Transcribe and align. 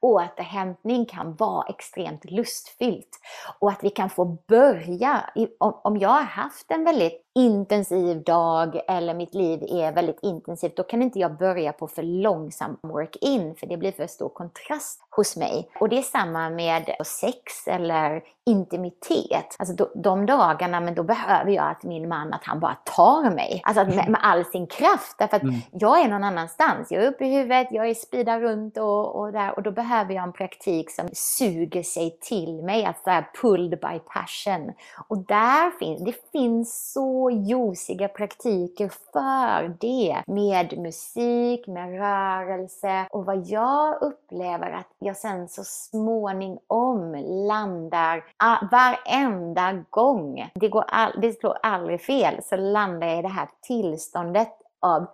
återhämtning 0.00 1.06
kan 1.06 1.36
vara 1.36 1.66
extremt 1.68 2.30
lustfyllt. 2.30 3.20
Och 3.58 3.70
att 3.70 3.84
vi 3.84 3.90
kan 3.90 4.10
få 4.10 4.24
börja, 4.48 5.30
om 5.60 5.96
jag 5.96 6.08
har 6.08 6.22
haft 6.22 6.70
en 6.70 6.84
väldigt 6.84 7.27
intensiv 7.38 8.22
dag 8.22 8.80
eller 8.88 9.14
mitt 9.14 9.34
liv 9.34 9.62
är 9.62 9.92
väldigt 9.92 10.18
intensivt, 10.22 10.76
då 10.76 10.82
kan 10.82 11.02
inte 11.02 11.18
jag 11.18 11.38
börja 11.38 11.72
på 11.72 11.88
för 11.88 12.02
långsam 12.02 12.78
work-in 12.82 13.54
för 13.54 13.66
det 13.66 13.76
blir 13.76 13.92
för 13.92 14.06
stor 14.06 14.28
kontrast 14.28 15.00
hos 15.10 15.36
mig. 15.36 15.70
Och 15.80 15.88
det 15.88 15.98
är 15.98 16.02
samma 16.02 16.50
med 16.50 16.90
sex 17.04 17.66
eller 17.66 18.22
intimitet. 18.46 19.56
Alltså 19.58 19.86
de, 19.94 20.26
dagarna, 20.26 20.80
men 20.80 20.94
då 20.94 21.02
behöver 21.02 21.50
jag 21.50 21.70
att 21.70 21.82
min 21.82 22.08
man, 22.08 22.32
att 22.32 22.44
han 22.44 22.60
bara 22.60 22.76
tar 22.84 23.30
mig. 23.30 23.60
Alltså 23.64 23.84
med, 23.84 24.08
med 24.08 24.20
all 24.22 24.44
sin 24.44 24.66
kraft. 24.66 25.18
Därför 25.18 25.36
att 25.36 25.42
mm. 25.42 25.54
jag 25.72 26.00
är 26.00 26.08
någon 26.08 26.24
annanstans. 26.24 26.90
Jag 26.90 27.04
är 27.04 27.08
uppe 27.08 27.24
i 27.24 27.36
huvudet, 27.36 27.68
jag 27.70 27.88
är 27.88 27.94
speedar 27.94 28.40
runt 28.40 28.76
och, 28.76 29.16
och 29.20 29.32
där. 29.32 29.56
Och 29.56 29.62
då 29.62 29.70
behöver 29.70 30.14
jag 30.14 30.24
en 30.24 30.32
praktik 30.32 30.90
som 30.90 31.08
suger 31.12 31.82
sig 31.82 32.18
till 32.20 32.62
mig. 32.62 32.84
Alltså 32.84 33.10
här 33.10 33.30
pulled 33.42 33.70
by 33.70 33.98
passion. 33.98 34.72
Och 35.08 35.18
där 35.18 35.78
finns, 35.78 36.04
det 36.04 36.30
finns 36.32 36.92
så 36.92 37.27
juiciga 37.30 38.08
praktiker 38.08 38.90
för 39.12 39.76
det. 39.80 40.22
Med 40.26 40.78
musik, 40.78 41.66
med 41.66 41.98
rörelse. 41.98 43.06
Och 43.10 43.24
vad 43.24 43.46
jag 43.46 44.02
upplever 44.02 44.70
att 44.70 44.86
jag 44.98 45.16
sen 45.16 45.48
så 45.48 45.64
småningom 45.64 47.14
landar 47.48 48.24
ah, 48.36 48.56
varenda 48.70 49.84
gång. 49.90 50.50
Det, 50.54 50.68
går 50.68 50.84
all, 50.88 51.12
det 51.20 51.32
slår 51.32 51.58
aldrig 51.62 52.00
fel. 52.00 52.34
Så 52.42 52.56
landar 52.56 53.06
jag 53.06 53.18
i 53.18 53.22
det 53.22 53.28
här 53.28 53.48
tillståndet 53.62 54.52
av 54.80 55.06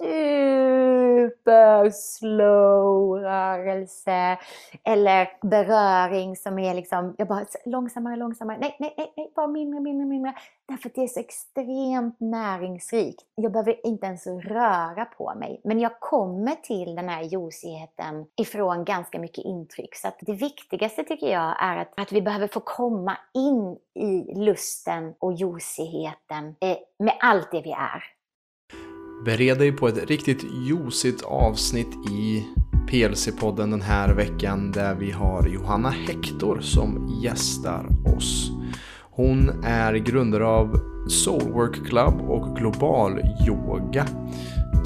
super 0.00 1.90
slow 1.90 3.18
rörelse 3.18 4.38
eller 4.84 5.28
beröring 5.42 6.36
som 6.36 6.58
är 6.58 6.74
liksom, 6.74 7.14
jag 7.18 7.28
bara 7.28 7.46
långsammare, 7.64 8.16
långsammare, 8.16 8.58
nej, 8.60 8.76
nej, 8.78 8.94
nej, 8.96 9.12
nej, 9.16 9.32
bara 9.36 9.46
mindre, 9.46 9.80
mindre, 9.80 10.06
mindre. 10.06 10.34
Därför 10.68 10.88
att 10.88 10.94
det 10.94 11.02
är 11.02 11.06
så 11.06 11.20
extremt 11.20 12.20
näringsrikt. 12.20 13.22
Jag 13.34 13.52
behöver 13.52 13.86
inte 13.86 14.06
ens 14.06 14.26
röra 14.26 15.04
på 15.04 15.34
mig. 15.34 15.60
Men 15.64 15.80
jag 15.80 16.00
kommer 16.00 16.54
till 16.54 16.94
den 16.94 17.08
här 17.08 17.22
juicigheten 17.22 18.26
ifrån 18.36 18.84
ganska 18.84 19.18
mycket 19.18 19.44
intryck. 19.44 19.96
Så 19.96 20.08
att 20.08 20.18
det 20.20 20.32
viktigaste 20.32 21.04
tycker 21.04 21.32
jag 21.32 21.62
är 21.62 21.76
att, 21.76 21.92
att 21.96 22.12
vi 22.12 22.22
behöver 22.22 22.48
få 22.48 22.60
komma 22.60 23.16
in 23.34 23.76
i 23.94 24.34
lusten 24.34 25.14
och 25.18 25.32
juicigheten 25.32 26.56
eh, 26.60 26.76
med 26.98 27.14
allt 27.20 27.50
det 27.52 27.62
vi 27.62 27.72
är. 27.72 28.19
Bered 29.24 29.58
dig 29.58 29.72
på 29.72 29.88
ett 29.88 30.10
riktigt 30.10 30.44
juicigt 30.66 31.22
avsnitt 31.22 32.10
i 32.10 32.46
PLC-podden 32.90 33.70
den 33.70 33.82
här 33.82 34.14
veckan 34.14 34.72
där 34.72 34.94
vi 34.94 35.10
har 35.10 35.48
Johanna 35.48 35.90
Hector 35.90 36.60
som 36.60 37.20
gästar 37.22 37.86
oss. 38.16 38.50
Hon 39.10 39.50
är 39.64 39.94
grundare 39.94 40.46
av 40.46 40.80
Soulwork 41.08 41.86
Club 41.86 42.20
och 42.20 42.56
Global 42.56 43.20
Yoga. 43.48 44.06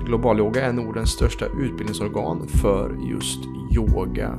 Global 0.06 0.38
Yoga 0.38 0.66
är 0.66 0.72
Nordens 0.72 1.10
största 1.10 1.46
utbildningsorgan 1.46 2.48
för 2.48 2.96
just 3.10 3.38
yoga. 3.76 4.38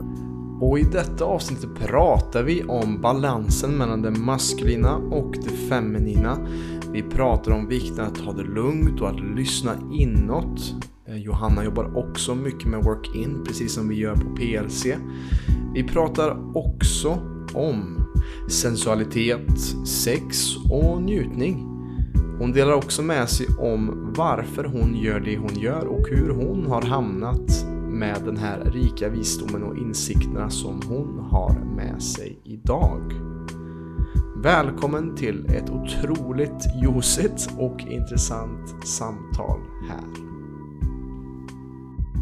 Och 0.61 0.79
i 0.79 0.83
detta 0.83 1.25
avsnitt 1.25 1.75
pratar 1.79 2.43
vi 2.43 2.63
om 2.63 3.01
balansen 3.01 3.71
mellan 3.71 4.01
det 4.01 4.11
maskulina 4.11 4.95
och 4.95 5.35
det 5.43 5.49
feminina. 5.49 6.37
Vi 6.95 7.01
pratar 7.01 7.51
om 7.51 7.67
vikten 7.67 8.05
att 8.05 8.15
ta 8.15 8.31
det 8.31 8.43
lugnt 8.43 9.01
och 9.01 9.09
att 9.09 9.19
lyssna 9.19 9.75
inåt. 9.91 10.75
Eh, 11.07 11.17
Johanna 11.17 11.63
jobbar 11.63 11.97
också 11.97 12.35
mycket 12.35 12.67
med 12.67 12.83
work-in, 12.83 13.43
precis 13.47 13.73
som 13.73 13.89
vi 13.89 13.95
gör 13.95 14.15
på 14.15 14.35
PLC. 14.35 14.85
Vi 15.73 15.83
pratar 15.83 16.57
också 16.57 17.17
om 17.53 18.07
sensualitet, 18.49 19.59
sex 19.87 20.55
och 20.71 21.01
njutning. 21.01 21.67
Hon 22.39 22.51
delar 22.51 22.73
också 22.73 23.01
med 23.01 23.29
sig 23.29 23.47
om 23.59 24.13
varför 24.17 24.63
hon 24.63 24.95
gör 24.95 25.19
det 25.19 25.37
hon 25.37 25.55
gör 25.59 25.85
och 25.85 26.07
hur 26.09 26.29
hon 26.29 26.65
har 26.67 26.81
hamnat 26.81 27.65
med 27.89 28.17
den 28.25 28.37
här 28.37 28.71
rika 28.73 29.09
visdomen 29.09 29.63
och 29.63 29.77
insikterna 29.77 30.49
som 30.49 30.81
hon 30.87 31.19
har 31.19 31.59
med 31.75 32.01
sig 32.01 32.39
idag. 32.43 33.34
Välkommen 34.43 35.15
till 35.15 35.45
ett 35.45 35.69
otroligt 35.69 36.65
juicigt 36.83 37.49
och 37.57 37.81
intressant 37.81 38.87
samtal 38.87 39.59
här. 39.89 40.03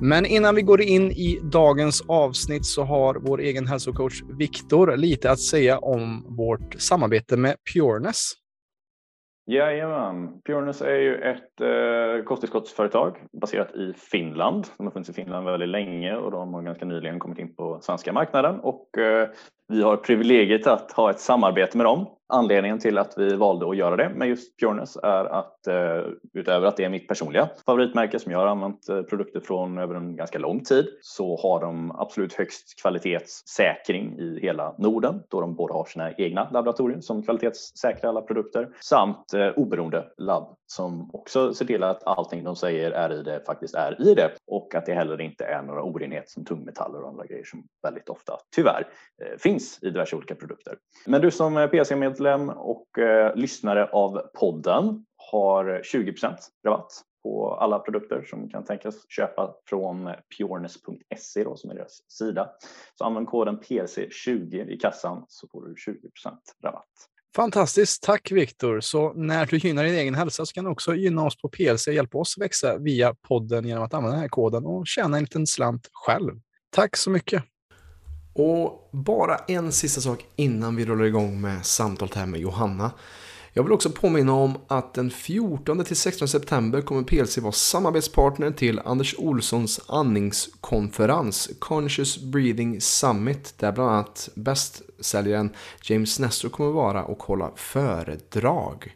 Men 0.02 0.26
innan 0.26 0.56
vi 0.56 0.62
går 0.62 0.82
in 0.82 1.12
i 1.12 1.40
dagens 1.44 2.02
avsnitt 2.08 2.66
så 2.66 2.84
har 2.84 3.16
vår 3.16 3.42
egen 3.42 3.68
hälsocoach 3.68 4.24
Viktor 4.38 4.98
lite 4.98 5.32
att 5.32 5.40
säga 5.40 5.78
om 5.78 6.26
vårt 6.38 6.76
samarbete 6.82 7.38
med 7.38 7.56
Pureness. 7.74 8.34
Jajamän. 9.46 10.42
Pureness 10.46 10.82
är 10.82 10.96
ju 10.96 11.16
ett 11.16 11.62
eh, 11.62 12.24
kosttillskottsföretag 12.26 13.18
baserat 13.42 13.76
i 13.76 13.94
Finland. 13.94 14.68
De 14.78 14.86
har 14.86 14.92
funnits 14.92 15.10
i 15.10 15.14
Finland 15.14 15.46
väldigt 15.46 15.70
länge 15.70 16.16
och 16.16 16.32
de 16.32 16.54
har 16.54 16.62
ganska 16.62 16.86
nyligen 16.86 17.20
kommit 17.20 17.40
in 17.40 17.56
på 17.56 17.80
svenska 17.82 18.14
marknaden 18.14 18.60
och 18.60 18.98
eh, 18.98 19.30
vi 19.68 19.84
har 19.84 19.98
privilegiet 19.98 20.68
att 20.68 20.92
ha 20.92 21.10
ett 21.10 21.20
samarbete 21.20 21.78
med 21.78 21.86
dem. 21.86 22.08
Anledningen 22.34 22.80
till 22.80 22.98
att 22.98 23.14
vi 23.18 23.36
valde 23.36 23.70
att 23.70 23.78
göra 23.78 23.96
det 23.96 24.10
med 24.10 24.28
just 24.28 24.60
Pureness 24.60 24.98
är 25.04 25.26
att 25.26 25.53
Eh, 25.68 26.06
utöver 26.34 26.68
att 26.68 26.78
det 26.78 26.84
är 26.84 26.90
mitt 26.90 27.08
personliga 27.08 27.50
favoritmärke 27.66 28.20
som 28.20 28.32
jag 28.32 28.40
har 28.40 28.48
använt 28.48 28.90
eh, 28.90 29.02
produkter 29.02 29.40
från 29.40 29.78
över 29.78 29.96
en 29.96 30.16
ganska 30.16 30.40
lång 30.40 30.64
tid 30.64 30.88
så 31.02 31.38
har 31.38 31.62
de 31.62 31.92
absolut 31.92 32.34
högst 32.34 32.82
kvalitetssäkring 32.82 34.20
i 34.20 34.40
hela 34.42 34.76
Norden 34.78 35.24
då 35.30 35.42
de 35.42 35.56
både 35.56 35.74
har 35.74 35.86
sina 35.86 36.12
egna 36.14 36.50
laboratorier 36.50 37.02
som 37.02 37.24
kvalitetssäkrar 37.24 38.10
alla 38.10 38.22
produkter 38.22 38.70
samt 38.80 39.34
eh, 39.34 39.48
oberoende 39.48 40.06
labb 40.18 40.56
som 40.66 41.10
också 41.14 41.54
ser 41.54 41.66
till 41.66 41.84
att 41.84 42.04
allting 42.08 42.44
de 42.44 42.56
säger 42.56 42.92
är 42.92 43.14
i 43.14 43.24
det 43.24 43.44
faktiskt 43.46 43.76
är 43.76 44.02
i 44.02 44.14
det 44.14 44.32
och 44.48 44.76
att 44.76 44.86
det 44.86 44.94
heller 44.94 45.22
inte 45.22 45.46
är 45.46 45.62
några 45.62 45.84
orenheter 45.84 46.30
som 46.30 46.46
tungmetaller 46.46 47.02
och 47.02 47.10
andra 47.10 47.26
grejer 47.26 47.44
som 47.44 47.64
väldigt 47.84 48.10
ofta 48.10 48.38
tyvärr 48.56 48.88
eh, 49.24 49.38
finns 49.38 49.80
i 49.82 49.86
diverse 49.86 50.16
olika 50.16 50.36
produkter. 50.36 50.78
Men 51.06 51.22
du 51.22 51.32
som 51.32 51.68
PC-medlem 51.72 52.24
medlem 52.46 52.50
och 52.50 53.00
eh, 53.00 53.36
lyssnare 53.36 53.86
av 53.86 54.22
podden 54.40 55.06
har 55.32 55.82
20% 55.84 56.36
rabatt 56.66 56.92
på 57.24 57.54
alla 57.54 57.80
produkter 57.80 58.24
som 58.30 58.50
kan 58.50 58.66
tänkas 58.66 58.96
köpa 59.10 59.56
från 59.70 60.10
pureness.se 60.38 61.46
som 61.56 61.70
är 61.70 61.76
deras 61.76 62.12
sida. 62.12 62.50
Så 62.98 63.04
använd 63.04 63.28
koden 63.28 63.60
PC20 63.60 64.70
i 64.70 64.78
kassan 64.78 65.26
så 65.28 65.48
får 65.48 65.66
du 65.66 65.74
20% 65.74 65.98
rabatt. 66.64 66.90
Fantastiskt, 67.36 68.04
tack 68.04 68.32
Viktor. 68.32 68.80
Så 68.80 69.14
när 69.14 69.46
du 69.46 69.58
gynnar 69.58 69.84
din 69.84 69.96
egen 69.96 70.16
hälsa 70.16 70.46
så 70.46 70.54
kan 70.54 70.64
du 70.64 70.72
också 70.72 70.96
gynna 70.96 71.26
oss 71.26 71.38
på 71.38 71.50
PLC 71.50 71.88
och 71.88 71.94
hjälpa 71.94 72.18
oss 72.18 72.38
växa 72.38 72.78
via 72.78 73.16
podden 73.28 73.68
genom 73.68 73.84
att 73.84 73.94
använda 73.94 74.16
den 74.16 74.22
här 74.22 74.30
koden 74.30 74.66
och 74.66 74.88
tjäna 74.88 75.18
en 75.18 75.24
liten 75.24 75.48
slant 75.48 75.90
själv. 75.92 76.40
Tack 76.70 76.98
så 76.98 77.10
mycket. 77.10 77.44
Och 78.34 78.90
bara 78.92 79.38
en 79.38 79.72
sista 79.72 80.02
sak 80.02 80.26
innan 80.36 80.76
vi 80.76 80.86
rullar 80.86 81.06
igång 81.06 81.42
med 81.42 81.66
samtalet 81.66 82.14
här 82.14 82.26
med 82.26 82.40
Johanna. 82.40 82.92
Jag 83.56 83.64
vill 83.64 83.72
också 83.72 83.90
påminna 83.90 84.34
om 84.34 84.58
att 84.68 84.94
den 84.94 85.12
14 85.12 85.86
16 85.86 86.28
september 86.28 86.82
kommer 86.82 87.04
PLC 87.04 87.38
vara 87.38 87.52
samarbetspartner 87.52 88.52
till 88.52 88.80
Anders 88.80 89.16
Olssons 89.18 89.82
andningskonferens 89.88 91.50
Conscious 91.60 92.18
Breathing 92.18 92.82
Summit 92.82 93.54
där 93.58 93.72
bland 93.72 93.90
annat 93.90 94.30
bästsäljaren 94.36 95.50
James 95.84 96.20
Nestor 96.20 96.50
kommer 96.50 96.72
vara 96.72 97.04
och 97.04 97.24
hålla 97.24 97.52
föredrag. 97.56 98.96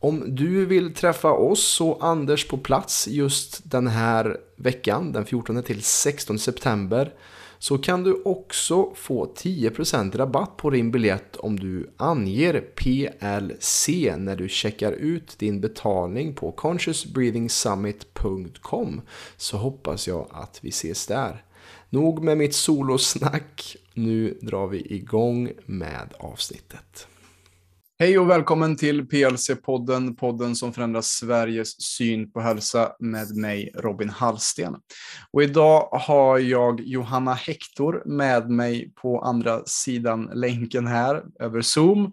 Om 0.00 0.24
du 0.34 0.66
vill 0.66 0.94
träffa 0.94 1.32
oss 1.32 1.80
och 1.80 2.06
Anders 2.06 2.48
på 2.48 2.58
plats 2.58 3.08
just 3.08 3.70
den 3.70 3.86
här 3.86 4.36
veckan, 4.56 5.12
den 5.12 5.26
14 5.26 5.62
16 5.80 6.38
september, 6.38 7.12
så 7.62 7.78
kan 7.78 8.04
du 8.04 8.22
också 8.24 8.94
få 8.94 9.34
10% 9.34 10.16
rabatt 10.16 10.56
på 10.56 10.70
din 10.70 10.90
biljett 10.90 11.36
om 11.36 11.60
du 11.60 11.90
anger 11.96 12.60
PLC 12.60 13.88
när 14.18 14.36
du 14.36 14.48
checkar 14.48 14.92
ut 14.92 15.38
din 15.38 15.60
betalning 15.60 16.34
på 16.34 16.52
consciousbreathingsummit.com 16.52 19.00
så 19.36 19.56
hoppas 19.56 20.08
jag 20.08 20.26
att 20.30 20.58
vi 20.62 20.68
ses 20.68 21.06
där. 21.06 21.44
Nog 21.90 22.22
med 22.22 22.38
mitt 22.38 22.54
solosnack, 22.54 23.76
nu 23.94 24.38
drar 24.40 24.66
vi 24.66 24.94
igång 24.94 25.52
med 25.66 26.14
avsnittet. 26.18 27.06
Hej 28.02 28.18
och 28.18 28.30
välkommen 28.30 28.76
till 28.76 29.08
PLC-podden, 29.08 30.16
podden 30.16 30.56
som 30.56 30.72
förändrar 30.72 31.00
Sveriges 31.00 31.82
syn 31.82 32.32
på 32.32 32.40
hälsa 32.40 32.92
med 32.98 33.36
mig 33.36 33.70
Robin 33.74 34.08
Hallsten. 34.08 34.76
Och 35.30 35.42
idag 35.42 35.88
har 35.92 36.38
jag 36.38 36.80
Johanna 36.80 37.34
Hector 37.34 38.02
med 38.06 38.50
mig 38.50 38.92
på 38.94 39.20
andra 39.20 39.62
sidan 39.64 40.30
länken 40.34 40.86
här 40.86 41.22
över 41.40 41.60
Zoom. 41.60 42.12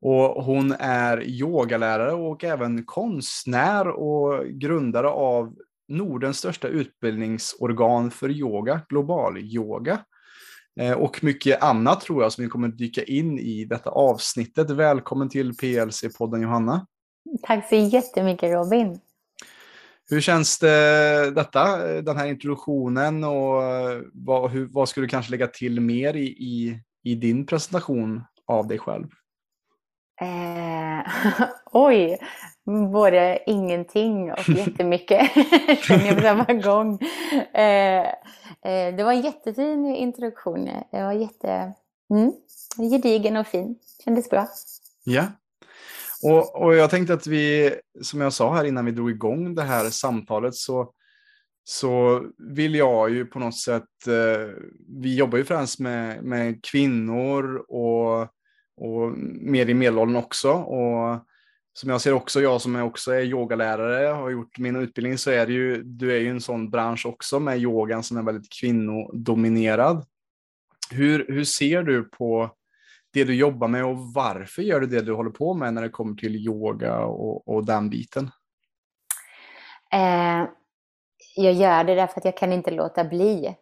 Och 0.00 0.44
hon 0.44 0.72
är 0.78 1.28
yogalärare 1.28 2.12
och 2.12 2.44
även 2.44 2.84
konstnär 2.84 3.88
och 3.88 4.46
grundare 4.46 5.08
av 5.08 5.54
Nordens 5.88 6.38
största 6.38 6.68
utbildningsorgan 6.68 8.10
för 8.10 8.30
yoga, 8.30 8.80
global 8.88 9.38
yoga. 9.38 9.98
Eh, 10.80 10.92
och 10.92 11.24
mycket 11.24 11.62
annat 11.62 12.00
tror 12.00 12.22
jag 12.22 12.32
som 12.32 12.44
vi 12.44 12.50
kommer 12.50 12.68
dyka 12.68 13.02
in 13.02 13.38
i 13.38 13.64
detta 13.64 13.90
avsnittet. 13.90 14.70
Välkommen 14.70 15.28
till 15.28 15.52
PLC-podden 15.52 16.42
Johanna. 16.42 16.86
Tack 17.42 17.68
så 17.68 17.74
jättemycket 17.74 18.52
Robin. 18.52 19.00
Hur 20.10 20.20
känns 20.20 20.58
det, 20.58 21.30
detta, 21.30 21.76
den 22.02 22.16
här 22.16 22.26
introduktionen 22.26 23.24
och 23.24 23.62
vad, 24.12 24.50
hur, 24.50 24.68
vad 24.72 24.88
skulle 24.88 25.06
du 25.06 25.10
kanske 25.10 25.30
lägga 25.30 25.46
till 25.46 25.80
mer 25.80 26.16
i, 26.16 26.26
i, 26.26 26.80
i 27.04 27.14
din 27.14 27.46
presentation 27.46 28.24
av 28.46 28.66
dig 28.66 28.78
själv? 28.78 29.06
Eh, 30.20 31.12
oj, 31.72 32.18
både 32.92 33.38
ingenting 33.46 34.32
och 34.32 34.48
jättemycket 34.48 35.30
känner 35.82 36.06
jag 36.06 36.16
på 36.16 36.22
samma 36.22 36.44
gång. 36.62 36.98
Eh, 37.54 38.06
eh, 38.64 38.96
det 38.96 39.04
var 39.04 39.12
en 39.12 39.20
jättefin 39.20 39.96
introduktion. 39.96 40.64
Det 40.90 41.02
var 41.02 41.12
jätte, 41.12 41.72
mm, 42.10 42.32
gedigen 42.90 43.36
och 43.36 43.46
fin. 43.46 43.78
Kändes 44.04 44.30
bra. 44.30 44.48
Ja. 45.04 45.24
Och, 46.22 46.62
och 46.62 46.74
jag 46.74 46.90
tänkte 46.90 47.14
att 47.14 47.26
vi, 47.26 47.74
som 48.02 48.20
jag 48.20 48.32
sa 48.32 48.54
här 48.54 48.64
innan 48.64 48.84
vi 48.84 48.92
drog 48.92 49.10
igång 49.10 49.54
det 49.54 49.62
här 49.62 49.90
samtalet, 49.90 50.54
så, 50.54 50.92
så 51.64 52.22
vill 52.38 52.74
jag 52.74 53.10
ju 53.10 53.26
på 53.26 53.38
något 53.38 53.58
sätt, 53.58 54.06
eh, 54.06 54.54
vi 55.02 55.16
jobbar 55.16 55.38
ju 55.38 55.44
främst 55.44 55.80
med, 55.80 56.24
med 56.24 56.64
kvinnor 56.64 57.64
och, 57.68 58.20
och 58.76 59.18
mer 59.40 59.68
i 59.68 59.74
medelåldern 59.74 60.16
också. 60.16 60.52
Och 60.52 61.26
som 61.72 61.90
jag 61.90 62.00
ser 62.00 62.12
också, 62.12 62.40
jag 62.40 62.60
som 62.60 62.76
är 62.76 62.82
också 62.82 63.12
är 63.12 63.20
yogalärare, 63.20 64.06
har 64.06 64.30
gjort 64.30 64.58
min 64.58 64.76
utbildning, 64.76 65.18
så 65.18 65.30
är 65.30 65.46
det 65.46 65.52
ju, 65.52 65.82
du 65.82 66.12
är 66.12 66.18
ju 66.18 66.30
en 66.30 66.40
sån 66.40 66.70
bransch 66.70 67.06
också 67.06 67.40
med 67.40 67.58
yogan 67.58 68.02
som 68.02 68.16
är 68.16 68.22
väldigt 68.22 68.52
kvinnodominerad. 68.52 70.06
Hur, 70.90 71.26
hur 71.28 71.44
ser 71.44 71.82
du 71.82 72.04
på 72.04 72.50
det 73.12 73.24
du 73.24 73.34
jobbar 73.34 73.68
med 73.68 73.84
och 73.84 73.98
varför 73.98 74.62
gör 74.62 74.80
du 74.80 74.86
det 74.86 75.00
du 75.00 75.12
håller 75.12 75.30
på 75.30 75.54
med 75.54 75.74
när 75.74 75.82
det 75.82 75.88
kommer 75.88 76.14
till 76.14 76.36
yoga 76.36 77.00
och, 77.00 77.48
och 77.48 77.66
den 77.66 77.90
biten? 77.90 78.30
Eh, 79.92 80.48
jag 81.36 81.52
gör 81.52 81.84
det 81.84 81.94
därför 81.94 82.20
att 82.20 82.24
jag 82.24 82.36
kan 82.36 82.52
inte 82.52 82.70
låta 82.70 83.04
bli. 83.04 83.46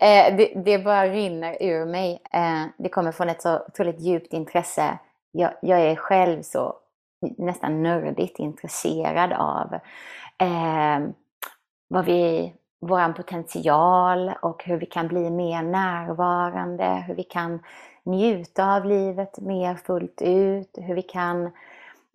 eh, 0.00 0.36
det, 0.36 0.62
det, 0.64 0.78
bara 0.78 1.08
rinner 1.08 1.56
ur 1.60 1.86
mig. 1.86 2.22
Eh, 2.32 2.64
det 2.78 2.88
kommer 2.88 3.12
från 3.12 3.28
ett 3.28 3.42
så 3.42 3.58
otroligt 3.68 4.00
djupt 4.00 4.32
intresse. 4.32 4.98
Jag, 5.36 5.52
jag 5.62 5.80
är 5.80 5.96
själv 5.96 6.42
så 6.42 6.74
nästan 7.38 7.82
nördigt 7.82 8.38
intresserad 8.38 9.32
av 9.32 9.74
eh, 10.38 11.08
vad 11.88 12.04
vi, 12.04 12.54
vår 12.80 13.12
potential 13.12 14.32
och 14.42 14.64
hur 14.64 14.76
vi 14.76 14.86
kan 14.86 15.08
bli 15.08 15.30
mer 15.30 15.62
närvarande, 15.62 17.04
hur 17.06 17.14
vi 17.14 17.22
kan 17.22 17.60
njuta 18.02 18.74
av 18.74 18.84
livet 18.84 19.38
mer 19.38 19.74
fullt 19.74 20.22
ut, 20.22 20.78
hur 20.78 20.94
vi 20.94 21.02
kan 21.02 21.50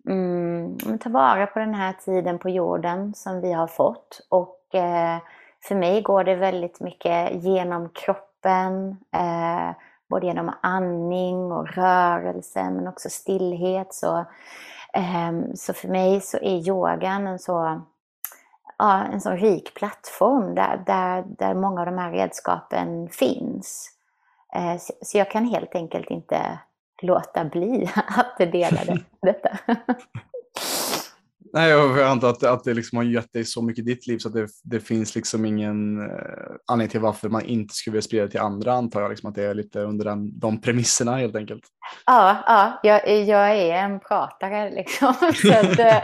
mm, 0.08 0.78
ta 1.00 1.10
vara 1.10 1.46
på 1.46 1.58
den 1.58 1.74
här 1.74 1.92
tiden 1.92 2.38
på 2.38 2.50
jorden 2.50 3.14
som 3.14 3.40
vi 3.40 3.52
har 3.52 3.66
fått. 3.66 4.26
Och 4.28 4.74
eh, 4.74 5.18
för 5.62 5.74
mig 5.74 6.02
går 6.02 6.24
det 6.24 6.34
väldigt 6.34 6.80
mycket 6.80 7.44
genom 7.44 7.88
kroppen, 7.88 8.96
eh, 9.12 9.70
både 10.10 10.26
genom 10.26 10.52
andning 10.62 11.52
och 11.52 11.68
rörelse 11.68 12.70
men 12.70 12.88
också 12.88 13.10
stillhet. 13.10 13.94
Så, 13.94 14.18
eh, 14.94 15.32
så 15.54 15.72
för 15.72 15.88
mig 15.88 16.20
så 16.20 16.36
är 16.36 16.68
yogan 16.68 17.26
en 17.26 17.38
så 17.38 17.82
ja, 18.78 19.04
en 19.04 19.20
sån 19.20 19.36
rik 19.36 19.74
plattform 19.74 20.54
där, 20.54 20.82
där, 20.86 21.24
där 21.38 21.54
många 21.54 21.80
av 21.80 21.86
de 21.86 21.98
här 21.98 22.12
redskapen 22.12 23.08
finns. 23.08 23.90
Eh, 24.54 24.76
så 25.02 25.18
jag 25.18 25.30
kan 25.30 25.44
helt 25.44 25.74
enkelt 25.74 26.10
inte 26.10 26.58
låta 27.02 27.44
bli 27.44 27.90
att 28.06 28.38
dela 28.38 28.84
det, 28.84 28.98
detta. 29.22 29.58
Nej, 31.52 31.70
jag 31.70 32.00
antar 32.00 32.28
att, 32.28 32.42
att 32.42 32.64
det 32.64 32.74
liksom 32.74 32.96
har 32.96 33.04
gett 33.04 33.32
dig 33.32 33.44
så 33.44 33.62
mycket 33.62 33.82
i 33.82 33.94
ditt 33.94 34.06
liv 34.06 34.18
så 34.18 34.28
att 34.28 34.34
det, 34.34 34.46
det 34.64 34.80
finns 34.80 35.14
liksom 35.14 35.44
ingen 35.44 36.00
eh, 36.00 36.16
anledning 36.66 36.90
till 36.90 37.00
varför 37.00 37.28
man 37.28 37.44
inte 37.44 37.74
skulle 37.74 37.92
vilja 37.92 38.02
sprida 38.02 38.24
det 38.24 38.30
till 38.30 38.40
andra 38.40 38.72
antar 38.72 39.00
jag. 39.00 39.10
Liksom 39.10 39.28
att 39.28 39.34
det 39.34 39.44
är 39.44 39.54
lite 39.54 39.80
under 39.80 40.04
den, 40.04 40.38
de 40.38 40.60
premisserna 40.60 41.16
helt 41.16 41.36
enkelt. 41.36 41.62
Ja, 42.06 42.36
ja 42.46 42.80
jag, 42.82 43.24
jag 43.24 43.50
är 43.50 43.74
en 43.74 44.00
pratare 44.00 44.70
liksom. 44.70 45.14
så 45.34 45.52
att, 45.52 45.78
eh, 45.78 45.96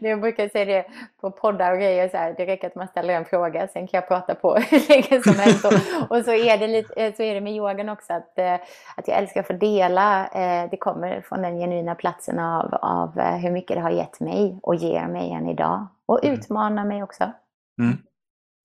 jag 0.00 0.20
brukar 0.20 0.48
säga 0.48 0.64
det 0.64 0.86
på 1.20 1.30
poddar 1.30 1.72
och 1.72 1.78
grejer, 1.78 2.08
så 2.08 2.16
här, 2.16 2.34
det 2.36 2.46
räcker 2.46 2.66
att 2.66 2.74
man 2.74 2.88
ställer 2.88 3.14
en 3.14 3.24
fråga, 3.24 3.68
sen 3.68 3.86
kan 3.86 3.98
jag 3.98 4.08
prata 4.08 4.34
på 4.34 4.54
hur 4.70 4.88
länge 4.88 5.22
som 5.22 5.34
helst. 5.34 5.64
Och, 5.64 5.72
och, 6.10 6.24
så, 6.24 6.32
är 6.32 6.58
det 6.58 6.66
lite, 6.66 6.94
eh, 6.94 7.14
så 7.14 7.22
är 7.22 7.34
det 7.34 7.40
med 7.40 7.52
yogan 7.56 7.88
också, 7.88 8.12
att, 8.12 8.38
eh, 8.38 8.54
att 8.96 9.08
jag 9.08 9.18
älskar 9.18 9.40
att 9.40 9.46
få 9.46 9.52
dela. 9.52 10.28
Det 10.70 10.76
kommer 10.76 11.20
från 11.28 11.42
den 11.42 11.58
genuina 11.58 11.94
platsen 11.94 12.38
av, 12.38 12.74
av 12.74 13.20
hur 13.20 13.50
mycket 13.50 13.76
det 13.76 13.80
har 13.80 13.90
gett 13.90 14.20
mig 14.20 14.31
och 14.62 14.74
ger 14.74 15.08
mig 15.08 15.32
än 15.32 15.48
idag. 15.48 15.88
Och 16.06 16.24
mm. 16.24 16.38
utmanar 16.38 16.84
mig 16.84 17.02
också. 17.02 17.32
Mm. 17.80 17.96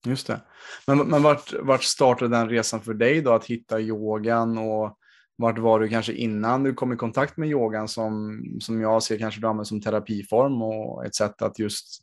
Just 0.06 0.26
det. 0.26 0.40
Men, 0.86 0.98
men 0.98 1.22
vart, 1.22 1.52
vart 1.62 1.82
startade 1.82 2.36
den 2.36 2.48
resan 2.48 2.80
för 2.80 2.94
dig 2.94 3.20
då, 3.22 3.32
att 3.32 3.44
hitta 3.44 3.80
yogan 3.80 4.58
och 4.58 4.98
vart 5.36 5.58
var 5.58 5.80
du 5.80 5.88
kanske 5.88 6.12
innan 6.12 6.62
du 6.62 6.74
kom 6.74 6.92
i 6.92 6.96
kontakt 6.96 7.36
med 7.36 7.48
yogan 7.48 7.88
som, 7.88 8.42
som 8.60 8.80
jag 8.80 9.02
ser 9.02 9.18
kanske 9.18 9.40
du 9.40 9.46
använder 9.46 9.64
som 9.64 9.80
terapiform 9.80 10.62
och 10.62 11.06
ett 11.06 11.14
sätt 11.14 11.42
att 11.42 11.58
just 11.58 12.02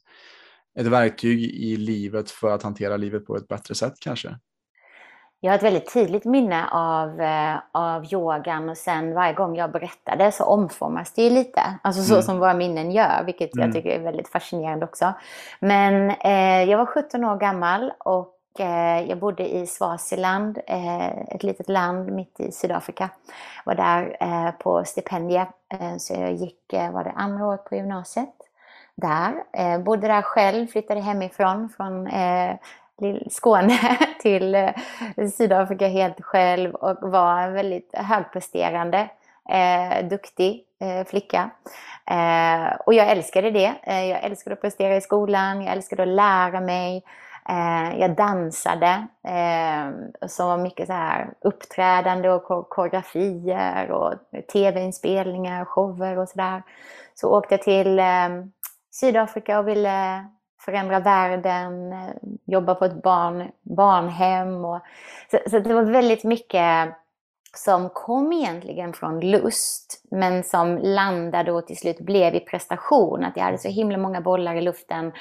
ett 0.79 0.87
verktyg 0.87 1.43
i 1.43 1.77
livet 1.77 2.31
för 2.31 2.51
att 2.51 2.63
hantera 2.63 2.97
livet 2.97 3.25
på 3.25 3.37
ett 3.37 3.47
bättre 3.47 3.75
sätt 3.75 3.93
kanske? 3.99 4.39
Jag 5.45 5.51
har 5.51 5.57
ett 5.57 5.63
väldigt 5.63 5.93
tydligt 5.93 6.25
minne 6.25 6.65
av, 6.71 7.21
eh, 7.21 7.55
av 7.71 8.13
yogan 8.13 8.69
och 8.69 8.77
sen 8.77 9.13
varje 9.13 9.33
gång 9.33 9.55
jag 9.55 9.71
berättade 9.71 10.31
så 10.31 10.43
omformas 10.43 11.13
det 11.13 11.23
ju 11.23 11.29
lite. 11.29 11.61
Alltså 11.81 12.01
så 12.01 12.13
mm. 12.13 12.23
som 12.23 12.39
våra 12.39 12.53
minnen 12.53 12.91
gör, 12.91 13.23
vilket 13.25 13.55
mm. 13.55 13.65
jag 13.65 13.75
tycker 13.75 13.89
är 13.89 13.99
väldigt 13.99 14.27
fascinerande 14.27 14.85
också. 14.85 15.13
Men 15.59 16.11
eh, 16.11 16.63
jag 16.69 16.77
var 16.77 16.85
17 16.85 17.23
år 17.23 17.37
gammal 17.37 17.91
och 17.97 18.31
Eh, 18.59 19.09
jag 19.09 19.17
bodde 19.17 19.55
i 19.55 19.67
Swaziland, 19.67 20.59
eh, 20.67 21.07
ett 21.07 21.43
litet 21.43 21.69
land 21.69 22.11
mitt 22.11 22.39
i 22.39 22.51
Sydafrika. 22.51 23.09
Var 23.65 23.75
där 23.75 24.17
eh, 24.19 24.51
på 24.51 24.83
stipendium, 24.85 25.45
så 25.99 26.13
jag 26.13 26.33
gick, 26.33 26.73
var 26.91 27.03
det 27.03 27.11
andra 27.15 27.47
året 27.47 27.65
på 27.65 27.75
gymnasiet. 27.75 28.35
Där, 28.95 29.43
bodde 29.79 30.07
där 30.07 30.21
själv, 30.21 30.67
flyttade 30.67 30.99
hemifrån 30.99 31.69
från 31.69 32.07
Skåne 33.29 33.97
till 34.19 34.55
eh, 34.55 34.71
Sydafrika 35.37 35.87
helt 35.87 36.21
själv 36.21 36.75
och 36.75 37.11
var 37.11 37.41
en 37.41 37.53
väldigt 37.53 37.89
högpresterande, 37.93 39.09
eh, 39.49 40.07
duktig 40.07 40.63
eh, 40.81 41.05
flicka. 41.05 41.49
och 42.85 42.93
jag 42.93 43.11
älskade 43.11 43.51
det. 43.51 43.73
jag 43.85 44.23
älskade 44.23 44.53
att 44.53 44.61
prestera 44.61 44.95
i 44.95 45.01
skolan, 45.01 45.61
jag 45.61 45.73
älskade 45.73 46.03
att 46.03 46.09
lära 46.09 46.61
mig. 46.61 47.03
Eh, 47.49 47.99
jag 47.99 48.15
dansade, 48.15 49.07
eh, 49.27 50.27
som 50.27 50.47
var 50.47 50.57
mycket 50.57 50.87
så 50.87 50.93
här 50.93 51.33
uppträdande 51.41 52.29
och 52.29 52.69
koreografier 52.69 53.91
och 53.91 54.13
tv-inspelningar, 54.53 55.65
shower 55.65 56.17
och 56.17 56.29
sådär. 56.29 56.63
Så 57.15 57.37
åkte 57.37 57.53
jag 57.53 57.61
till 57.61 57.99
eh, 57.99 58.29
Sydafrika 58.91 59.59
och 59.59 59.67
ville 59.67 60.25
förändra 60.65 60.99
världen, 60.99 61.93
eh, 61.93 62.09
jobba 62.45 62.75
på 62.75 62.85
ett 62.85 63.03
barn, 63.03 63.51
barnhem. 63.61 64.65
Och, 64.65 64.79
så, 65.31 65.37
så 65.49 65.59
det 65.59 65.73
var 65.73 65.83
väldigt 65.83 66.23
mycket 66.23 66.95
som 67.57 67.89
kom 67.89 68.33
egentligen 68.33 68.93
från 68.93 69.19
lust, 69.19 70.01
men 70.11 70.43
som 70.43 70.77
landade 70.77 71.51
och 71.51 71.67
till 71.67 71.77
slut 71.77 71.99
blev 71.99 72.35
i 72.35 72.39
prestation. 72.39 73.23
Att 73.23 73.37
jag 73.37 73.43
hade 73.43 73.57
så 73.57 73.69
himla 73.69 73.97
många 73.97 74.21
bollar 74.21 74.55
i 74.55 74.61
luften. 74.61 75.11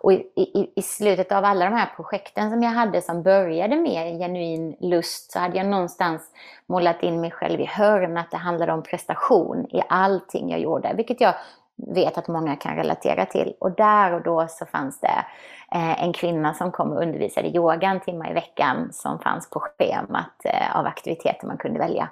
Och 0.00 0.12
i, 0.12 0.16
i, 0.36 0.72
i 0.76 0.82
slutet 0.82 1.32
av 1.32 1.44
alla 1.44 1.64
de 1.64 1.74
här 1.74 1.92
projekten 1.96 2.50
som 2.50 2.62
jag 2.62 2.70
hade 2.70 3.02
som 3.02 3.22
började 3.22 3.76
med 3.76 4.18
genuin 4.18 4.76
lust 4.80 5.32
så 5.32 5.38
hade 5.38 5.56
jag 5.56 5.66
någonstans 5.66 6.22
målat 6.66 7.02
in 7.02 7.20
mig 7.20 7.30
själv 7.30 7.60
i 7.60 7.66
hörn 7.66 8.16
att 8.16 8.30
det 8.30 8.36
handlade 8.36 8.72
om 8.72 8.82
prestation 8.82 9.66
i 9.70 9.82
allting 9.88 10.50
jag 10.50 10.60
gjorde. 10.60 10.94
Vilket 10.96 11.20
jag 11.20 11.34
vet 11.76 12.18
att 12.18 12.28
många 12.28 12.56
kan 12.56 12.76
relatera 12.76 13.26
till. 13.26 13.54
Och 13.60 13.72
där 13.76 14.12
och 14.12 14.22
då 14.22 14.46
så 14.48 14.66
fanns 14.66 15.00
det 15.00 15.24
eh, 15.74 16.02
en 16.02 16.12
kvinna 16.12 16.54
som 16.54 16.72
kom 16.72 16.92
och 16.92 17.02
undervisade 17.02 17.48
yoga 17.48 17.88
en 17.88 18.00
timme 18.00 18.30
i 18.30 18.34
veckan 18.34 18.88
som 18.92 19.18
fanns 19.18 19.50
på 19.50 19.60
schemat 19.60 20.44
eh, 20.44 20.76
av 20.76 20.86
aktiviteter 20.86 21.46
man 21.46 21.58
kunde 21.58 21.78
välja. 21.78 22.08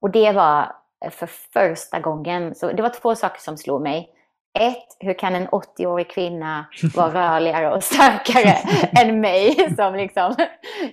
Och 0.00 0.10
det 0.10 0.32
var 0.32 0.72
eh, 1.04 1.10
för 1.10 1.26
första 1.26 2.00
gången, 2.00 2.54
så 2.54 2.72
det 2.72 2.82
var 2.82 3.00
två 3.00 3.14
saker 3.14 3.40
som 3.40 3.56
slog 3.56 3.82
mig 3.82 4.08
ett, 4.54 4.96
hur 4.98 5.14
kan 5.14 5.34
en 5.34 5.48
80-årig 5.48 6.10
kvinna 6.10 6.66
vara 6.94 7.34
rörligare 7.34 7.74
och 7.74 7.84
starkare 7.84 8.56
än 9.02 9.20
mig? 9.20 9.74
Som 9.76 9.94
liksom, 9.94 10.34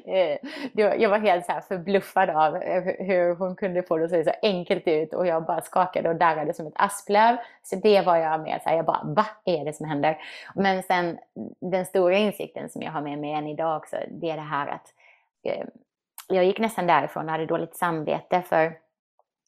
eh, 0.05 0.37
jag 0.73 1.09
var 1.09 1.19
helt 1.19 1.45
så 1.45 1.53
förbluffad 1.67 2.29
av 2.29 2.55
hur 2.99 3.35
hon 3.35 3.55
kunde 3.55 3.83
få 3.83 3.97
det 3.97 4.05
att 4.05 4.11
se 4.11 4.23
så 4.23 4.31
enkelt 4.41 4.87
ut 4.87 5.13
och 5.13 5.27
jag 5.27 5.45
bara 5.45 5.61
skakade 5.61 6.09
och 6.09 6.15
darrade 6.15 6.53
som 6.53 6.67
ett 6.67 6.73
asplöv. 6.75 7.37
Så 7.63 7.75
det 7.75 8.01
var 8.01 8.17
jag 8.17 8.41
med 8.41 8.59
så 8.63 8.69
här, 8.69 8.75
jag 8.75 8.85
bara, 8.85 9.01
vad 9.03 9.25
är 9.45 9.65
det 9.65 9.73
som 9.73 9.89
händer? 9.89 10.17
Men 10.55 10.83
sen 10.83 11.17
den 11.59 11.85
stora 11.85 12.17
insikten 12.17 12.69
som 12.69 12.81
jag 12.81 12.91
har 12.91 13.01
med 13.01 13.19
mig 13.19 13.31
än 13.31 13.47
idag 13.47 13.77
också, 13.77 13.95
det 14.09 14.29
är 14.29 14.35
det 14.35 14.41
här 14.41 14.67
att 14.67 14.93
eh, 15.43 15.65
jag 16.27 16.45
gick 16.45 16.59
nästan 16.59 16.87
därifrån 16.87 17.25
och 17.25 17.31
hade 17.31 17.45
dåligt 17.45 17.75
samvete 17.75 18.41
för 18.41 18.73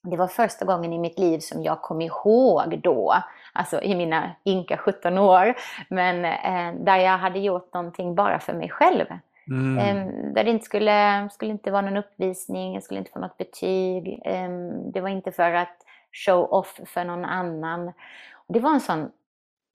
det 0.03 0.17
var 0.17 0.27
första 0.27 0.65
gången 0.65 0.93
i 0.93 0.99
mitt 0.99 1.19
liv 1.19 1.39
som 1.39 1.63
jag 1.63 1.81
kom 1.81 2.01
ihåg 2.01 2.79
då, 2.83 3.15
alltså 3.53 3.81
i 3.81 3.95
mina 3.95 4.31
ynka 4.45 4.77
17 4.77 5.17
år, 5.17 5.53
men 5.89 6.25
eh, 6.25 6.83
där 6.83 6.97
jag 6.97 7.17
hade 7.17 7.39
gjort 7.39 7.73
någonting 7.73 8.15
bara 8.15 8.39
för 8.39 8.53
mig 8.53 8.69
själv. 8.69 9.05
Mm. 9.47 9.77
Eh, 9.77 10.13
där 10.33 10.43
det 10.43 10.49
inte 10.49 10.65
skulle, 10.65 11.29
skulle 11.31 11.51
inte 11.51 11.71
vara 11.71 11.81
någon 11.81 11.97
uppvisning, 11.97 12.73
jag 12.73 12.83
skulle 12.83 12.99
inte 12.99 13.11
få 13.11 13.19
något 13.19 13.37
betyg. 13.37 14.21
Eh, 14.25 14.49
det 14.93 15.01
var 15.01 15.09
inte 15.09 15.31
för 15.31 15.51
att 15.51 15.77
show 16.11 16.53
off 16.53 16.79
för 16.85 17.03
någon 17.03 17.25
annan. 17.25 17.87
Och 18.33 18.53
det 18.53 18.59
var 18.59 18.73
en 18.73 18.81
sån 18.81 19.11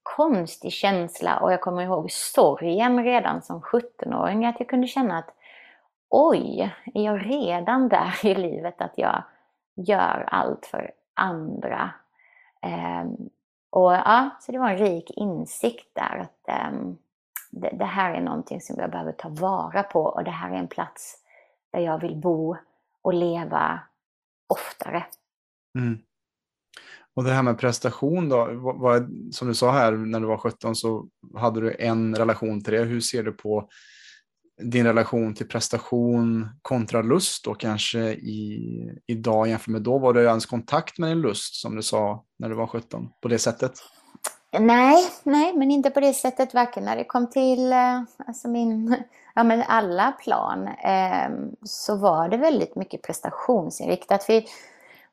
konstig 0.02 0.72
känsla 0.72 1.38
och 1.38 1.52
jag 1.52 1.60
kommer 1.60 1.82
ihåg 1.82 2.10
sorgen 2.10 3.04
redan 3.04 3.42
som 3.42 3.60
17-åring, 3.60 4.46
att 4.46 4.56
jag 4.58 4.68
kunde 4.68 4.86
känna 4.86 5.18
att 5.18 5.30
oj, 6.10 6.74
är 6.94 7.04
jag 7.04 7.26
redan 7.30 7.88
där 7.88 8.26
i 8.26 8.34
livet 8.34 8.80
att 8.80 8.92
jag 8.96 9.22
gör 9.76 10.28
allt 10.28 10.66
för 10.66 10.90
andra. 11.14 11.90
Ehm, 12.62 13.16
och 13.70 13.92
ja, 13.92 14.30
så 14.40 14.52
det 14.52 14.58
var 14.58 14.70
en 14.70 14.78
rik 14.78 15.10
insikt 15.10 15.94
där 15.94 16.18
att 16.18 16.48
ehm, 16.48 16.96
det, 17.50 17.76
det, 17.78 17.84
här 17.84 18.14
är 18.14 18.20
någonting 18.20 18.60
som 18.60 18.76
jag 18.78 18.90
behöver 18.90 19.12
ta 19.12 19.28
vara 19.28 19.82
på 19.82 20.02
och 20.02 20.24
det 20.24 20.30
här 20.30 20.50
är 20.50 20.58
en 20.58 20.68
plats 20.68 21.16
där 21.72 21.80
jag 21.80 22.00
vill 22.00 22.16
bo 22.16 22.56
och 23.02 23.14
leva 23.14 23.80
oftare. 24.48 25.06
Mm. 25.78 25.98
Och 27.14 27.24
det 27.24 27.30
här 27.30 27.42
med 27.42 27.58
prestation 27.58 28.28
då, 28.28 28.48
vad, 28.52 28.78
vad, 28.78 29.10
som 29.32 29.48
du 29.48 29.54
sa 29.54 29.70
här 29.70 29.92
när 29.92 30.20
du 30.20 30.26
var 30.26 30.38
17 30.38 30.76
så 30.76 31.08
hade 31.36 31.60
du 31.60 31.76
en 31.78 32.14
relation 32.14 32.64
till 32.64 32.72
det. 32.72 32.84
Hur 32.84 33.00
ser 33.00 33.22
du 33.22 33.32
på 33.32 33.68
din 34.62 34.86
relation 34.86 35.34
till 35.34 35.48
prestation 35.48 36.48
kontra 36.62 37.02
lust 37.02 37.44
då 37.44 37.54
kanske 37.54 37.98
i, 38.12 38.90
idag 39.06 39.48
jämfört 39.48 39.68
med 39.68 39.82
då? 39.82 39.98
Var 39.98 40.12
du 40.12 40.24
ens 40.24 40.46
kontakt 40.46 40.98
med 40.98 41.10
din 41.10 41.20
lust 41.20 41.54
som 41.54 41.76
du 41.76 41.82
sa 41.82 42.24
när 42.38 42.48
du 42.48 42.54
var 42.54 42.66
17 42.66 43.08
på 43.22 43.28
det 43.28 43.38
sättet? 43.38 43.72
Nej, 44.58 45.04
nej, 45.22 45.52
men 45.56 45.70
inte 45.70 45.90
på 45.90 46.00
det 46.00 46.12
sättet. 46.12 46.54
Varken 46.54 46.84
när 46.84 46.96
det 46.96 47.04
kom 47.04 47.30
till 47.30 47.72
eh, 47.72 48.02
alltså 48.26 48.48
min, 48.48 48.96
ja, 49.34 49.44
men 49.44 49.62
alla 49.62 50.12
plan 50.12 50.68
eh, 50.68 51.30
så 51.64 51.96
var 51.96 52.28
det 52.28 52.36
väldigt 52.36 52.76
mycket 52.76 53.02
prestationsinriktat. 53.02 54.24
För 54.24 54.42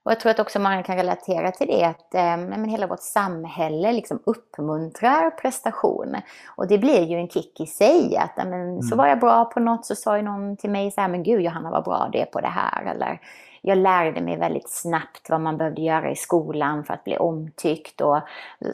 och 0.03 0.12
jag 0.12 0.19
tror 0.19 0.31
att 0.31 0.39
också 0.39 0.60
många 0.60 0.83
kan 0.83 0.95
relatera 0.95 1.51
till 1.51 1.67
det, 1.67 1.83
att 1.83 2.15
eh, 2.15 2.38
men 2.38 2.69
hela 2.69 2.88
vårt 2.88 3.01
samhälle 3.01 3.91
liksom 3.91 4.19
uppmuntrar 4.25 5.29
prestation. 5.29 6.15
Och 6.55 6.67
det 6.67 6.77
blir 6.77 7.03
ju 7.03 7.17
en 7.17 7.29
kick 7.29 7.60
i 7.60 7.65
sig. 7.65 8.17
Att, 8.17 8.38
men, 8.38 8.53
mm. 8.53 8.81
Så 8.81 8.95
var 8.95 9.07
jag 9.07 9.19
bra 9.19 9.45
på 9.45 9.60
något 9.60 9.86
så 9.86 9.95
sa 9.95 10.17
ju 10.17 10.24
någon 10.24 10.57
till 10.57 10.69
mig 10.69 10.91
så 10.91 11.01
här, 11.01 11.07
men 11.07 11.24
gud 11.24 11.41
Johanna 11.41 11.72
vad 11.72 11.83
bra 11.83 12.10
det 12.12 12.22
är 12.22 12.25
på 12.25 12.41
det 12.41 12.48
här. 12.48 12.86
Eller 12.86 13.19
jag 13.62 13.77
lärde 13.77 14.22
mig 14.22 14.38
väldigt 14.38 14.69
snabbt 14.69 15.29
vad 15.29 15.41
man 15.41 15.57
behövde 15.57 15.81
göra 15.81 16.12
i 16.12 16.15
skolan 16.15 16.83
för 16.83 16.93
att 16.93 17.03
bli 17.03 17.17
omtyckt. 17.17 18.01
Och, 18.01 18.19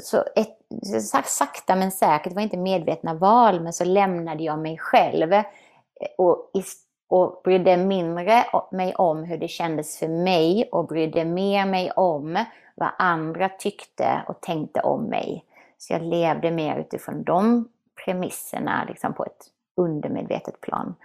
så 0.02 0.24
ett, 0.36 0.58
sakta 1.26 1.76
men 1.76 1.92
säkert, 1.92 2.30
det 2.30 2.36
var 2.36 2.42
inte 2.42 2.58
medvetna 2.58 3.14
val, 3.14 3.62
men 3.62 3.74
så 3.74 3.84
lämnade 3.84 4.44
jag 4.44 4.60
mig 4.60 4.78
själv. 4.78 5.34
Och 6.18 6.52
och 7.10 7.42
brydde 7.44 7.78
mindre 7.78 8.46
mig 8.72 8.96
om 8.96 9.24
hur 9.24 9.38
det 9.38 9.48
kändes 9.48 10.00
för 10.00 10.08
mig 10.08 10.70
och 10.72 10.88
brydde 10.88 11.26
mer 11.26 11.66
mig 11.66 11.92
om 11.92 12.46
vad 12.76 12.90
andra 12.98 13.50
tyckte 13.50 14.22
och 14.28 14.42
tänkte 14.42 14.82
om 14.82 15.04
mig. 15.04 15.46
Så 15.78 15.94
jag 15.94 16.02
levde 16.02 16.52
mer 16.52 16.80
utifrån 16.80 17.24
de 17.24 17.68
premisserna 18.06 18.86
liksom 18.88 19.14
på 19.14 19.26
ett 19.26 19.46
undermedvetet 19.76 20.62
plan. 20.62 20.96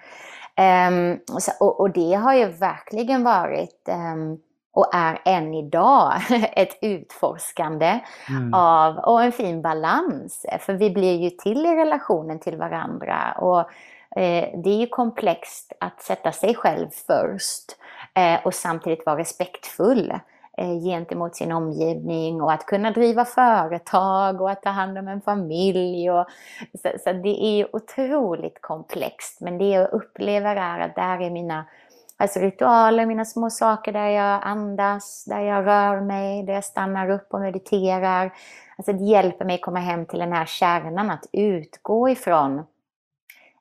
Um, 0.88 1.20
och, 1.60 1.80
och, 1.80 1.90
det 1.90 2.14
har 2.14 2.34
ju 2.34 2.46
verkligen 2.46 3.24
varit 3.24 3.88
um, 3.88 4.40
och 4.72 4.94
är 4.94 5.18
än 5.24 5.54
idag 5.54 6.12
ett 6.52 6.78
utforskande 6.82 8.00
mm. 8.28 8.54
av, 8.54 8.98
och 8.98 9.22
en 9.22 9.32
fin 9.32 9.62
balans. 9.62 10.46
För 10.60 10.74
vi 10.74 10.90
blir 10.90 11.16
ju 11.16 11.30
till 11.30 11.66
i 11.66 11.76
relationen 11.76 12.38
till 12.38 12.56
varandra. 12.56 13.36
Och 13.38 13.70
Eh, 14.16 14.60
det 14.64 14.70
är 14.70 14.78
ju 14.78 14.86
komplext 14.86 15.72
att 15.80 16.02
sätta 16.02 16.32
sig 16.32 16.54
själv 16.54 16.88
först 17.06 17.76
eh, 18.14 18.46
och 18.46 18.54
samtidigt 18.54 19.06
vara 19.06 19.18
respektfull 19.18 20.10
eh, 20.58 20.78
gentemot 20.84 21.36
sin 21.36 21.52
omgivning 21.52 22.42
och 22.42 22.52
att 22.52 22.66
kunna 22.66 22.90
driva 22.90 23.24
företag 23.24 24.40
och 24.40 24.50
att 24.50 24.62
ta 24.62 24.70
hand 24.70 24.98
om 24.98 25.08
en 25.08 25.20
familj. 25.20 26.10
Och, 26.10 26.26
så, 26.82 26.90
så 27.04 27.12
det 27.12 27.44
är 27.44 27.56
ju 27.56 27.66
otroligt 27.72 28.58
komplext. 28.60 29.40
Men 29.40 29.58
det 29.58 29.68
jag 29.68 29.92
upplever 29.92 30.56
är 30.56 30.80
att 30.80 30.94
där 30.94 31.20
är 31.20 31.30
mina 31.30 31.64
alltså 32.16 32.40
ritualer, 32.40 33.06
mina 33.06 33.24
små 33.24 33.50
saker 33.50 33.92
där 33.92 34.08
jag 34.08 34.40
andas, 34.44 35.24
där 35.24 35.40
jag 35.40 35.66
rör 35.66 36.00
mig, 36.00 36.42
där 36.42 36.54
jag 36.54 36.64
stannar 36.64 37.10
upp 37.10 37.26
och 37.30 37.40
mediterar. 37.40 38.32
Alltså 38.76 38.92
det 38.92 39.04
hjälper 39.04 39.44
mig 39.44 39.60
komma 39.60 39.78
hem 39.78 40.06
till 40.06 40.18
den 40.18 40.32
här 40.32 40.46
kärnan, 40.46 41.10
att 41.10 41.26
utgå 41.32 42.08
ifrån 42.08 42.62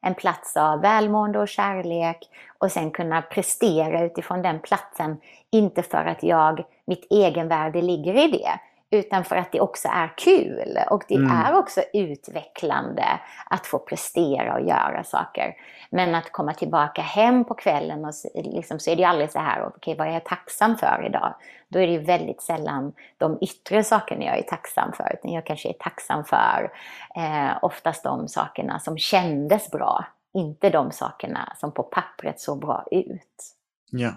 en 0.04 0.16
plats 0.16 0.58
av 0.58 0.82
välmående 0.82 1.40
och 1.40 1.48
kärlek 1.48 2.18
och 2.58 2.72
sen 2.72 2.92
kunna 2.92 3.22
prestera 3.22 4.02
utifrån 4.02 4.42
den 4.42 4.60
platsen. 4.60 5.18
Inte 5.52 5.84
för 5.84 6.06
att 6.06 6.24
jag, 6.24 6.64
mitt 6.86 7.08
egenvärde 7.10 7.82
ligger 7.82 8.14
i 8.14 8.32
det, 8.32 8.60
utan 8.94 9.24
för 9.24 9.36
att 9.36 9.52
det 9.52 9.62
också 9.62 9.88
är 9.88 10.14
kul 10.18 10.78
och 10.90 11.04
det 11.08 11.16
mm. 11.16 11.32
är 11.32 11.58
också 11.58 11.82
utvecklande 11.94 13.06
att 13.46 13.66
få 13.66 13.80
prestera 13.80 14.54
och 14.54 14.68
göra 14.68 15.04
saker. 15.04 15.56
Men 15.90 16.16
att 16.16 16.32
komma 16.32 16.54
tillbaka 16.54 17.02
hem 17.02 17.46
på 17.46 17.54
kvällen 17.54 18.06
och 18.06 18.14
liksom, 18.36 18.80
så 18.80 18.92
är 18.92 18.96
det 18.96 19.04
aldrig 19.04 19.32
så 19.32 19.40
här, 19.40 19.62
okej 19.62 19.78
okay, 19.78 19.96
vad 19.96 20.08
är 20.08 20.12
jag 20.12 20.26
tacksam 20.26 20.78
för 20.78 21.06
idag? 21.06 21.36
Då 21.68 21.80
är 21.80 21.88
det 21.88 21.94
ju 21.94 22.00
väldigt 22.00 22.42
sällan 22.42 22.94
de 23.18 23.38
yttre 23.42 23.84
sakerna 23.84 24.24
jag 24.24 24.38
är 24.38 24.44
tacksam 24.44 24.94
för, 24.94 25.14
utan 25.14 25.32
jag 25.32 25.46
kanske 25.46 25.70
är 25.70 25.74
tacksam 25.74 26.24
för 26.26 26.72
eh, 27.16 27.58
oftast 27.62 28.04
de 28.04 28.28
sakerna 28.28 28.80
som 28.80 28.98
kändes 28.98 29.72
bra, 29.72 30.06
inte 30.34 30.70
de 30.70 30.92
sakerna 30.92 31.54
som 31.58 31.72
på 31.72 31.84
pappret 31.84 32.40
såg 32.40 32.60
bra 32.60 32.86
ut. 32.92 33.56
Ja. 33.92 34.12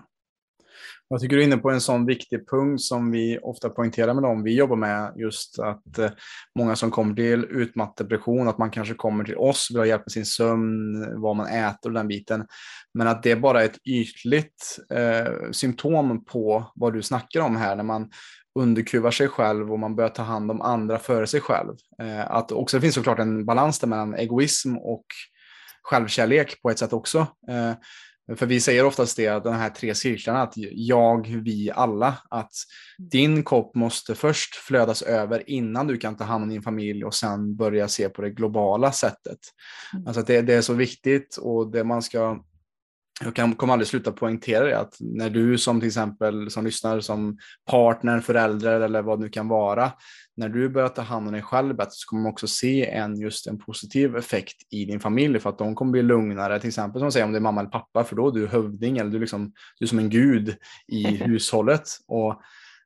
Jag 1.09 1.21
tycker 1.21 1.37
du 1.37 1.43
är 1.43 1.47
inne 1.47 1.57
på 1.57 1.71
en 1.71 1.81
sån 1.81 2.07
viktig 2.07 2.49
punkt 2.49 2.81
som 2.81 3.11
vi 3.11 3.39
ofta 3.43 3.71
poängterar 3.71 4.15
med 4.15 4.23
dem 4.23 4.43
vi 4.43 4.55
jobbar 4.55 4.77
med, 4.77 5.13
just 5.17 5.59
att 5.59 5.99
eh, 5.99 6.11
många 6.59 6.77
som 6.77 6.91
kommer 6.91 7.15
till 7.15 7.45
utmattdepression, 7.45 8.49
att 8.49 8.59
man 8.59 8.71
kanske 8.71 8.95
kommer 8.95 9.25
till 9.25 9.37
oss, 9.37 9.69
vill 9.71 9.79
ha 9.79 9.87
hjälp 9.87 10.03
med 10.07 10.13
sin 10.13 10.27
sömn, 10.27 11.21
vad 11.21 11.37
man 11.37 11.47
äter 11.47 11.91
och 11.91 11.95
den 11.95 12.09
biten. 12.09 12.47
Men 12.95 13.09
att 13.09 13.23
det 13.23 13.31
är 13.31 13.37
bara 13.37 13.65
ett 13.65 13.79
ytligt 13.85 14.79
eh, 14.95 15.51
symptom 15.53 16.25
på 16.25 16.73
vad 16.75 16.93
du 16.93 17.03
snackar 17.03 17.41
om 17.41 17.57
här, 17.57 17.77
när 17.77 17.85
man 17.85 18.11
underkuvar 18.59 19.11
sig 19.11 19.29
själv 19.29 19.73
och 19.73 19.79
man 19.79 19.97
börjar 19.97 20.11
ta 20.11 20.23
hand 20.23 20.51
om 20.51 20.61
andra 20.61 20.99
före 20.99 21.27
sig 21.27 21.41
själv. 21.41 21.75
Eh, 22.03 22.31
att 22.31 22.53
också 22.53 22.77
det 22.77 22.81
finns 22.81 22.95
såklart 22.95 23.19
en 23.19 23.45
balans 23.45 23.79
där 23.79 23.89
mellan 23.89 24.15
egoism 24.15 24.77
och 24.77 25.07
självkärlek 25.83 26.63
på 26.63 26.71
ett 26.71 26.79
sätt 26.79 26.93
också. 26.93 27.19
Eh, 27.49 27.73
för 28.35 28.47
vi 28.47 28.61
säger 28.61 28.85
oftast 28.85 29.17
det, 29.17 29.45
de 29.45 29.55
här 29.55 29.71
tre 29.71 29.95
cirklarna, 29.95 30.43
att 30.43 30.53
jag, 30.73 31.27
vi, 31.27 31.71
alla, 31.71 32.19
att 32.31 32.53
din 32.99 33.43
kopp 33.43 33.75
måste 33.75 34.15
först 34.15 34.55
flödas 34.55 35.03
över 35.03 35.51
innan 35.51 35.87
du 35.87 35.97
kan 35.97 36.17
ta 36.17 36.25
hand 36.25 36.43
om 36.43 36.49
din 36.49 36.63
familj 36.63 37.05
och 37.05 37.15
sen 37.15 37.57
börja 37.57 37.89
se 37.89 38.09
på 38.09 38.23
det 38.23 38.31
globala 38.31 38.93
sättet. 38.93 39.39
Mm. 39.95 40.07
Alltså 40.07 40.23
det, 40.23 40.43
det, 40.43 40.55
är 40.55 40.63
så 40.63 40.75
viktigt 40.75 41.37
och 41.37 41.71
det 41.71 41.85
man 41.85 42.03
ska 42.03 42.41
jag 43.25 43.35
kan, 43.35 43.55
kommer 43.55 43.73
aldrig 43.73 43.89
sluta 43.89 44.13
poängtera 44.13 44.65
det, 44.65 44.79
att 44.79 44.97
när 45.01 45.31
du 45.31 45.59
som 45.59 45.81
till 45.81 45.87
exempel 45.87 46.51
som 46.51 46.65
lyssnar 46.65 47.01
som 47.01 47.39
partner, 47.71 48.21
förälder 48.21 48.81
eller 48.81 49.03
vad 49.03 49.19
det 49.19 49.23
nu 49.23 49.29
kan 49.29 49.49
vara, 49.49 49.93
när 50.37 50.49
du 50.49 50.69
börjar 50.69 50.89
ta 50.89 51.03
hand 51.03 51.27
om 51.27 51.33
dig 51.33 51.43
själv 51.43 51.77
bättre 51.77 51.91
så 51.91 52.09
kommer 52.09 52.23
man 52.23 52.33
också 52.33 52.47
se 52.47 52.91
en, 52.91 53.21
just 53.21 53.47
en 53.47 53.59
positiv 53.59 54.17
effekt 54.17 54.57
i 54.71 54.85
din 54.85 55.01
familj 55.01 55.41
för 55.41 55.51
att 55.51 55.59
de 55.59 55.75
kommer 55.75 55.93
bli 55.93 56.03
lugnare, 56.03 56.61
till 56.61 56.69
exempel 56.69 57.01
som 57.01 57.13
säger 57.13 57.27
om 57.27 57.33
det 57.33 57.39
är 57.39 57.41
mamma 57.41 57.61
eller 57.61 57.71
pappa, 57.71 58.05
för 58.05 58.17
då 58.17 58.29
är 58.29 58.33
du 58.33 58.47
hövding 58.47 58.99
eller 58.99 59.11
du, 59.11 59.19
liksom, 59.19 59.53
du 59.79 59.85
är 59.85 59.89
som 59.89 59.99
en 59.99 60.11
gud 60.11 60.57
i 60.89 61.07
hushållet 61.25 61.89
och 62.07 62.43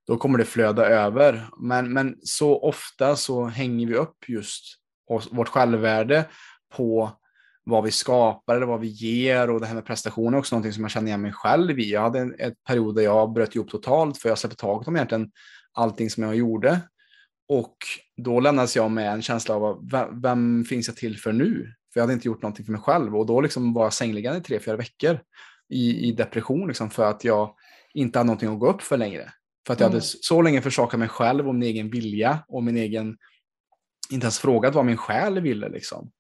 då 0.07 0.17
kommer 0.17 0.39
det 0.39 0.45
flöda 0.45 0.87
över. 0.87 1.47
Men, 1.61 1.93
men 1.93 2.17
så 2.23 2.61
ofta 2.61 3.17
så 3.17 3.45
hänger 3.45 3.87
vi 3.87 3.95
upp 3.95 4.29
just 4.29 4.65
vårt 5.31 5.49
självvärde 5.49 6.25
på 6.75 7.20
vad 7.71 7.85
vi 7.85 7.91
skapar 7.91 8.57
eller 8.57 8.67
vad 8.67 8.81
vi 8.81 8.87
ger 8.87 9.51
och 9.51 9.61
det 9.61 9.67
här 9.67 9.75
med 9.75 9.87
prestation 9.87 10.35
är 10.35 10.39
också 10.39 10.55
någonting 10.55 10.73
som 10.73 10.85
jag 10.85 10.91
känner 10.91 11.07
igen 11.07 11.23
mig 11.23 11.33
själv 11.33 11.79
i. 11.79 11.93
Jag 11.93 12.01
hade 12.01 12.19
en, 12.19 12.35
en 12.39 12.55
period 12.67 12.95
där 12.95 13.03
jag 13.03 13.33
bröt 13.33 13.55
ihop 13.55 13.71
totalt 13.71 14.19
för 14.19 14.29
jag 14.29 14.39
släppte 14.39 14.57
taget 14.57 14.89
om 14.89 14.97
egentligen 14.97 15.31
allting 15.73 16.11
som 16.11 16.23
jag 16.23 16.37
gjorde. 16.37 16.81
och 17.49 17.77
då 18.17 18.41
lämnades 18.41 18.77
jag 18.77 18.91
med 18.91 19.13
en 19.13 19.23
känsla 19.23 19.55
av 19.55 19.89
vem, 19.91 20.21
vem 20.21 20.65
finns 20.65 20.89
jag 20.89 20.97
till 20.97 21.19
för 21.19 21.33
nu? 21.33 21.75
För 21.93 22.01
jag 22.01 22.03
hade 22.03 22.13
inte 22.13 22.29
gjort 22.29 22.43
någonting 22.43 22.65
för 22.65 22.73
mig 22.73 22.81
själv 22.81 23.17
och 23.17 23.27
då 23.27 23.41
liksom 23.41 23.75
var 23.75 23.83
jag 23.83 23.93
sängliggande 23.93 24.39
i 24.39 24.43
tre, 24.43 24.61
fyra 24.61 24.77
veckor 24.77 25.21
i, 25.69 26.09
i 26.09 26.13
depression 26.13 26.69
liksom 26.69 26.91
för 26.91 27.05
att 27.11 27.25
jag 27.25 27.55
inte 27.95 28.19
hade 28.19 28.27
någonting 28.27 28.53
att 28.53 28.59
gå 28.59 28.71
upp 28.71 28.83
för 28.83 28.97
längre. 28.97 29.33
För 29.67 29.73
att 29.73 29.81
jag 29.81 29.87
mm. 29.87 29.95
hade 29.95 30.07
så 30.07 30.43
länge 30.43 30.63
försakat 30.63 31.01
mig 31.01 31.09
själv 31.09 31.49
och 31.49 31.55
min 31.55 31.63
egen 31.63 31.91
vilja 31.91 32.45
och 32.49 32.63
min 32.63 32.77
egen, 32.77 33.17
inte 34.11 34.25
ens 34.25 34.39
frågat 34.39 34.75
vad 34.75 34.85
min 34.85 34.97
själ 34.97 35.41
ville 35.41 35.69
liksom. 35.69 36.11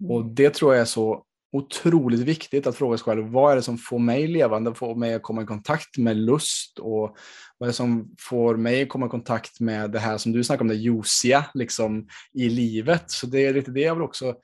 Mm. 0.00 0.10
Och 0.12 0.24
det 0.24 0.54
tror 0.54 0.74
jag 0.74 0.80
är 0.80 0.86
så 0.86 1.24
otroligt 1.52 2.20
viktigt 2.20 2.66
att 2.66 2.76
fråga 2.76 2.98
sig 2.98 3.04
själv, 3.04 3.26
vad 3.28 3.52
är 3.52 3.56
det 3.56 3.62
som 3.62 3.78
får 3.78 3.98
mig 3.98 4.26
levande, 4.26 4.74
får 4.74 4.94
mig 4.94 5.14
att 5.14 5.22
komma 5.22 5.42
i 5.42 5.46
kontakt 5.46 5.98
med 5.98 6.16
lust 6.16 6.78
och 6.78 7.16
vad 7.58 7.66
är 7.66 7.66
det 7.66 7.72
som 7.72 8.14
får 8.20 8.56
mig 8.56 8.82
att 8.82 8.88
komma 8.88 9.06
i 9.06 9.08
kontakt 9.08 9.60
med 9.60 9.90
det 9.90 9.98
här 9.98 10.18
som 10.18 10.32
du 10.32 10.44
snackar 10.44 10.60
om, 10.60 10.68
det 10.68 10.74
juiciga 10.74 11.44
liksom, 11.54 12.08
i 12.34 12.48
livet. 12.48 13.10
Så 13.10 13.26
det 13.26 13.46
är 13.46 13.54
lite 13.54 13.70
det 13.70 13.80
jag 13.80 13.94
vill 13.94 14.04
också 14.04 14.34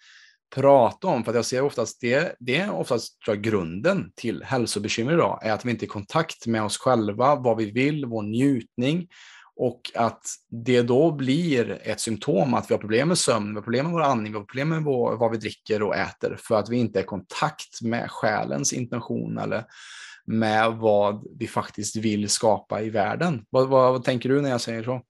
prata 0.54 1.06
om, 1.06 1.24
för 1.24 1.30
att 1.32 1.36
jag 1.36 1.44
ser 1.44 1.62
oftast 1.62 2.00
det, 2.00 2.36
det 2.40 2.56
är 2.56 2.70
oftast 2.70 3.20
tror 3.20 3.36
jag, 3.36 3.44
grunden 3.44 4.12
till 4.14 4.42
hälsobekymmer 4.42 5.12
idag, 5.12 5.38
är 5.42 5.52
att 5.52 5.64
vi 5.64 5.70
inte 5.70 5.84
är 5.84 5.86
i 5.86 5.88
kontakt 5.88 6.46
med 6.46 6.62
oss 6.62 6.78
själva, 6.78 7.36
vad 7.36 7.56
vi 7.56 7.70
vill, 7.70 8.06
vår 8.06 8.22
njutning 8.22 9.08
och 9.56 9.80
att 9.94 10.22
det 10.50 10.82
då 10.82 11.10
blir 11.10 11.80
ett 11.82 12.00
symptom 12.00 12.54
att 12.54 12.70
vi 12.70 12.74
har 12.74 12.80
problem 12.80 13.08
med 13.08 13.18
sömn, 13.18 13.48
vi 13.48 13.54
har 13.54 13.62
problem 13.62 13.84
med 13.84 13.92
vår 13.92 14.02
andning, 14.02 14.32
vi 14.32 14.38
har 14.38 14.44
problem 14.44 14.68
med 14.68 14.82
vad 15.18 15.30
vi 15.30 15.36
dricker 15.36 15.82
och 15.82 15.96
äter 15.96 16.36
för 16.40 16.54
att 16.54 16.68
vi 16.68 16.76
inte 16.76 16.98
är 16.98 17.02
i 17.02 17.06
kontakt 17.06 17.82
med 17.82 18.10
själens 18.10 18.72
intention 18.72 19.38
eller 19.38 19.64
med 20.26 20.72
vad 20.72 21.26
vi 21.38 21.46
faktiskt 21.46 21.96
vill 21.96 22.28
skapa 22.28 22.80
i 22.80 22.90
världen. 22.90 23.44
Vad, 23.50 23.68
vad, 23.68 23.92
vad 23.92 24.04
tänker 24.04 24.28
du 24.28 24.40
när 24.40 24.50
jag 24.50 24.60
säger 24.60 24.82
så? 24.82 25.00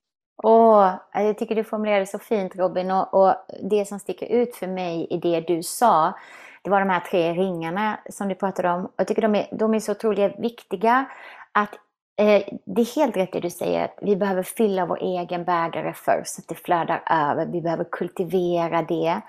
Åh, 0.42 0.94
jag 1.12 1.38
tycker 1.38 1.54
du 1.54 1.64
formulerade 1.64 2.00
det 2.00 2.06
så 2.06 2.18
fint 2.18 2.56
Robin 2.56 2.90
och, 2.90 3.14
och, 3.14 3.34
det 3.70 3.88
som 3.88 3.98
sticker 3.98 4.26
ut 4.26 4.56
för 4.56 4.66
mig 4.66 5.06
i 5.10 5.16
det 5.16 5.40
du 5.40 5.62
sa, 5.62 6.18
det 6.62 6.70
var 6.70 6.80
de 6.80 6.90
här 6.90 7.00
tre 7.00 7.32
ringarna 7.32 8.00
som 8.10 8.28
du 8.28 8.34
pratade 8.34 8.70
om. 8.70 8.92
Jag 8.96 9.08
tycker 9.08 9.22
de 9.22 9.34
är, 9.34 9.48
de 9.52 9.74
är 9.74 9.80
så 9.80 9.92
otroligt 9.92 10.38
viktiga 10.38 11.04
att 11.52 11.74
Eh, 12.16 12.42
det 12.64 12.80
är 12.80 12.96
helt 12.96 13.16
rätt 13.16 13.32
det 13.32 13.40
du 13.40 13.50
säger, 13.50 13.84
att 13.84 13.98
vi 14.02 14.16
behöver 14.16 14.42
fylla 14.42 14.86
vår 14.86 15.02
egen 15.02 15.44
bägare 15.44 15.92
först 15.92 16.34
så 16.34 16.40
att 16.40 16.48
det 16.48 16.54
flödar 16.54 17.02
över. 17.10 17.46
Vi 17.46 17.60
behöver 17.60 17.84
kultivera 17.84 18.82
det. 18.82 19.20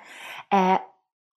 Eh, 0.54 0.80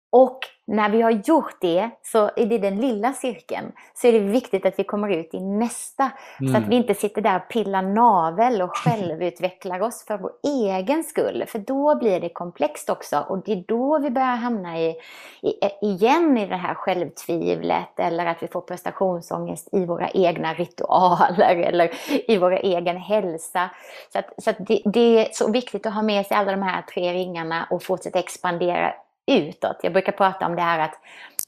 och 0.10 0.40
när 0.68 0.90
vi 0.90 1.02
har 1.02 1.12
gjort 1.12 1.62
det, 1.62 1.90
så 2.04 2.30
är 2.36 2.46
det 2.46 2.58
den 2.58 2.82
lilla 2.82 3.14
cirkeln, 3.14 3.72
så 3.94 4.08
är 4.08 4.12
det 4.12 4.20
viktigt 4.20 4.66
att 4.66 4.80
vi 4.80 4.84
kommer 4.84 5.10
ut 5.10 5.34
i 5.34 5.40
nästa. 5.40 6.12
Mm. 6.40 6.54
Så 6.54 6.58
att 6.58 6.64
mm. 6.64 6.70
vi 6.70 6.76
inte 6.76 6.94
sitter 6.94 7.22
där 7.22 7.36
och 7.36 7.50
pillar 7.50 7.82
navel 7.82 8.62
och 8.62 8.78
självutvecklar 8.78 9.80
oss 9.80 10.06
för 10.08 10.18
vår 10.18 10.32
egen 10.44 11.04
skull. 11.04 11.44
För 11.48 11.60
då 11.60 11.96
blir 11.96 12.20
det 12.20 12.30
komplext 12.30 12.90
också 12.90 13.26
och 13.30 13.44
det 13.46 13.52
är 13.52 13.64
då 13.68 14.00
vi 14.00 14.10
börjar 14.10 14.36
hamna 14.36 14.80
i, 14.80 14.96
i, 15.42 15.54
igen 15.82 16.38
i 16.38 16.46
det 16.46 16.56
här 16.56 16.74
självtvivlet 16.74 18.00
eller 18.00 18.26
att 18.26 18.44
vi 18.44 18.48
får 18.48 18.62
prestationsångest 18.62 19.70
i 19.72 19.86
våra 19.86 20.10
egna 20.10 20.54
ritualer 20.54 21.56
eller 21.56 21.92
i 22.32 22.38
vår 22.38 22.52
egen 22.52 22.98
hälsa. 22.98 23.70
Så, 24.14 24.20
att, 24.20 24.44
så 24.44 24.50
att 24.50 24.58
det, 24.60 24.82
det 24.86 25.26
är 25.26 25.28
så 25.32 25.52
viktigt 25.52 25.86
att 25.86 25.94
ha 25.94 26.02
med 26.02 26.26
sig 26.26 26.38
alla 26.38 26.52
de 26.52 26.62
här 26.62 26.82
tre 26.82 27.14
ringarna 27.14 27.68
och 27.72 27.84
fortsätta 27.84 28.20
expandera 28.20 28.94
utåt. 29.28 29.80
Jag 29.84 29.94
brukar 29.94 30.12
prata 30.12 30.46
om 30.46 30.56
det 30.56 30.62
här 30.62 30.80
att, 30.80 30.94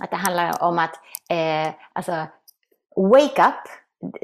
att 0.03 0.09
det 0.09 0.15
handlar 0.15 0.63
om 0.63 0.79
att 0.79 0.99
eh, 1.29 1.73
alltså, 1.93 2.25
wake 2.95 3.41
up, 3.41 3.69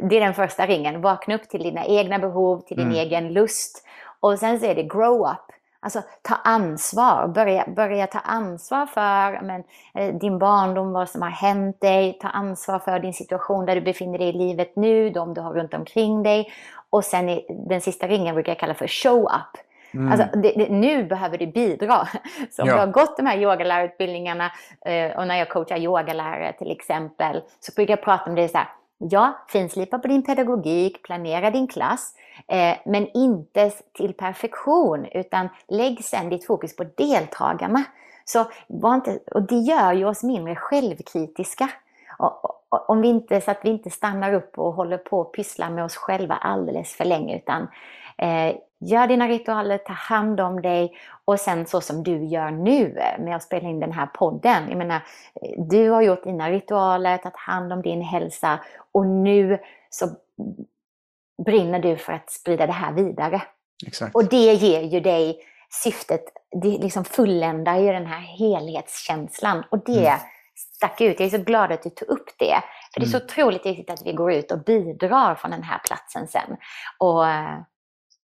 det 0.09 0.17
är 0.17 0.21
den 0.21 0.33
första 0.33 0.65
ringen. 0.65 1.01
Vakna 1.01 1.35
upp 1.35 1.49
till 1.49 1.63
dina 1.63 1.85
egna 1.85 2.19
behov, 2.19 2.59
till 2.59 2.77
din 2.77 2.87
mm. 2.87 2.97
egen 2.97 3.33
lust. 3.33 3.85
Och 4.19 4.39
sen 4.39 4.59
så 4.59 4.65
är 4.65 4.75
det 4.75 4.83
grow 4.83 5.21
up. 5.21 5.55
Alltså 5.79 6.01
ta 6.21 6.35
ansvar, 6.35 7.27
börja, 7.27 7.65
börja 7.75 8.07
ta 8.07 8.19
ansvar 8.19 8.85
för 8.85 9.41
men, 9.41 9.63
eh, 9.93 10.15
din 10.15 10.39
barndom, 10.39 10.93
vad 10.93 11.09
som 11.09 11.21
har 11.21 11.29
hänt 11.29 11.81
dig. 11.81 12.17
Ta 12.21 12.27
ansvar 12.27 12.79
för 12.79 12.99
din 12.99 13.13
situation 13.13 13.65
där 13.65 13.75
du 13.75 13.81
befinner 13.81 14.17
dig 14.17 14.29
i 14.29 14.33
livet 14.33 14.75
nu, 14.75 15.09
de 15.09 15.33
du 15.33 15.41
har 15.41 15.53
runt 15.53 15.73
omkring 15.73 16.23
dig. 16.23 16.53
Och 16.89 17.03
sen 17.03 17.41
den 17.67 17.81
sista 17.81 18.07
ringen 18.07 18.35
brukar 18.35 18.51
jag 18.51 18.59
kalla 18.59 18.73
för 18.73 18.87
show 18.87 19.23
up. 19.23 19.61
Mm. 19.93 20.11
Alltså, 20.11 20.39
det, 20.39 20.51
det, 20.51 20.69
nu 20.69 21.03
behöver 21.03 21.37
du 21.37 21.47
bidra. 21.47 22.07
Så 22.51 22.61
om 22.61 22.67
ja. 22.67 22.73
du 22.73 22.79
har 22.79 22.87
gått 22.87 23.17
de 23.17 23.25
här 23.25 23.37
yogalärarutbildningarna 23.37 24.51
eh, 24.85 25.17
och 25.17 25.27
när 25.27 25.35
jag 25.35 25.49
coachar 25.49 25.77
yogalärare 25.77 26.53
till 26.53 26.71
exempel 26.71 27.41
så 27.59 27.71
brukar 27.75 27.91
jag 27.91 28.03
prata 28.03 28.29
om 28.29 28.35
det 28.35 28.47
så 28.47 28.57
här. 28.57 28.67
Ja, 28.97 29.45
finslipa 29.47 29.99
på 29.99 30.07
din 30.07 30.23
pedagogik, 30.23 31.03
planera 31.03 31.51
din 31.51 31.67
klass, 31.67 32.13
eh, 32.47 32.77
men 32.85 33.07
inte 33.13 33.71
till 33.93 34.13
perfektion 34.13 35.05
utan 35.11 35.49
lägg 35.67 36.03
sen 36.03 36.29
ditt 36.29 36.45
fokus 36.45 36.75
på 36.75 36.83
deltagarna. 36.83 37.83
Så, 38.25 38.45
var 38.67 38.95
inte, 38.95 39.19
och 39.31 39.41
det 39.41 39.55
gör 39.55 39.93
ju 39.93 40.05
oss 40.05 40.23
mindre 40.23 40.55
självkritiska. 40.55 41.69
Och, 42.19 42.45
och, 42.45 42.89
om 42.89 43.01
vi 43.01 43.07
inte, 43.07 43.41
så 43.41 43.51
att 43.51 43.59
vi 43.63 43.69
inte 43.69 43.89
stannar 43.89 44.33
upp 44.33 44.59
och 44.59 44.73
håller 44.73 44.97
på 44.97 45.19
och 45.19 45.33
pysslar 45.33 45.69
med 45.69 45.83
oss 45.83 45.95
själva 45.95 46.35
alldeles 46.35 46.93
för 46.95 47.05
länge 47.05 47.37
utan 47.37 47.67
Eh, 48.17 48.55
gör 48.79 49.07
dina 49.07 49.27
ritualer, 49.27 49.77
ta 49.77 49.93
hand 49.93 50.39
om 50.39 50.61
dig 50.61 50.93
och 51.25 51.39
sen 51.39 51.65
så 51.65 51.81
som 51.81 52.03
du 52.03 52.25
gör 52.25 52.51
nu 52.51 52.97
med 53.19 53.35
att 53.35 53.43
spela 53.43 53.69
in 53.69 53.79
den 53.79 53.91
här 53.91 54.05
podden. 54.05 54.69
Jag 54.69 54.77
menar, 54.77 55.01
du 55.57 55.89
har 55.89 56.01
gjort 56.01 56.23
dina 56.23 56.51
ritualer, 56.51 57.17
tagit 57.17 57.37
hand 57.37 57.73
om 57.73 57.81
din 57.81 58.01
hälsa 58.01 58.59
och 58.91 59.05
nu 59.05 59.59
så 59.89 60.09
brinner 61.45 61.79
du 61.79 61.97
för 61.97 62.13
att 62.13 62.31
sprida 62.31 62.67
det 62.67 62.73
här 62.73 62.93
vidare. 62.93 63.41
Exakt. 63.87 64.15
Och 64.15 64.29
det 64.29 64.53
ger 64.53 64.81
ju 64.81 64.99
dig 64.99 65.39
syftet, 65.83 66.23
det 66.61 66.67
liksom 66.67 67.05
fulländar 67.05 67.77
ju 67.77 67.91
den 67.91 68.05
här 68.05 68.19
helhetskänslan 68.19 69.63
och 69.69 69.83
det 69.85 70.07
mm. 70.07 70.19
stack 70.75 71.01
ut. 71.01 71.19
Jag 71.19 71.27
är 71.27 71.37
så 71.37 71.43
glad 71.43 71.71
att 71.71 71.83
du 71.83 71.89
tog 71.89 72.09
upp 72.09 72.29
det. 72.39 72.55
För 72.93 72.99
det 72.99 73.05
är 73.05 73.09
så 73.09 73.17
mm. 73.17 73.25
otroligt 73.25 73.65
viktigt 73.65 73.89
att 73.89 74.05
vi 74.05 74.13
går 74.13 74.33
ut 74.33 74.51
och 74.51 74.63
bidrar 74.63 75.35
från 75.35 75.51
den 75.51 75.63
här 75.63 75.81
platsen 75.87 76.27
sen. 76.27 76.57
Och 76.97 77.25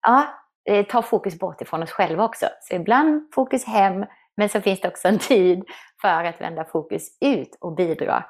ja, 0.03 0.27
eh, 0.69 0.87
ta 0.87 1.03
fokus 1.03 1.39
bort 1.39 1.61
ifrån 1.61 1.83
oss 1.83 1.91
själva 1.91 2.25
också. 2.25 2.47
Så 2.63 2.75
ibland 2.75 3.23
fokus 3.35 3.65
hem, 3.65 4.05
men 4.37 4.49
så 4.49 4.61
finns 4.61 4.81
det 4.81 4.89
också 4.89 5.09
en 5.09 5.19
tid 5.19 5.65
för 6.01 6.25
att 6.25 6.41
vända 6.41 6.65
fokus 6.65 7.09
ut 7.21 7.57
och 7.61 7.75
bidra. 7.75 8.25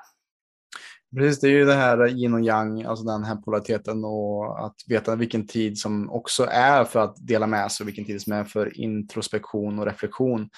Precis, 1.16 1.40
det 1.40 1.48
är 1.48 1.52
ju 1.52 1.64
det 1.64 1.74
här 1.74 2.06
yin 2.06 2.34
och 2.34 2.40
yang, 2.40 2.82
alltså 2.82 3.04
den 3.04 3.24
här 3.24 3.36
polariteten 3.36 4.04
och 4.04 4.66
att 4.66 4.74
veta 4.86 5.16
vilken 5.16 5.46
tid 5.46 5.78
som 5.78 6.10
också 6.10 6.46
är 6.50 6.84
för 6.84 7.00
att 7.00 7.16
dela 7.26 7.46
med 7.46 7.72
sig 7.72 7.84
och 7.84 7.88
vilken 7.88 8.04
tid 8.04 8.22
som 8.22 8.32
är 8.32 8.44
för 8.44 8.80
introspektion 8.80 9.78
och 9.78 9.86
reflektion. 9.86 10.48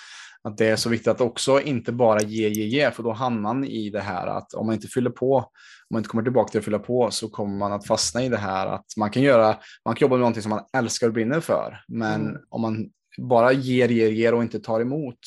Att 0.42 0.56
det 0.56 0.66
är 0.66 0.76
så 0.76 0.88
viktigt 0.88 1.08
att 1.08 1.20
också 1.20 1.60
inte 1.60 1.92
bara 1.92 2.20
ge, 2.20 2.48
ge, 2.48 2.64
ge, 2.64 2.90
för 2.90 3.02
då 3.02 3.12
hamnar 3.12 3.54
man 3.54 3.64
i 3.64 3.90
det 3.90 4.00
här 4.00 4.26
att 4.26 4.54
om 4.54 4.66
man 4.66 4.74
inte 4.74 4.88
fyller 4.88 5.10
på, 5.10 5.50
om 5.90 5.94
man 5.94 6.00
inte 6.00 6.08
kommer 6.08 6.24
tillbaka 6.24 6.50
till 6.50 6.58
att 6.58 6.64
fylla 6.64 6.78
på 6.78 7.10
så 7.10 7.28
kommer 7.28 7.56
man 7.56 7.72
att 7.72 7.86
fastna 7.86 8.24
i 8.24 8.28
det 8.28 8.36
här 8.36 8.66
att 8.66 8.86
man 8.96 9.10
kan 9.10 9.22
göra, 9.22 9.56
man 9.84 9.94
kan 9.94 10.06
jobba 10.06 10.16
med 10.16 10.20
någonting 10.20 10.42
som 10.42 10.50
man 10.50 10.64
älskar 10.76 11.06
och 11.06 11.12
brinner 11.12 11.40
för, 11.40 11.84
men 11.88 12.20
mm. 12.20 12.42
om 12.48 12.60
man 12.60 12.90
bara 13.18 13.52
ger, 13.52 13.88
ger, 13.88 14.08
ger 14.08 14.34
och 14.34 14.42
inte 14.42 14.60
tar 14.60 14.80
emot 14.80 15.18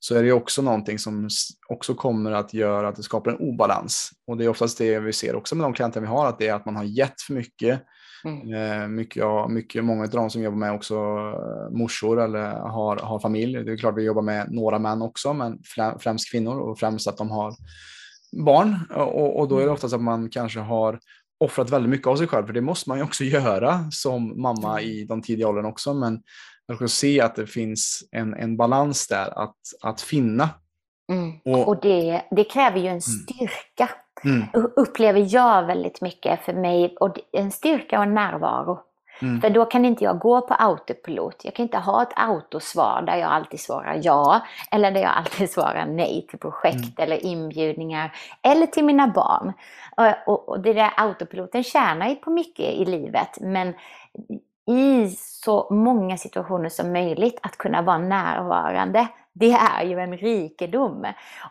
så 0.00 0.14
är 0.14 0.22
det 0.22 0.32
också 0.32 0.62
någonting 0.62 0.98
som 0.98 1.28
också 1.68 1.94
kommer 1.94 2.32
att 2.32 2.54
göra 2.54 2.88
att 2.88 2.96
det 2.96 3.02
skapar 3.02 3.30
en 3.30 3.36
obalans. 3.36 4.10
Och 4.26 4.36
det 4.36 4.44
är 4.44 4.48
oftast 4.48 4.78
det 4.78 4.98
vi 4.98 5.12
ser 5.12 5.36
också 5.36 5.54
med 5.54 5.64
de 5.64 5.72
klienter 5.72 6.00
vi 6.00 6.06
har, 6.06 6.26
att 6.26 6.38
det 6.38 6.48
är 6.48 6.54
att 6.54 6.66
man 6.66 6.76
har 6.76 6.84
gett 6.84 7.20
för 7.20 7.34
mycket. 7.34 7.82
Mm. 8.24 8.54
Eh, 8.54 8.88
mycket, 8.88 9.24
mycket, 9.48 9.84
många 9.84 10.02
av 10.02 10.10
de 10.10 10.30
som 10.30 10.42
jobbar 10.42 10.58
med 10.58 10.72
också 10.72 10.94
eh, 10.94 11.78
morsor 11.78 12.20
eller 12.20 12.50
har, 12.50 12.96
har 12.96 13.20
familj. 13.20 13.64
Det 13.64 13.72
är 13.72 13.76
klart 13.76 13.96
vi 13.96 14.02
jobbar 14.02 14.22
med 14.22 14.52
några 14.52 14.78
män 14.78 15.02
också, 15.02 15.32
men 15.32 15.58
främst 16.00 16.30
kvinnor 16.30 16.58
och 16.60 16.78
främst 16.78 17.08
att 17.08 17.16
de 17.16 17.30
har 17.30 17.54
barn. 18.32 18.78
Och, 18.90 19.40
och 19.40 19.48
då 19.48 19.54
är 19.54 19.58
det 19.58 19.64
mm. 19.64 19.74
oftast 19.74 19.94
att 19.94 20.02
man 20.02 20.30
kanske 20.30 20.60
har 20.60 20.98
offrat 21.40 21.70
väldigt 21.70 21.90
mycket 21.90 22.06
av 22.06 22.16
sig 22.16 22.26
själv, 22.26 22.46
för 22.46 22.52
det 22.52 22.60
måste 22.60 22.88
man 22.88 22.98
ju 22.98 23.04
också 23.04 23.24
göra 23.24 23.84
som 23.90 24.42
mamma 24.42 24.80
mm. 24.80 24.90
i 24.90 25.04
de 25.04 25.22
tidiga 25.22 25.48
åren 25.48 25.64
också. 25.64 25.94
Men 25.94 26.22
att 26.72 26.90
se 26.90 27.20
att 27.20 27.36
det 27.36 27.46
finns 27.46 28.08
en, 28.12 28.34
en 28.34 28.56
balans 28.56 29.08
där 29.08 29.42
att, 29.42 29.56
att 29.82 30.00
finna. 30.00 30.48
Mm. 31.12 31.32
Och, 31.44 31.68
och 31.68 31.80
det, 31.80 32.22
det, 32.30 32.44
kräver 32.44 32.78
ju 32.78 32.86
en 32.86 32.88
mm. 32.88 33.00
styrka, 33.00 33.90
mm. 34.24 34.44
upplever 34.76 35.34
jag 35.34 35.66
väldigt 35.66 36.00
mycket 36.00 36.44
för 36.44 36.52
mig. 36.52 36.96
Och 37.00 37.16
en 37.32 37.50
styrka 37.50 37.98
och 37.98 38.04
en 38.04 38.14
närvaro. 38.14 38.78
Mm. 39.22 39.40
För 39.40 39.50
då 39.50 39.64
kan 39.64 39.84
inte 39.84 40.04
jag 40.04 40.18
gå 40.18 40.40
på 40.40 40.54
autopilot. 40.54 41.44
Jag 41.44 41.54
kan 41.54 41.62
inte 41.62 41.78
ha 41.78 42.02
ett 42.02 42.12
autosvar 42.16 43.02
där 43.02 43.16
jag 43.16 43.30
alltid 43.30 43.60
svarar 43.60 44.00
ja, 44.02 44.40
eller 44.70 44.90
där 44.90 45.00
jag 45.00 45.12
alltid 45.16 45.50
svarar 45.56 45.86
nej 45.86 46.26
till 46.30 46.38
projekt 46.38 46.74
mm. 46.76 46.92
eller 46.96 47.26
inbjudningar, 47.26 48.12
eller 48.42 48.66
till 48.66 48.84
mina 48.84 49.08
barn. 49.08 49.52
Och, 49.96 50.32
och, 50.32 50.48
och 50.48 50.60
det 50.60 50.72
där 50.72 50.90
autopiloten 50.96 51.64
tjänar 51.64 52.08
ju 52.08 52.14
på 52.14 52.30
mycket 52.30 52.74
i 52.74 52.84
livet, 52.84 53.40
men 53.40 53.74
i 54.66 55.16
så 55.16 55.68
många 55.70 56.16
situationer 56.16 56.68
som 56.68 56.92
möjligt 56.92 57.38
att 57.42 57.56
kunna 57.56 57.82
vara 57.82 57.98
närvarande. 57.98 59.08
Det 59.32 59.52
är 59.52 59.84
ju 59.84 59.98
en 59.98 60.16
rikedom. 60.16 61.06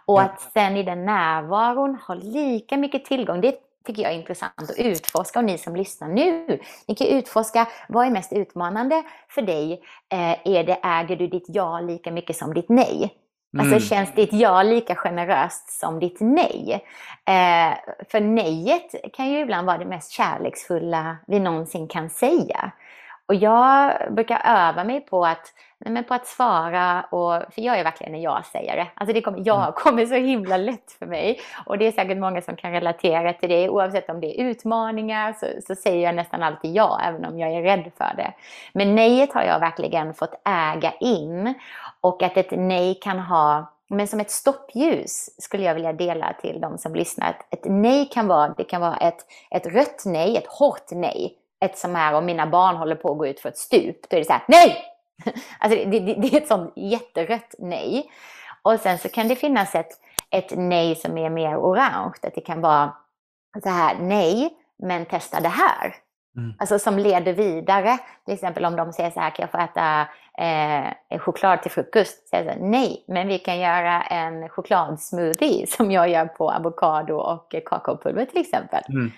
Och 0.06 0.22
att 0.22 0.42
sen 0.42 0.78
i 0.78 0.84
den 0.84 1.06
närvaron 1.06 1.98
ha 2.08 2.16
lika 2.16 2.78
mycket 2.78 3.06
tillgång, 3.06 3.42
det 3.42 3.48
är 3.48 3.54
ett 3.54 3.69
tycker 3.86 4.02
jag 4.04 4.12
är 4.12 4.16
intressant 4.16 4.54
att 4.58 4.78
utforska 4.78 5.40
och 5.40 5.46
ni 5.46 5.58
som 5.58 5.76
lyssnar 5.76 6.08
nu, 6.08 6.60
ni 6.88 6.96
kan 6.96 7.08
utforska 7.08 7.68
vad 7.88 8.06
är 8.08 8.12
mest 8.12 8.34
utmanande 8.34 9.04
för 9.30 9.42
dig? 9.42 9.82
Eh, 10.12 10.48
är 10.58 10.64
det, 10.64 10.80
äger 10.84 11.16
du 11.16 11.28
ditt 11.28 11.46
ja 11.48 11.80
lika 11.80 12.12
mycket 12.12 12.36
som 12.36 12.54
ditt 12.54 12.70
nej? 12.70 13.14
Alltså 13.58 13.76
Mm. 13.76 13.80
känns 13.80 14.16
ditt 14.16 14.34
ja 14.34 14.64
lika 14.64 14.96
generöst 14.96 15.80
som 15.80 16.00
ditt 16.00 16.18
nej? 16.20 16.86
Eh, 17.26 17.78
för 18.12 18.20
nejet 18.20 19.14
kan 19.14 19.30
ju 19.30 19.40
ibland 19.40 19.68
vara 19.68 19.78
det 19.78 19.86
mest 19.86 20.12
kärleksfulla 20.12 21.18
vi 21.28 21.40
någonsin 21.40 21.88
kan 21.88 22.10
säga. 22.10 22.72
Och 23.30 23.36
jag 23.36 23.94
brukar 24.14 24.42
öva 24.46 24.84
mig 24.84 25.02
på 25.02 25.26
att, 25.26 25.54
nej 25.78 25.94
men 25.94 26.04
på 26.04 26.14
att 26.14 26.28
svara, 26.28 27.02
och, 27.02 27.54
för 27.54 27.62
jag 27.62 27.80
är 27.80 27.84
verkligen 27.84 28.16
en 28.16 28.22
ja-sägare. 28.22 28.88
Alltså 28.94 29.14
det 29.14 29.22
kommer, 29.22 29.42
ja 29.46 29.62
Mm. 29.62 29.74
kommer 29.74 30.06
så 30.06 30.16
himla 30.16 30.58
lätt 30.58 30.92
för 31.00 31.06
mig. 31.06 31.40
Och 31.66 31.78
det 31.78 31.88
är 31.88 31.92
säkert 31.92 32.18
många 32.18 32.42
som 32.42 32.56
kan 32.56 32.72
relatera 32.72 33.34
till 33.34 33.50
det. 33.50 33.70
Oavsett 33.70 34.10
om 34.10 34.20
det 34.22 34.40
är 34.42 34.46
utmaningar 34.46 35.34
så, 35.34 35.46
så 35.68 35.76
säger 35.76 36.04
jag 36.06 36.16
nästan 36.16 36.44
alltid 36.44 36.76
ja, 36.76 37.02
även 37.04 37.26
om 37.26 37.40
jag 37.40 37.54
är 37.54 37.62
rädd 37.62 37.92
för 37.98 38.14
det. 38.18 38.34
Men 38.74 38.96
nejet 38.96 39.34
har 39.34 39.44
jag 39.44 39.60
verkligen 39.60 40.14
fått 40.14 40.42
äga 40.46 40.94
in. 41.00 41.54
Och 42.02 42.24
att 42.24 42.38
ett 42.38 42.52
nej 42.52 42.96
kan 43.02 43.20
ha, 43.20 43.74
men 43.90 44.08
som 44.08 44.20
ett 44.20 44.32
stoppljus 44.32 45.30
skulle 45.38 45.64
jag 45.64 45.74
vilja 45.76 45.94
dela 45.94 46.34
till 46.42 46.62
de 46.62 46.78
som 46.78 46.96
lyssnar. 46.96 47.30
Ett 47.50 47.66
nej 47.66 48.06
kan 48.06 48.28
vara, 48.28 48.54
det 48.58 48.64
kan 48.64 48.82
vara 48.82 48.98
ett, 48.98 49.26
ett 49.52 49.66
rött 49.68 50.04
nej, 50.06 50.38
ett 50.38 50.48
hårt 50.48 50.92
nej. 50.92 51.36
Ett 51.66 51.78
som 51.78 51.96
är 51.96 52.14
om 52.14 52.26
mina 52.26 52.48
barn 52.48 52.76
håller 52.76 52.96
på 52.96 53.12
att 53.12 53.18
gå 53.18 53.28
ut 53.28 53.40
för 53.40 53.50
ett 53.50 53.58
stup, 53.58 54.10
då 54.10 54.16
är 54.16 54.20
det 54.20 54.26
så 54.26 54.34
här, 54.34 54.44
nej! 54.48 54.86
Alltså 55.60 55.80
det, 55.86 56.00
det, 56.00 56.14
det 56.14 56.34
är 56.34 56.42
ett 56.42 56.48
sånt 56.48 56.74
jätterött 56.76 57.56
nej. 57.60 58.12
Och 58.62 58.80
sen 58.80 58.98
så 58.98 59.10
kan 59.10 59.28
det 59.28 59.36
finnas 59.36 59.76
ett, 59.76 59.92
ett 60.30 60.52
nej 60.56 60.96
som 60.96 61.18
är 61.18 61.30
mer 61.30 61.58
orange, 61.58 62.14
att 62.22 62.36
det 62.36 62.42
kan 62.42 62.62
vara 62.62 62.94
så 63.64 63.70
här, 63.70 63.96
nej, 64.00 64.50
men 64.78 65.06
testa 65.06 65.40
det 65.40 65.50
här. 65.50 65.96
Mm. 66.38 66.54
Alltså 66.60 66.80
som 66.80 67.00
leder 67.00 67.34
vidare. 67.34 67.98
Till 68.26 68.34
exempel 68.34 68.66
om 68.66 68.76
de 68.76 68.94
säger 68.94 69.12
så 69.12 69.20
här, 69.20 69.30
kan 69.30 69.44
jag 69.44 69.52
få 69.52 69.58
äta 69.58 70.08
eh, 71.10 71.20
choklad 71.20 71.62
till 71.62 71.72
frukost? 71.72 72.30
Så 72.30 72.36
jag 72.36 72.46
säger, 72.46 72.60
nej, 72.60 73.06
men 73.08 73.28
vi 73.28 73.40
kan 73.40 73.60
göra 73.60 74.02
en 74.02 74.50
chokladsmoothie 74.50 75.68
som 75.78 75.92
jag 75.92 76.10
gör 76.10 76.26
på 76.26 76.52
avokado 76.52 77.16
och 77.16 77.56
kakaopulver 77.66 78.26
till 78.26 78.42
exempel. 78.42 78.84
Mm. 78.90 79.12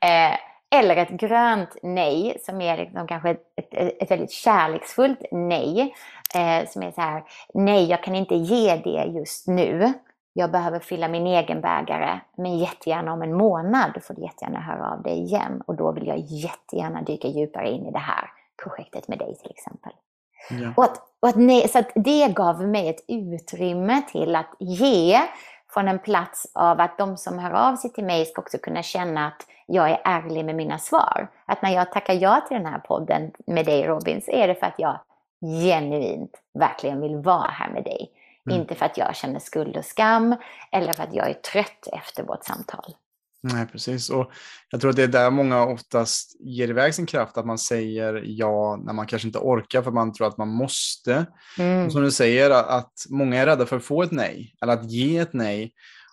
Eh, 0.00 0.38
eller 0.78 0.96
ett 0.96 1.10
grönt 1.10 1.76
nej 1.82 2.36
som 2.46 2.60
är 2.60 2.76
liksom 2.76 3.06
kanske 3.06 3.30
ett, 3.30 3.42
ett, 3.56 4.02
ett 4.02 4.10
väldigt 4.10 4.30
kärleksfullt 4.30 5.24
nej. 5.30 5.94
Eh, 6.34 6.68
som 6.68 6.82
är 6.82 6.90
så 6.90 7.00
här, 7.00 7.24
nej 7.54 7.84
jag 7.84 8.02
kan 8.02 8.14
inte 8.14 8.34
ge 8.34 8.76
det 8.76 9.04
just 9.04 9.48
nu. 9.48 9.92
Jag 10.32 10.50
behöver 10.50 10.78
fylla 10.78 11.08
min 11.08 11.26
egen 11.26 11.60
bägare, 11.60 12.20
men 12.36 12.58
jättegärna 12.58 13.12
om 13.12 13.22
en 13.22 13.36
månad 13.36 14.02
får 14.02 14.14
du 14.14 14.22
jättegärna 14.22 14.60
höra 14.60 14.92
av 14.92 15.02
dig 15.02 15.18
igen. 15.22 15.62
Och 15.66 15.74
då 15.74 15.92
vill 15.92 16.06
jag 16.06 16.18
jättegärna 16.18 17.02
dyka 17.02 17.28
djupare 17.28 17.70
in 17.70 17.86
i 17.86 17.90
det 17.90 17.98
här 17.98 18.30
projektet 18.64 19.08
med 19.08 19.18
dig 19.18 19.36
till 19.36 19.50
exempel. 19.50 19.92
Ja. 20.50 20.72
Och 20.76 20.84
att, 20.84 20.96
och 21.20 21.28
att 21.28 21.36
nej, 21.36 21.68
så 21.68 21.78
att 21.78 21.90
det 21.94 22.28
gav 22.28 22.68
mig 22.68 22.88
ett 22.88 23.04
utrymme 23.08 24.02
till 24.12 24.36
att 24.36 24.56
ge 24.58 25.20
från 25.74 25.88
en 25.88 25.98
plats 25.98 26.46
av 26.54 26.80
att 26.80 26.98
de 26.98 27.16
som 27.16 27.38
hör 27.38 27.50
av 27.50 27.76
sig 27.76 27.92
till 27.92 28.04
mig 28.04 28.26
ska 28.26 28.42
också 28.42 28.58
kunna 28.58 28.82
känna 28.82 29.26
att 29.26 29.46
jag 29.66 29.90
är 29.90 30.00
ärlig 30.04 30.44
med 30.44 30.54
mina 30.54 30.78
svar. 30.78 31.28
Att 31.44 31.62
när 31.62 31.70
jag 31.70 31.92
tackar 31.92 32.14
ja 32.14 32.44
till 32.48 32.56
den 32.56 32.66
här 32.66 32.78
podden 32.78 33.32
med 33.46 33.66
dig 33.66 33.86
Robin 33.86 34.22
så 34.22 34.30
är 34.30 34.48
det 34.48 34.54
för 34.54 34.66
att 34.66 34.78
jag 34.78 35.00
genuint 35.40 36.36
verkligen 36.58 37.00
vill 37.00 37.16
vara 37.16 37.48
här 37.50 37.70
med 37.70 37.84
dig. 37.84 38.10
Mm. 38.46 38.60
Inte 38.60 38.74
för 38.74 38.86
att 38.86 38.98
jag 38.98 39.16
känner 39.16 39.38
skuld 39.38 39.76
och 39.76 39.84
skam 39.84 40.36
eller 40.72 40.92
för 40.92 41.02
att 41.02 41.14
jag 41.14 41.28
är 41.28 41.34
trött 41.34 41.88
efter 41.92 42.22
vårt 42.22 42.44
samtal. 42.44 42.94
Nej, 43.52 43.66
precis. 43.66 44.10
Och 44.10 44.30
jag 44.70 44.80
tror 44.80 44.90
att 44.90 44.96
det 44.96 45.02
är 45.02 45.08
där 45.08 45.30
många 45.30 45.66
oftast 45.66 46.36
ger 46.40 46.68
iväg 46.68 46.94
sin 46.94 47.06
kraft, 47.06 47.38
att 47.38 47.46
man 47.46 47.58
säger 47.58 48.22
ja 48.26 48.82
när 48.84 48.92
man 48.92 49.06
kanske 49.06 49.28
inte 49.28 49.38
orkar 49.38 49.82
för 49.82 49.90
man 49.90 50.12
tror 50.12 50.26
att 50.26 50.38
man 50.38 50.48
måste. 50.48 51.26
Mm. 51.58 51.86
Och 51.86 51.92
som 51.92 52.02
du 52.02 52.10
säger, 52.10 52.50
att- 52.50 53.06
många 53.10 53.42
är 53.42 53.46
rädda 53.46 53.66
för 53.66 53.76
att 53.76 53.84
få 53.84 54.02
ett 54.02 54.12
nej, 54.12 54.54
eller 54.62 54.72
att 54.72 54.90
ge 54.90 55.18
ett 55.18 55.32
nej. 55.32 55.72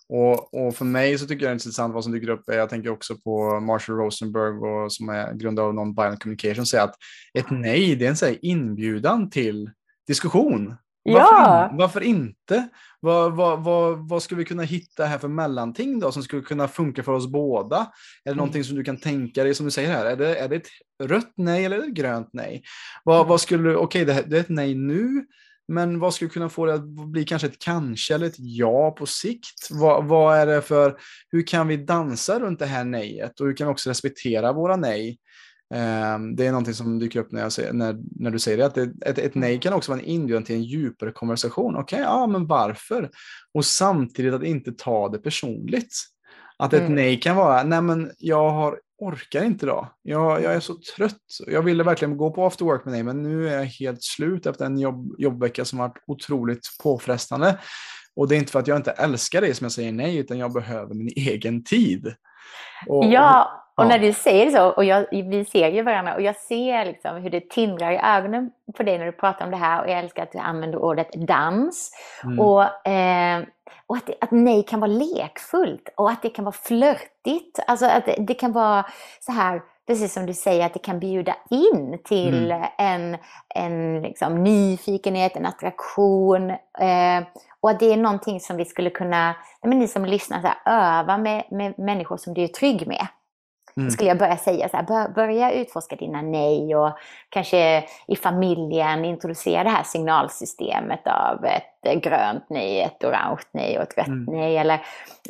Och, 0.09 0.53
och 0.53 0.75
för 0.75 0.85
mig 0.85 1.17
så 1.17 1.27
tycker 1.27 1.45
jag 1.45 1.49
det 1.49 1.51
är 1.51 1.53
intressant 1.53 1.93
vad 1.93 2.03
som 2.03 2.13
dyker 2.13 2.29
upp. 2.29 2.43
Jag 2.47 2.69
tänker 2.69 2.89
också 2.89 3.15
på 3.15 3.59
Marshall 3.59 3.95
Rosenberg 3.95 4.57
och, 4.57 4.93
som 4.93 5.09
är 5.09 5.33
grundare 5.33 5.65
av 5.65 5.73
Non-Violent 5.73 6.19
Communication, 6.19 6.65
säger 6.65 6.83
att 6.83 6.95
ett 7.33 7.49
nej 7.49 7.95
det 7.95 8.05
är 8.05 8.09
en 8.09 8.17
så 8.17 8.35
inbjudan 8.41 9.29
till 9.29 9.69
diskussion. 10.07 10.75
Varför, 11.03 11.71
in, 11.71 11.77
varför 11.77 12.01
inte? 12.01 12.67
Vad, 12.99 13.35
vad, 13.35 13.63
vad, 13.63 14.09
vad 14.09 14.23
skulle 14.23 14.37
vi 14.39 14.45
kunna 14.45 14.63
hitta 14.63 15.05
här 15.05 15.17
för 15.17 15.27
mellanting 15.27 15.99
då 15.99 16.11
som 16.11 16.23
skulle 16.23 16.41
kunna 16.41 16.67
funka 16.67 17.03
för 17.03 17.11
oss 17.11 17.27
båda? 17.27 17.77
Är 17.77 17.85
det 18.23 18.29
Mm. 18.29 18.37
någonting 18.37 18.63
som 18.63 18.75
du 18.75 18.83
kan 18.83 18.97
tänka 18.97 19.43
dig, 19.43 19.55
som 19.55 19.65
du 19.65 19.71
säger 19.71 19.89
här, 19.89 20.05
är 20.05 20.15
det, 20.15 20.35
är 20.37 20.49
det 20.49 20.55
ett 20.55 20.67
rött 21.03 21.33
nej 21.37 21.65
eller 21.65 21.77
det 21.77 21.83
ett 21.83 21.93
grönt 21.93 22.29
nej? 22.33 22.63
Vad, 23.03 23.27
vad 23.27 23.41
skulle, 23.41 23.75
okej 23.75 24.05
det, 24.05 24.13
här- 24.13 24.23
det 24.27 24.35
är 24.37 24.41
ett 24.41 24.49
nej 24.49 24.75
nu, 24.75 25.25
men 25.67 25.99
vad 25.99 26.13
skulle 26.13 26.29
kunna 26.29 26.49
få 26.49 26.65
det 26.65 26.73
att 26.73 26.87
bli 26.87 27.23
kanske 27.23 27.47
ett 27.47 27.59
kanske 27.59 28.15
eller 28.15 28.27
ett 28.27 28.35
ja 28.37 28.91
på 28.91 29.05
sikt? 29.05 29.67
Vad, 29.71 30.05
vad 30.05 30.37
är 30.37 30.45
det 30.45 30.61
för, 30.61 30.97
hur 31.31 31.47
kan 31.47 31.67
vi 31.67 31.77
dansa 31.77 32.39
runt 32.39 32.59
det 32.59 32.65
här 32.65 32.83
nejet 32.85 33.39
och 33.39 33.45
hur 33.47 33.55
kan 33.55 33.67
vi 33.67 33.73
också 33.73 33.89
respektera 33.89 34.53
våra 34.53 34.75
nej? 34.75 35.17
Ehm, 35.73 36.35
Det 36.35 36.45
är 36.47 36.51
någonting 36.51 36.73
som 36.73 36.99
dyker 36.99 37.19
upp 37.19 37.31
när, 37.31 37.41
jag 37.41 37.51
säger, 37.51 37.73
när, 37.73 37.97
när 38.19 38.31
du 38.31 38.39
säger 38.39 38.57
det, 38.57 38.65
att 38.65 38.75
det, 38.75 38.91
ett, 39.05 39.17
ett 39.17 39.35
nej 39.35 39.59
kan 39.59 39.73
också 39.73 39.91
vara 39.91 40.01
en 40.01 40.07
inbjudan 40.07 40.43
till 40.43 40.55
en 40.55 40.63
djupare 40.63 41.11
konversation. 41.11 41.75
Okej, 41.75 41.99
ja 41.99 42.27
men 42.27 42.47
varför? 42.47 43.09
Och 43.53 43.65
samtidigt 43.65 44.33
att 44.33 44.43
inte 44.43 44.71
ta 44.71 45.09
det 45.09 45.17
personligt. 45.19 45.93
Att 46.57 46.73
ett 46.73 46.81
Mm. 46.81 46.95
nej 46.95 47.19
kan 47.19 47.35
vara, 47.35 47.63
nej 47.63 47.81
men 47.81 48.11
jag 48.17 48.49
har, 48.49 48.79
orkar 48.99 49.43
inte 49.43 49.65
idag. 49.65 49.87
Jag, 50.01 50.43
jag 50.43 50.53
är 50.53 50.59
så 50.59 50.75
trött. 50.95 51.17
Jag 51.47 51.61
ville 51.61 51.83
verkligen 51.83 52.17
gå 52.17 52.31
på 52.31 52.45
after 52.45 52.65
work 52.65 52.85
med 52.85 52.93
dig, 52.93 53.03
men 53.03 53.23
nu 53.23 53.49
är 53.49 53.57
jag 53.57 53.65
helt 53.65 54.03
slut 54.03 54.45
efter 54.45 54.65
en 54.65 54.79
jobb, 54.79 55.15
jobbvecka 55.17 55.65
som 55.65 55.79
varit 55.79 56.03
otroligt 56.07 56.67
påfrestande. 56.83 57.59
Och 58.15 58.27
det 58.27 58.35
är 58.35 58.39
inte 58.39 58.51
för 58.51 58.59
att 58.59 58.67
jag 58.67 58.77
inte 58.77 58.91
älskar 58.91 59.41
dig 59.41 59.53
som 59.53 59.65
jag 59.65 59.71
säger 59.71 59.91
nej, 59.91 60.17
utan 60.17 60.37
jag 60.37 60.53
behöver 60.53 60.93
min 60.95 61.13
egen 61.15 61.63
tid. 61.63 62.13
Och, 62.87 63.05
Ja, 63.05 63.60
och 63.81 63.87
när 63.87 63.99
du 63.99 64.13
säger 64.13 64.51
så, 64.51 64.69
och 64.69 64.85
jag, 64.85 65.05
vi 65.11 65.45
ser 65.45 65.71
ju 65.71 65.81
varandra, 65.81 66.15
och 66.15 66.21
jag 66.21 66.35
ser 66.35 66.85
liksom 66.85 67.15
hur 67.15 67.29
det 67.29 67.49
tindrar 67.49 67.91
i 67.91 67.99
ögonen 68.03 68.51
på 68.77 68.83
dig 68.83 68.97
när 68.97 69.05
du 69.05 69.11
pratar 69.11 69.45
om 69.45 69.51
det 69.51 69.57
här, 69.57 69.83
och 69.83 69.89
jag 69.89 69.99
älskar 69.99 70.23
att 70.23 70.31
du 70.31 70.37
använder 70.37 70.79
ordet 70.79 71.11
dans. 71.13 71.91
Mm. 72.23 72.39
Och, 72.39 72.87
eh, 72.87 73.43
och 73.87 73.97
att, 73.97 74.09
att 74.21 74.31
nej 74.31 74.63
kan 74.63 74.79
vara 74.79 74.91
lekfullt, 74.91 75.89
och 75.95 76.09
att 76.09 76.21
det 76.21 76.29
kan 76.29 76.45
vara 76.45 76.55
flörtigt. 76.63 77.59
Alltså 77.67 77.85
att 77.85 78.05
det, 78.05 78.15
det 78.19 78.33
kan 78.33 78.51
vara 78.51 78.85
så 79.19 79.31
här, 79.31 79.61
precis 79.87 80.13
som 80.13 80.25
du 80.25 80.33
säger, 80.33 80.65
att 80.65 80.73
det 80.73 80.79
kan 80.79 80.99
bjuda 80.99 81.35
in 81.49 81.99
till 82.03 82.55
en, 82.77 83.17
en 83.55 84.01
liksom, 84.01 84.43
nyfikenhet, 84.43 85.35
en 85.35 85.45
attraktion. 85.45 86.49
Eh, 86.49 87.23
och 87.59 87.69
att 87.69 87.79
det 87.79 87.93
är 87.93 87.97
någonting 87.97 88.39
som 88.39 88.57
vi 88.57 88.65
skulle 88.65 88.89
kunna, 88.89 89.35
men 89.63 89.79
ni 89.79 89.87
som 89.87 90.05
lyssnar, 90.05 90.41
så 90.41 90.47
här, 90.47 90.99
öva 90.99 91.17
med, 91.17 91.43
med 91.51 91.79
människor 91.79 92.17
som 92.17 92.33
du 92.33 92.43
är 92.43 92.47
trygg 92.47 92.87
med. 92.87 93.07
Mm. 93.77 93.91
Skulle 93.91 94.09
jag 94.09 94.17
börja 94.17 94.37
säga 94.37 94.69
så 94.69 94.77
här, 94.77 94.83
bör, 94.83 95.07
börja 95.13 95.51
utforska 95.51 95.95
dina 95.95 96.21
nej 96.21 96.75
och 96.75 96.91
kanske 97.29 97.83
i 98.07 98.15
familjen 98.15 99.05
introducera 99.05 99.63
det 99.63 99.69
här 99.69 99.83
signalsystemet 99.83 101.07
av 101.07 101.45
ett 101.45 101.85
eh, 101.85 101.99
grönt 101.99 102.45
nej, 102.49 102.81
ett 102.81 103.03
orange 103.03 103.43
nej 103.51 103.77
och 103.77 103.83
ett 103.83 103.97
rött 103.97 104.07
Mm. 104.07 104.25
nej. 104.27 104.57
Eller, 104.57 104.81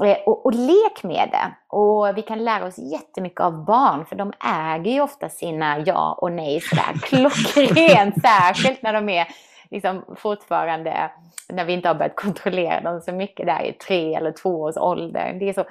eh, 0.04 0.18
och, 0.26 0.46
och 0.46 0.54
lek 0.54 1.04
med 1.04 1.30
det. 1.32 1.76
Och 1.76 2.18
vi 2.18 2.22
kan 2.22 2.44
lära 2.44 2.66
oss 2.66 2.78
jättemycket 2.78 3.42
av 3.42 3.66
barn 3.66 4.06
för 4.06 4.16
de 4.16 4.34
äger 4.46 4.92
ju 4.92 5.02
ofta 5.02 5.30
sina 5.30 5.80
ja 5.80 6.14
och 6.14 6.32
nej 6.32 6.62
sådär 6.62 6.94
klockrent, 7.04 8.16
särskilt 8.22 8.82
när 8.82 8.94
de 8.94 9.10
är 9.10 9.28
liksom 9.72 10.06
fortfarande, 10.18 11.12
när 11.50 11.66
vi 11.66 11.74
inte 11.74 11.88
har 11.88 11.96
börjat 11.96 12.16
kontrollera 12.16 12.82
dem 12.82 13.02
så 13.02 13.12
mycket 13.12 13.46
där 13.46 13.64
i 13.64 13.74
tre 13.74 14.16
eller 14.16 14.32
två 14.32 14.62
års 14.62 14.78
ålder. 14.78 15.38
Det 15.40 15.50
är 15.50 15.54
så 15.54 15.66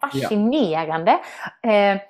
fascinerande. 0.00 1.12
Eh, 1.62 2.00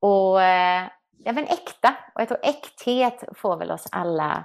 och 0.00 0.42
eh, 0.42 0.84
ja, 1.24 1.32
men 1.32 1.44
äkta. 1.44 1.94
Och 2.14 2.20
jag 2.20 2.28
tror 2.28 2.38
äkthet 2.42 3.24
får 3.36 3.56
väl 3.56 3.70
oss 3.70 3.86
alla 3.92 4.44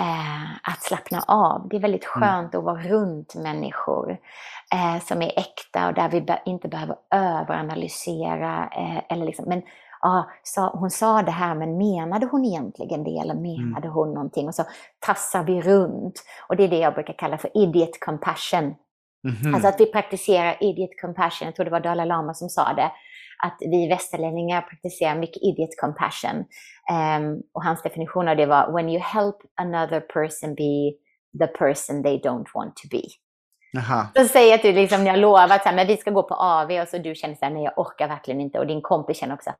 eh, 0.00 0.70
att 0.72 0.82
slappna 0.82 1.22
av. 1.26 1.68
Det 1.68 1.76
är 1.76 1.80
väldigt 1.80 2.08
Mm. 2.16 2.28
skönt 2.28 2.54
att 2.54 2.64
vara 2.64 2.82
runt 2.82 3.34
människor 3.34 4.10
eh, 4.74 5.02
som 5.02 5.22
är 5.22 5.38
äkta 5.38 5.86
och 5.88 5.94
där 5.94 6.08
vi 6.08 6.20
be- 6.20 6.42
inte 6.44 6.68
behöver 6.68 6.96
överanalysera. 7.10 8.68
Eh, 8.76 9.02
eller 9.08 9.26
liksom, 9.26 9.44
men, 9.48 9.62
ah, 10.00 10.22
sa, 10.42 10.70
hon 10.74 10.90
sa 10.90 11.22
det 11.22 11.30
här, 11.30 11.54
men 11.54 11.78
menade 11.78 12.26
hon 12.26 12.44
egentligen 12.44 13.04
det? 13.04 13.18
Eller 13.18 13.34
menade 13.34 13.88
hon 13.88 14.12
någonting? 14.12 14.48
Och 14.48 14.54
så 14.54 14.64
tassar 14.98 15.42
vi 15.42 15.60
runt. 15.62 16.22
Och 16.48 16.56
det 16.56 16.64
är 16.64 16.68
det 16.68 16.78
jag 16.78 16.94
brukar 16.94 17.14
kalla 17.14 17.38
för 17.38 17.56
idiot 17.56 18.00
compassion. 18.00 18.74
Mhm. 19.22 19.54
Alltså 19.54 19.68
att 19.68 19.80
vi 19.80 19.86
praktiserar 19.86 20.56
idiot 20.60 21.00
compassion. 21.00 21.46
Jag 21.46 21.54
tror 21.54 21.64
det 21.64 21.70
var 21.70 21.80
Dalai 21.80 22.06
Lama 22.06 22.34
som 22.34 22.48
sa 22.48 22.72
det. 22.72 22.92
Att 23.42 23.56
vi 23.60 23.88
västerlänningar 23.88 24.62
praktiserar 24.62 25.18
mycket 25.18 25.42
idiot 25.42 25.76
compassion. 25.80 26.44
Um, 26.90 27.42
och 27.52 27.64
hans 27.64 27.82
definition 27.82 28.28
av 28.28 28.36
det 28.36 28.46
var 28.46 28.72
when 28.72 28.88
you 28.88 29.00
help 29.00 29.36
another 29.54 30.00
person 30.00 30.54
be 30.54 30.92
the 31.38 31.46
person 31.46 32.02
they 32.02 32.18
don't 32.18 32.46
want 32.54 32.76
to 32.76 32.88
be. 32.90 33.02
Aha. 33.78 34.08
Så 34.16 34.24
säg 34.24 34.52
att 34.52 34.62
du 34.62 34.72
liksom, 34.72 35.06
har 35.06 35.16
lovat 35.16 35.66
att 35.66 35.88
vi 35.88 35.96
ska 35.96 36.10
gå 36.10 36.22
på 36.22 36.34
AV 36.34 36.70
och 36.70 36.88
så 36.88 36.98
du 36.98 37.14
känner 37.14 37.34
så 37.34 37.44
här, 37.44 37.52
nej 37.52 37.64
jag 37.64 37.78
orkar 37.78 38.08
verkligen 38.08 38.40
inte. 38.40 38.58
Och 38.58 38.66
din 38.66 38.82
kompis 38.82 39.16
känner 39.18 39.34
också, 39.34 39.50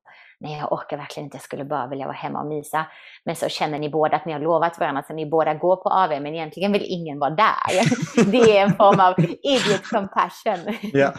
nej 0.40 0.58
jag 0.58 0.72
orkar 0.72 0.96
verkligen 0.96 1.24
inte, 1.24 1.36
jag 1.36 1.42
skulle 1.42 1.64
bara 1.64 1.86
vilja 1.86 2.06
vara 2.06 2.16
hemma 2.16 2.40
och 2.40 2.46
mysa. 2.48 2.86
Men 3.24 3.36
så 3.36 3.48
känner 3.48 3.78
ni 3.78 3.90
båda 3.90 4.16
att 4.16 4.26
ni 4.26 4.32
har 4.32 4.40
lovat 4.40 4.78
varandra 4.78 5.02
så 5.06 5.12
ni 5.14 5.26
båda 5.26 5.54
går 5.54 5.76
på 5.76 5.88
AV 5.88 6.08
men 6.10 6.26
egentligen 6.26 6.72
vill 6.72 6.84
ingen 6.86 7.18
vara 7.18 7.30
där. 7.30 8.24
Det 8.30 8.58
är 8.58 8.62
en 8.62 8.76
form 8.76 9.00
av 9.00 9.14
idiot 9.42 9.88
compassion. 9.90 10.74
Ja. 10.92 11.12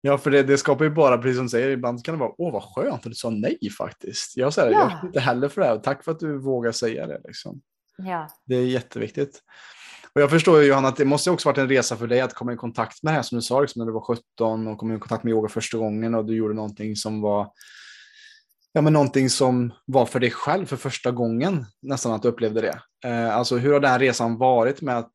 Ja, 0.00 0.18
för 0.18 0.30
det, 0.30 0.42
det 0.42 0.58
skapar 0.58 0.84
ju 0.84 0.90
bara, 0.90 1.18
precis 1.18 1.36
som 1.36 1.44
du 1.46 1.50
säger, 1.50 1.68
ibland 1.70 2.04
kan 2.04 2.14
det 2.14 2.20
vara, 2.20 2.32
åh 2.38 2.52
vad 2.52 2.62
skönt 2.62 2.94
att 2.94 3.02
du 3.02 3.14
sa 3.14 3.30
nej 3.30 3.58
faktiskt. 3.78 4.36
Jag 4.36 4.52
säger, 4.52 4.70
Ja. 4.72 4.78
jag 4.80 5.02
är 5.02 5.06
inte 5.06 5.20
heller 5.20 5.48
för 5.48 5.60
det 5.60 5.66
här, 5.66 5.76
tack 5.76 6.04
för 6.04 6.12
att 6.12 6.18
du 6.18 6.38
vågar 6.38 6.72
säga 6.72 7.06
det. 7.06 7.20
Liksom. 7.24 7.60
Ja. 7.98 8.28
Det 8.44 8.54
är 8.56 8.64
jätteviktigt. 8.66 9.40
Och 10.16 10.22
jag 10.22 10.30
förstår 10.30 10.60
ju 10.60 10.68
Johanna 10.68 10.88
att 10.88 10.96
det 10.96 11.04
måste 11.04 11.30
också 11.30 11.48
varit 11.48 11.58
en 11.58 11.68
resa 11.68 11.96
för 11.96 12.06
dig 12.06 12.20
att 12.20 12.34
komma 12.34 12.52
i 12.52 12.56
kontakt 12.56 13.02
med 13.02 13.12
det 13.12 13.16
här 13.16 13.22
som 13.22 13.38
du 13.38 13.42
sa 13.42 13.60
liksom, 13.60 13.80
när 13.80 13.86
du 13.86 13.92
var 13.92 14.00
17 14.00 14.68
och 14.68 14.78
kom 14.78 14.96
i 14.96 14.98
kontakt 14.98 15.24
med 15.24 15.30
yoga 15.30 15.48
första 15.48 15.78
gången 15.78 16.14
och 16.14 16.24
du 16.24 16.34
gjorde 16.34 16.54
någonting 16.54 16.96
som 16.96 17.20
var 17.20 17.52
Ja, 18.72 18.80
men 18.80 18.92
någonting 18.92 19.30
som 19.30 19.72
var 19.84 20.06
för 20.06 20.20
dig 20.20 20.30
själv 20.30 20.66
för 20.66 20.76
första 20.76 21.10
gången 21.10 21.66
nästan 21.82 22.12
att 22.12 22.22
du 22.22 22.28
upplevde 22.28 22.60
det. 22.60 22.80
Eh, 23.08 23.36
alltså 23.36 23.56
hur 23.56 23.72
har 23.72 23.80
den 23.80 23.90
här 23.90 23.98
resan 23.98 24.38
varit 24.38 24.82
med 24.82 24.98
att 24.98 25.12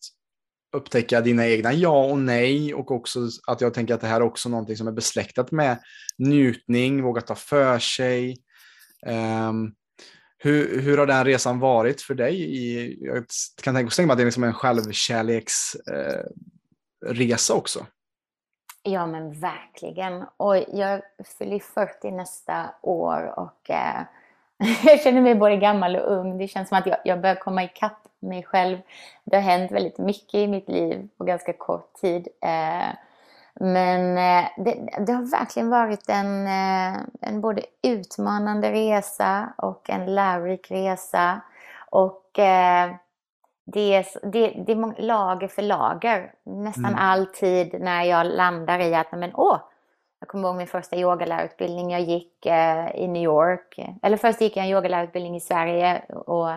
upptäcka 0.75 1.21
dina 1.21 1.47
egna 1.47 1.73
ja 1.73 2.05
och 2.05 2.17
nej 2.17 2.73
och 2.73 2.91
också 2.91 3.19
att 3.47 3.61
jag 3.61 3.73
tänker 3.73 3.93
att 3.93 4.01
det 4.01 4.07
här 4.07 4.21
är 4.21 4.25
också 4.25 4.49
någonting 4.49 4.77
som 4.77 4.87
är 4.87 4.91
besläktat 4.91 5.51
med 5.51 5.79
njutning, 6.17 7.03
våga 7.03 7.21
ta 7.21 7.35
för 7.35 7.79
sig. 7.79 8.37
Ehm, 9.05 9.71
hur, 10.43 10.81
hur 10.81 10.97
har 10.97 11.05
den 11.05 11.25
resan 11.25 11.59
varit 11.59 12.01
för 12.01 12.13
dig? 12.13 12.41
I, 12.41 12.97
jag 13.01 13.25
kan 13.63 13.75
tänka 13.75 14.01
mig 14.01 14.11
att 14.11 14.17
det 14.17 14.23
är 14.23 14.25
liksom 14.25 14.43
en 14.43 14.53
självkärleksresa 14.53 17.53
eh, 17.53 17.57
också. 17.57 17.85
Ja, 18.83 19.05
men 19.05 19.39
verkligen. 19.39 20.25
Och 20.37 20.57
jag 20.57 21.01
fyller 21.37 21.59
40 21.59 22.11
nästa 22.11 22.69
år 22.81 23.39
och 23.39 23.69
eh, 23.69 24.01
jag 24.83 25.01
känner 25.01 25.21
mig 25.21 25.35
både 25.35 25.57
gammal 25.57 25.95
och 25.95 26.17
ung. 26.17 26.37
Det 26.37 26.47
känns 26.47 26.69
som 26.69 26.77
att 26.77 26.87
jag, 26.87 26.97
jag 27.05 27.21
börjar 27.21 27.35
komma 27.35 27.63
ikapp 27.63 28.07
mig 28.19 28.43
själv. 28.43 28.77
Det 29.23 29.35
har 29.35 29.43
hänt 29.43 29.71
väldigt 29.71 29.97
mycket 29.97 30.35
i 30.35 30.47
mitt 30.47 30.69
liv 30.69 31.07
på 31.17 31.23
ganska 31.23 31.53
kort 31.53 31.93
tid. 31.93 32.27
Eh, 32.41 32.89
men 33.59 34.17
eh, 34.17 34.49
det, 34.57 34.89
det 35.05 35.11
har 35.13 35.31
verkligen 35.31 35.69
varit 35.69 36.09
en, 36.09 36.47
eh, 36.47 36.99
en 37.21 37.41
både 37.41 37.61
utmanande 37.83 38.71
resa 38.71 39.53
och 39.57 39.89
en 39.89 40.15
lärorik 40.15 40.71
resa. 40.71 41.41
Och 41.89 42.39
eh, 42.39 42.91
det 43.65 43.93
är, 43.93 44.05
det, 44.31 44.63
det 44.65 44.71
är 44.71 45.01
lager 45.01 45.47
för 45.47 45.61
lager. 45.61 46.33
Nästan 46.43 46.85
Mm. 46.85 46.99
alltid 46.99 47.81
när 47.81 48.03
jag 48.03 48.25
landar 48.27 48.79
i 48.79 48.95
att, 48.95 49.11
men 49.11 49.31
åh, 49.35 49.57
kommer 50.31 50.47
ihåg 50.47 50.57
min 50.57 50.67
första 50.67 50.95
yogalärarutbildning 50.95 51.91
jag 51.91 52.01
gick 52.01 52.45
eh, 52.45 52.95
i 52.95 53.07
New 53.07 53.23
York. 53.23 53.79
Eller 54.01 54.17
först 54.17 54.41
gick 54.41 54.57
jag 54.57 54.65
en 54.65 54.71
yogalärarutbildning 54.71 55.35
i 55.35 55.39
Sverige 55.39 56.01
och 56.09 56.49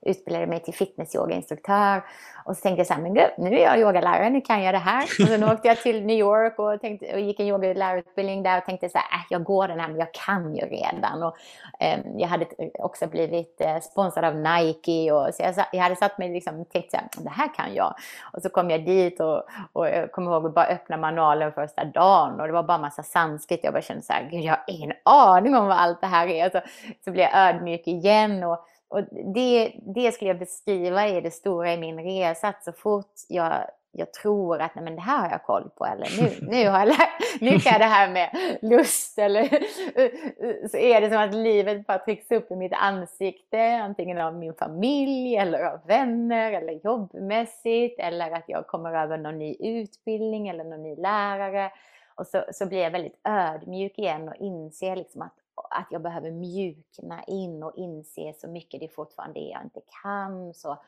utbildade 0.00 0.46
mig 0.46 0.60
till 0.60 0.74
fitnessyogainstruktör. 0.74 2.02
Och 2.44 2.56
så 2.56 2.62
tänkte 2.62 2.80
jag 2.80 2.86
så 2.86 2.94
här, 2.94 3.02
men 3.02 3.14
gud, 3.14 3.30
nu 3.38 3.58
är 3.58 3.62
jag 3.62 3.80
yogalärare, 3.80 4.30
nu 4.30 4.40
kan 4.40 4.62
jag 4.62 4.74
det 4.74 4.78
här. 4.78 5.02
Och 5.02 5.28
sen 5.28 5.44
åkte 5.44 5.68
jag 5.68 5.76
till 5.76 6.06
New 6.06 6.18
York 6.18 6.58
och, 6.58 6.80
tänkte, 6.80 7.14
och 7.14 7.20
gick 7.20 7.40
en 7.40 7.46
yogalärarutbildning 7.46 8.42
där 8.42 8.58
och 8.58 8.64
tänkte 8.64 8.88
så 8.88 8.98
här, 8.98 9.18
äh, 9.18 9.24
jag 9.30 9.44
går 9.44 9.68
den 9.68 9.80
här, 9.80 9.88
men 9.88 9.98
jag 9.98 10.14
kan 10.14 10.54
ju 10.54 10.62
redan. 10.62 11.22
Och, 11.22 11.36
eh, 11.80 11.98
jag 12.16 12.28
hade 12.28 12.46
också 12.78 13.06
blivit 13.06 13.60
eh, 13.60 13.80
sponsrad 13.80 14.24
av 14.24 14.36
Nike 14.36 15.12
och 15.12 15.34
så 15.34 15.42
jag, 15.42 15.54
jag 15.72 15.82
hade 15.82 15.96
satt 15.96 16.18
mig 16.18 16.32
liksom 16.32 16.60
och 16.60 16.68
tänkt 16.68 16.90
så 16.90 16.96
här, 16.96 17.06
det 17.16 17.30
här 17.30 17.54
kan 17.54 17.74
jag. 17.74 17.94
Och 18.32 18.42
så 18.42 18.48
kom 18.48 18.70
jag 18.70 18.84
dit 18.84 19.20
och, 19.20 19.42
och 19.72 19.88
jag 19.88 20.12
kommer 20.12 20.32
ihåg 20.32 20.46
att 20.46 20.54
bara 20.54 20.66
öppna 20.66 20.96
manualen 20.96 21.52
första 21.52 21.84
dagen 21.84 22.40
och 22.40 22.46
det 22.46 22.52
var 22.52 22.62
bara 22.62 22.78
massa 22.78 23.02
sanskrit. 23.22 23.60
Jag 23.62 23.72
bara 23.72 23.82
kände 23.82 24.02
så 24.02 24.12
här, 24.12 24.28
gud 24.30 24.40
jag 24.40 24.52
har 24.52 24.64
ingen 24.66 24.92
aning 25.04 25.54
om 25.54 25.66
vad 25.66 25.76
allt 25.76 26.00
det 26.00 26.06
här 26.06 26.26
är. 26.26 26.50
Så, 26.50 26.60
så 27.04 27.10
blev 27.10 27.28
jag 27.32 27.48
ödmjuk 27.48 27.86
igen. 27.86 28.44
Och, 28.44 28.66
och 28.88 29.02
det, 29.34 29.72
det 29.94 30.12
skulle 30.12 30.30
jag 30.30 30.38
beskriva 30.38 31.08
är 31.08 31.22
det 31.22 31.30
stora 31.30 31.72
i 31.72 31.76
min 31.76 32.04
resa. 32.04 32.48
Att 32.48 32.64
så 32.64 32.72
fort 32.72 33.12
jag, 33.28 33.52
jag 33.92 34.12
tror 34.12 34.60
att 34.60 34.74
nej, 34.74 34.84
men 34.84 34.96
det 34.96 35.02
här 35.02 35.18
har 35.18 35.30
jag 35.30 35.44
koll 35.44 35.70
på 35.76 35.86
eller 35.86 36.22
nu, 36.22 36.46
nu, 36.50 36.68
har 36.68 36.78
jag 36.78 36.88
lärt, 36.88 37.40
nu 37.40 37.58
kan 37.58 37.72
jag 37.72 37.80
det 37.80 37.84
här 37.84 38.10
med 38.10 38.30
lust 38.62 39.18
eller 39.18 39.48
så 40.68 40.76
är 40.76 41.00
det 41.00 41.10
som 41.10 41.18
att 41.18 41.34
livet 41.34 41.86
bara 41.86 41.98
trycks 41.98 42.30
upp 42.30 42.50
i 42.50 42.56
mitt 42.56 42.72
ansikte. 42.72 43.80
Antingen 43.82 44.18
av 44.18 44.34
min 44.34 44.54
familj 44.54 45.36
eller 45.36 45.64
av 45.64 45.80
vänner 45.86 46.52
eller 46.52 46.80
jobbmässigt 46.84 48.00
eller 48.00 48.30
att 48.30 48.44
jag 48.46 48.66
kommer 48.66 49.02
över 49.02 49.18
någon 49.18 49.38
ny 49.38 49.56
utbildning 49.60 50.48
eller 50.48 50.64
någon 50.64 50.82
ny 50.82 50.96
lärare. 50.96 51.70
Och 52.14 52.26
så, 52.26 52.44
så 52.52 52.66
blir 52.66 52.78
jag 52.82 52.90
väldigt 52.90 53.20
ödmjuk 53.24 53.98
igen 53.98 54.28
och 54.28 54.36
inser 54.36 54.96
liksom 54.96 55.22
att, 55.22 55.34
att 55.70 55.86
jag 55.90 56.02
behöver 56.02 56.30
mjukna 56.30 57.24
in 57.26 57.62
och 57.62 57.72
inse 57.76 58.32
så 58.40 58.48
mycket 58.48 58.80
det 58.80 58.88
fortfarande 58.88 59.40
är 59.40 59.50
jag 59.50 59.62
inte 59.62 59.80
kan, 60.02 60.54
så, 60.54 60.78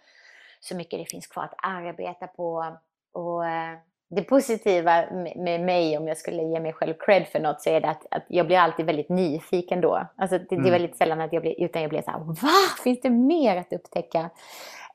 så 0.61 0.77
mycket 0.77 0.99
det 0.99 1.07
finns 1.11 1.27
kvar 1.27 1.45
att 1.45 1.55
arbeta 1.63 2.27
på. 2.27 2.77
Och 3.13 3.47
eh, 3.47 3.79
det 4.09 4.23
positiva 4.23 5.05
med, 5.37 5.61
mig, 5.61 5.99
om 5.99 6.09
jag 6.09 6.17
skulle 6.17 6.43
ge 6.43 6.61
mig 6.61 6.73
själv 6.73 6.95
cred 6.99 7.27
för 7.27 7.41
något, 7.41 7.61
så 7.63 7.71
är 7.71 7.81
det 7.81 7.89
att, 7.89 8.07
att 8.11 8.25
jag 8.29 8.47
blir 8.47 8.59
alltid 8.59 8.87
väldigt 8.87 9.09
nyfiken 9.09 9.81
då. 9.81 10.07
Alltså 10.17 10.39
det, 10.39 10.45
det 10.49 10.55
är 10.55 10.59
Mm. 10.59 10.71
väldigt 10.71 10.97
sällan 10.97 11.21
att 11.21 11.33
jag 11.33 11.43
blir, 11.43 11.61
utan 11.61 11.83
jag 11.83 11.89
blir 11.91 12.03
så 12.03 12.11
här, 12.11 12.19
va? 12.19 12.83
Finns 12.85 13.01
det 13.01 13.11
mer 13.11 13.57
att 13.57 13.73
upptäcka? 13.73 14.31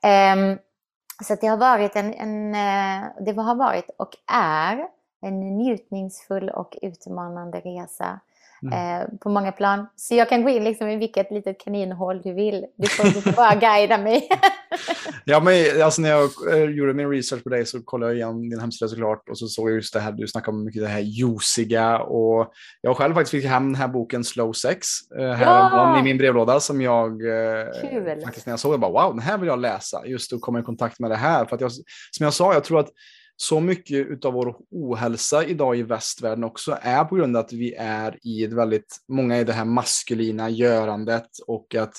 Ehm, 0.02 0.58
så 1.24 1.32
att 1.32 1.40
det 1.40 1.46
har 1.46 1.56
varit 1.56 1.96
en, 1.96 2.14
en 2.14 2.54
eh, 2.54 3.08
det 3.20 3.32
har 3.42 3.54
varit 3.54 3.90
och 3.98 4.16
är 4.32 4.88
en 5.22 5.40
njutningsfull 5.58 6.48
och 6.48 6.76
utmanande 6.82 7.58
resa 7.60 8.20
Mm. 8.62 9.00
eh, 9.02 9.08
på 9.18 9.28
många 9.28 9.52
plan. 9.52 9.86
Så 9.96 10.14
jag 10.14 10.28
kan 10.28 10.42
gå 10.42 10.48
in 10.50 10.64
liksom 10.64 10.88
i 10.88 10.96
vilket 10.96 11.30
litet 11.30 11.60
kaninhål 11.64 12.22
du 12.22 12.32
vill. 12.32 12.66
Du 12.76 12.88
får, 12.88 13.36
bara 13.36 13.54
guida 13.54 13.98
mig. 13.98 14.28
Ja, 15.24 15.40
men 15.40 15.82
alltså 15.82 16.02
när 16.02 16.10
jag 16.10 16.30
eh, 16.54 16.70
gjorde 16.70 16.94
min 16.94 17.10
research 17.10 17.42
på 17.42 17.48
dig 17.48 17.66
så 17.66 17.82
kollade 17.82 18.12
jag 18.12 18.16
igen 18.16 18.50
din 18.50 18.60
hemsida 18.60 18.88
såklart 18.88 19.28
och 19.28 19.38
så 19.38 19.46
såg 19.46 19.68
jag 19.68 19.74
just 19.74 19.94
det 19.94 20.00
här, 20.00 20.12
du 20.12 20.26
snackade 20.28 20.56
om 20.56 20.64
mycket 20.64 20.82
det 20.82 20.88
här 20.88 21.00
juiciga 21.00 21.98
och 21.98 22.52
jag 22.80 22.96
själv 22.96 23.14
faktiskt 23.14 23.30
fick 23.30 23.44
hem 23.44 23.66
den 23.66 23.74
här 23.74 23.88
boken 23.88 24.24
Slow 24.24 24.52
Sex 24.52 24.86
eh, 25.18 25.30
häromdagen 25.30 25.94
Ja! 25.94 26.00
i 26.00 26.02
min 26.02 26.18
brevlåda 26.18 26.60
som 26.60 26.80
jag 26.80 27.10
eh, 27.10 27.66
Kul. 27.90 28.20
faktiskt 28.24 28.46
när 28.46 28.52
jag 28.52 28.60
såg 28.60 28.74
det 28.74 28.78
bara 28.78 28.90
wow, 29.06 29.12
den 29.14 29.22
här 29.22 29.38
vill 29.38 29.46
jag 29.48 29.58
läsa 29.60 30.06
just 30.06 30.32
att 30.32 30.40
komma 30.40 30.60
i 30.60 30.62
kontakt 30.62 30.98
med 31.00 31.10
det 31.10 31.16
här 31.16 31.44
för 31.44 31.54
att 31.54 31.60
jag, 31.60 31.72
som 32.10 32.24
jag 32.24 32.34
sa, 32.34 32.52
jag 32.54 32.64
tror 32.64 32.80
att 32.80 32.88
så 33.42 33.60
mycket 33.60 34.24
av 34.24 34.32
vår 34.32 34.56
ohälsa 34.70 35.44
idag 35.44 35.78
i 35.78 35.82
västvärlden 35.82 36.44
också 36.44 36.78
är 36.82 37.04
på 37.04 37.14
grund 37.14 37.36
av 37.36 37.44
att 37.44 37.52
vi 37.52 37.74
är 37.74 38.18
i 38.22 38.44
ett 38.44 38.52
väldigt, 38.52 38.96
många 39.08 39.38
i 39.38 39.44
det 39.44 39.52
här 39.52 39.64
maskulina 39.64 40.50
görandet 40.50 41.28
och 41.46 41.74
att 41.74 41.92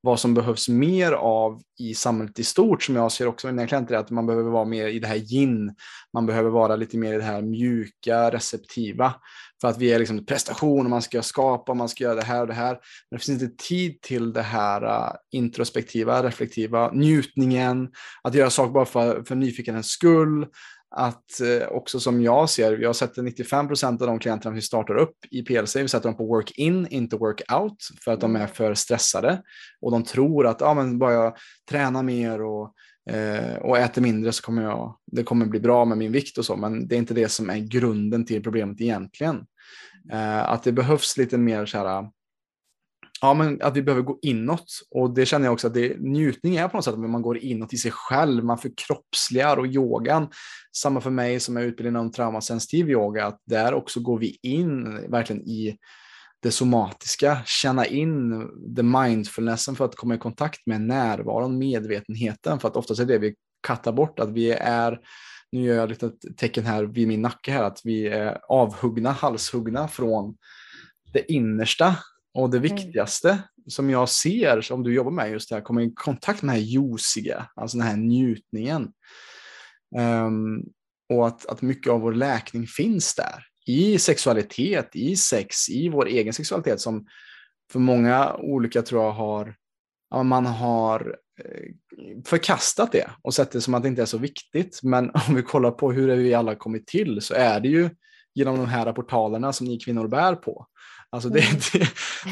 vad 0.00 0.20
som 0.20 0.34
behövs 0.34 0.68
mer 0.68 1.12
av 1.12 1.62
i 1.78 1.94
samhället 1.94 2.38
i 2.38 2.44
stort 2.44 2.82
som 2.82 2.96
jag 2.96 3.12
ser 3.12 3.26
också 3.26 3.46
med 3.46 3.54
mina 3.54 3.66
klienter 3.66 3.94
är 3.94 3.98
att 3.98 4.10
man 4.10 4.26
behöver 4.26 4.50
vara 4.50 4.64
mer 4.64 4.86
i 4.86 4.98
det 4.98 5.06
här 5.06 5.32
yin. 5.32 5.74
Man 6.12 6.26
behöver 6.26 6.50
vara 6.50 6.76
lite 6.76 6.96
mer 6.96 7.14
i 7.14 7.16
det 7.16 7.22
här 7.22 7.42
mjuka, 7.42 8.30
receptiva. 8.30 9.14
För 9.60 9.68
att 9.68 9.78
vi 9.78 9.92
är 9.92 9.98
liksom 9.98 10.26
prestation 10.26 10.86
och 10.86 10.90
man 10.90 11.02
ska 11.02 11.22
skapa, 11.22 11.74
man 11.74 11.88
ska 11.88 12.04
göra 12.04 12.14
det 12.14 12.24
här 12.24 12.40
och 12.40 12.46
det 12.46 12.54
här. 12.54 12.72
Men 13.10 13.18
det 13.18 13.24
finns 13.24 13.42
inte 13.42 13.64
tid 13.64 14.00
till 14.00 14.32
det 14.32 14.42
här 14.42 14.84
uh, 14.84 15.12
introspektiva, 15.30 16.22
reflektiva, 16.22 16.90
njutningen, 16.92 17.88
att 18.22 18.34
göra 18.34 18.50
saker 18.50 18.72
bara 18.72 18.84
för, 18.84 19.22
för 19.22 19.34
nyfikenhetens 19.34 19.90
skull. 19.90 20.46
Att 20.90 21.40
eh, 21.40 21.68
också 21.68 22.00
som 22.00 22.22
jag 22.22 22.50
ser, 22.50 22.78
jag 22.78 22.96
sätter 22.96 23.22
95 23.22 23.68
procent 23.68 24.02
av 24.02 24.08
de 24.08 24.18
klienterna 24.18 24.54
vi 24.54 24.62
startar 24.62 24.94
upp 24.96 25.16
i 25.30 25.42
PLC, 25.42 25.76
vi 25.76 25.88
sätter 25.88 26.08
dem 26.08 26.16
på 26.16 26.26
work-in, 26.26 26.86
inte 26.90 27.16
work-out, 27.16 27.76
för 28.04 28.12
att 28.12 28.20
de 28.20 28.36
är 28.36 28.46
för 28.46 28.74
stressade. 28.74 29.42
Och 29.80 29.90
de 29.90 30.04
tror 30.04 30.46
att 30.46 30.60
ja, 30.60 30.74
men 30.74 30.98
bara 30.98 31.12
jag 31.12 31.36
tränar 31.70 32.02
mer 32.02 32.42
och, 32.42 32.74
eh, 33.08 33.56
och 33.56 33.78
äter 33.78 34.02
mindre 34.02 34.32
så 34.32 34.42
kommer 34.42 34.62
jag, 34.62 34.98
det 35.06 35.22
kommer 35.22 35.46
bli 35.46 35.60
bra 35.60 35.84
med 35.84 35.98
min 35.98 36.12
vikt 36.12 36.38
och 36.38 36.44
så, 36.44 36.56
men 36.56 36.88
det 36.88 36.94
är 36.94 36.98
inte 36.98 37.14
det 37.14 37.28
som 37.28 37.50
är 37.50 37.58
grunden 37.58 38.24
till 38.24 38.42
problemet 38.42 38.80
egentligen. 38.80 39.46
Eh, 40.12 40.50
att 40.50 40.62
det 40.62 40.72
behövs 40.72 41.16
lite 41.16 41.38
mer 41.38 41.66
så 41.66 41.78
här, 41.78 42.08
Ja, 43.20 43.34
men 43.34 43.62
att 43.62 43.76
vi 43.76 43.82
behöver 43.82 44.02
gå 44.02 44.18
inåt. 44.22 44.80
Och 44.90 45.14
det 45.14 45.26
känner 45.26 45.46
jag 45.46 45.52
också 45.52 45.66
att 45.66 45.74
det, 45.74 46.00
njutning 46.00 46.56
är 46.56 46.68
på 46.68 46.76
något 46.76 46.84
sätt 46.84 46.94
att 46.94 47.00
man 47.00 47.22
går 47.22 47.38
inåt 47.38 47.72
i 47.72 47.76
sig 47.76 47.90
själv, 47.90 48.44
man 48.44 48.58
förkroppsligar 48.58 49.56
och 49.56 49.66
yogan. 49.66 50.28
Samma 50.76 51.00
för 51.00 51.10
mig 51.10 51.40
som 51.40 51.56
är 51.56 51.62
utbildad 51.62 51.90
inom 51.90 52.12
traumasensitiv 52.12 52.90
yoga, 52.90 53.26
att 53.26 53.40
där 53.46 53.74
också 53.74 54.00
går 54.00 54.18
vi 54.18 54.38
in 54.42 54.84
verkligen 55.10 55.42
i 55.42 55.76
det 56.42 56.50
somatiska, 56.50 57.38
känna 57.46 57.86
in 57.86 58.48
the 58.76 58.82
mindfulnessen 58.82 59.76
för 59.76 59.84
att 59.84 59.96
komma 59.96 60.14
i 60.14 60.18
kontakt 60.18 60.66
med 60.66 60.80
närvaron, 60.80 61.58
medvetenheten, 61.58 62.60
för 62.60 62.68
att 62.68 62.76
oftast 62.76 63.00
är 63.00 63.04
det 63.04 63.18
vi 63.18 63.34
kattar 63.66 63.92
bort, 63.92 64.18
att 64.18 64.30
vi 64.30 64.50
är 64.50 65.00
nu 65.52 65.62
gör 65.62 65.76
jag 65.76 65.88
lite 65.88 66.10
tecken 66.36 66.64
här 66.64 66.84
vid 66.84 67.08
min 67.08 67.22
nacke 67.22 67.52
här, 67.52 67.62
att 67.62 67.80
vi 67.84 68.08
är 68.08 68.38
avhuggna, 68.48 69.12
halshuggna 69.12 69.88
från 69.88 70.36
det 71.12 71.32
innersta 71.32 71.96
och 72.34 72.50
det 72.50 72.58
viktigaste 72.58 73.30
mm. 73.30 73.42
som 73.66 73.90
jag 73.90 74.08
ser, 74.08 74.60
som 74.60 74.82
du 74.82 74.94
jobbar 74.94 75.10
med 75.10 75.30
just 75.30 75.48
det 75.48 75.54
här, 75.54 75.62
komma 75.62 75.82
i 75.82 75.92
kontakt 75.94 76.42
med 76.42 76.54
det 76.54 76.58
här 76.58 76.66
juiciga, 76.66 77.50
alltså 77.54 77.78
den 77.78 77.86
här 77.86 77.96
njutningen. 77.96 78.92
Um, 79.96 80.64
och 81.08 81.26
att, 81.26 81.46
att 81.46 81.62
mycket 81.62 81.92
av 81.92 82.00
vår 82.00 82.12
läkning 82.12 82.66
finns 82.66 83.14
där. 83.14 83.44
I 83.68 83.98
sexualitet, 83.98 84.96
i 84.96 85.16
sex, 85.16 85.68
i 85.68 85.88
vår 85.88 86.06
egen 86.06 86.32
sexualitet 86.32 86.80
som 86.80 87.06
för 87.72 87.78
många 87.78 88.34
olika 88.34 88.82
tror 88.82 89.04
jag 89.04 89.12
har, 89.12 89.54
ja, 90.10 90.22
man 90.22 90.46
har 90.46 91.16
eh, 91.44 91.62
förkastat 92.26 92.92
det 92.92 93.10
och 93.22 93.34
sett 93.34 93.50
det 93.50 93.60
som 93.60 93.74
att 93.74 93.82
det 93.82 93.88
inte 93.88 94.02
är 94.02 94.06
så 94.06 94.18
viktigt. 94.18 94.80
Men 94.82 95.10
om 95.28 95.34
vi 95.34 95.42
kollar 95.42 95.70
på 95.70 95.92
hur 95.92 96.16
vi 96.16 96.34
alla 96.34 96.54
kommit 96.54 96.86
till 96.86 97.20
så 97.20 97.34
är 97.34 97.60
det 97.60 97.68
ju 97.68 97.90
genom 98.34 98.56
de 98.56 98.66
här 98.66 98.92
portalerna 98.92 99.52
som 99.52 99.66
ni 99.66 99.78
kvinnor 99.78 100.08
bär 100.08 100.34
på. 100.34 100.66
Alltså 101.10 101.28
det, 101.28 101.40
mm. 101.40 101.60
det, 101.72 101.88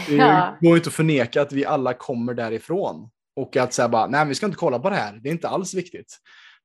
det 0.09 0.17
ja. 0.17 0.59
går 0.61 0.77
inte 0.77 0.89
att 0.89 0.95
förneka 0.95 1.43
att 1.43 1.53
vi 1.53 1.65
alla 1.65 1.95
kommer 1.95 2.35
därifrån. 2.35 3.11
Och 3.37 3.57
att 3.57 3.73
säga 3.73 3.89
bara, 3.89 4.07
nej 4.07 4.27
vi 4.27 4.35
ska 4.35 4.47
inte 4.47 4.59
kolla 4.59 4.79
på 4.79 4.91
det 4.91 4.97
här, 4.97 5.21
det 5.23 5.29
är 5.29 5.33
inte 5.33 5.49
alls 5.49 5.75
viktigt. 5.75 6.19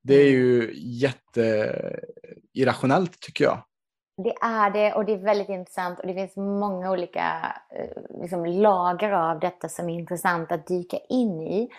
Det 0.04 0.16
är 0.16 0.28
mm. 0.28 0.42
ju 0.42 0.72
jätteirrationellt 0.76 3.20
tycker 3.20 3.44
jag. 3.44 3.64
Det 4.18 4.34
är 4.42 4.70
det 4.70 4.94
och 4.94 5.06
det 5.06 5.14
är 5.14 5.18
väldigt 5.18 5.50
intressant 5.50 6.00
och 6.00 6.08
det 6.08 6.14
finns 6.14 6.36
många 6.36 6.92
olika 6.92 7.56
eh, 7.70 8.22
liksom, 8.22 8.46
lager 8.46 9.12
av 9.12 9.40
detta 9.40 9.70
som 9.70 9.90
är 9.90 10.00
intressant 10.00 10.52
att 10.52 10.68
dyka 10.68 10.98
in 11.10 11.42
i. 11.42 11.70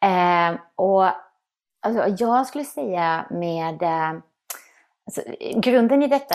Eh, 0.00 0.58
och 0.74 1.04
alltså, 1.82 2.24
jag 2.24 2.46
skulle 2.46 2.64
säga 2.64 3.26
med 3.30 3.82
eh, 3.82 4.20
Alltså, 5.06 5.22
grunden 5.60 6.02
i 6.02 6.06
detta 6.06 6.34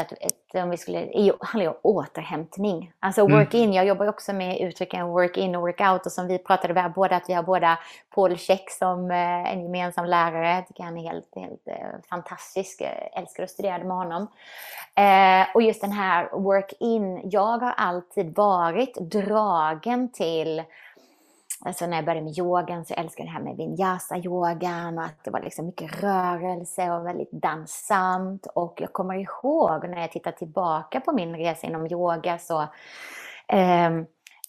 om 0.53 0.69
vi 0.69 0.77
skulle, 0.77 0.99
är, 0.99 1.33
handlar 1.39 1.61
ju 1.61 1.67
om 1.67 1.79
återhämtning. 1.81 2.93
Alltså 2.99 3.21
mm. 3.21 3.37
work-in, 3.37 3.73
jag 3.73 3.85
jobbar 3.85 4.07
också 4.07 4.33
med 4.33 4.61
uttrycken 4.61 5.07
work-in 5.07 5.55
och 5.55 5.61
work-out 5.67 6.05
och 6.05 6.11
som 6.11 6.27
vi 6.27 6.37
pratade 6.37 6.81
om 6.81 6.91
båda, 6.95 7.15
att 7.15 7.29
vi 7.29 7.33
har 7.33 7.43
båda 7.43 7.79
Paul 8.15 8.37
Check 8.37 8.71
som 8.71 9.11
eh, 9.11 9.53
en 9.53 9.63
gemensam 9.63 10.05
lärare. 10.05 10.55
Jag 10.55 10.67
tycker 10.67 10.83
han 10.83 10.97
är 10.97 11.03
helt, 11.03 11.35
helt 11.35 11.67
eh, 11.67 11.99
fantastisk, 12.09 12.81
jag 12.81 13.21
älskar 13.21 13.43
att 13.43 13.49
studera 13.49 13.77
med 13.77 13.97
honom. 13.97 14.27
Eh, 14.95 15.55
och 15.55 15.61
just 15.61 15.81
den 15.81 15.91
här 15.91 16.29
work-in, 16.33 17.29
jag 17.29 17.57
har 17.57 17.73
alltid 17.77 18.35
varit 18.35 18.95
dragen 18.95 20.11
till 20.11 20.63
Alltså 21.65 21.87
när 21.87 21.97
jag 21.97 22.05
började 22.05 22.25
med 22.25 22.37
yogan 22.37 22.85
så 22.85 22.93
älskade 22.93 23.29
jag 23.29 23.35
det 23.35 23.37
här 23.37 23.43
med 23.43 23.57
vinyasa-yogan 23.57 24.97
och 24.97 25.03
att 25.03 25.23
det 25.23 25.31
var 25.31 25.41
liksom 25.41 25.65
mycket 25.65 26.03
rörelse 26.03 26.91
och 26.91 27.05
väldigt 27.05 27.31
danssamt. 27.31 28.47
Och 28.55 28.81
jag 28.81 28.93
kommer 28.93 29.15
ihåg 29.15 29.89
när 29.89 30.01
jag 30.01 30.11
tittar 30.11 30.31
tillbaka 30.31 30.99
på 30.99 31.11
min 31.11 31.35
resa 31.35 31.67
inom 31.67 31.87
yoga 31.87 32.37
så 32.37 32.61
eh, 33.47 33.89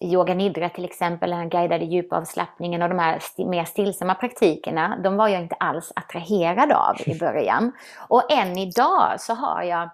Yoga 0.00 0.34
Nidra 0.34 0.68
till 0.68 0.84
exempel, 0.84 1.30
den 1.30 1.48
guidade 1.48 1.84
djupavslappningen 1.84 2.82
och 2.82 2.88
de 2.88 2.98
här 2.98 3.20
mer 3.46 3.64
stillsamma 3.64 4.14
praktikerna, 4.14 4.98
de 5.04 5.16
var 5.16 5.28
jag 5.28 5.42
inte 5.42 5.54
alls 5.54 5.92
attraherad 5.96 6.72
av 6.72 6.96
i 7.06 7.18
början. 7.20 7.72
Och 8.08 8.32
än 8.32 8.58
idag 8.58 9.20
så 9.20 9.34
har 9.34 9.62
jag 9.62 9.90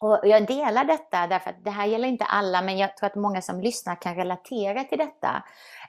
och 0.00 0.20
jag 0.22 0.46
delar 0.46 0.84
detta 0.84 1.26
därför 1.26 1.50
att 1.50 1.64
det 1.64 1.70
här 1.70 1.86
gäller 1.86 2.08
inte 2.08 2.24
alla, 2.24 2.62
men 2.62 2.78
jag 2.78 2.96
tror 2.96 3.06
att 3.06 3.14
många 3.14 3.42
som 3.42 3.60
lyssnar 3.60 3.94
kan 3.94 4.14
relatera 4.14 4.84
till 4.84 4.98
detta. 4.98 5.42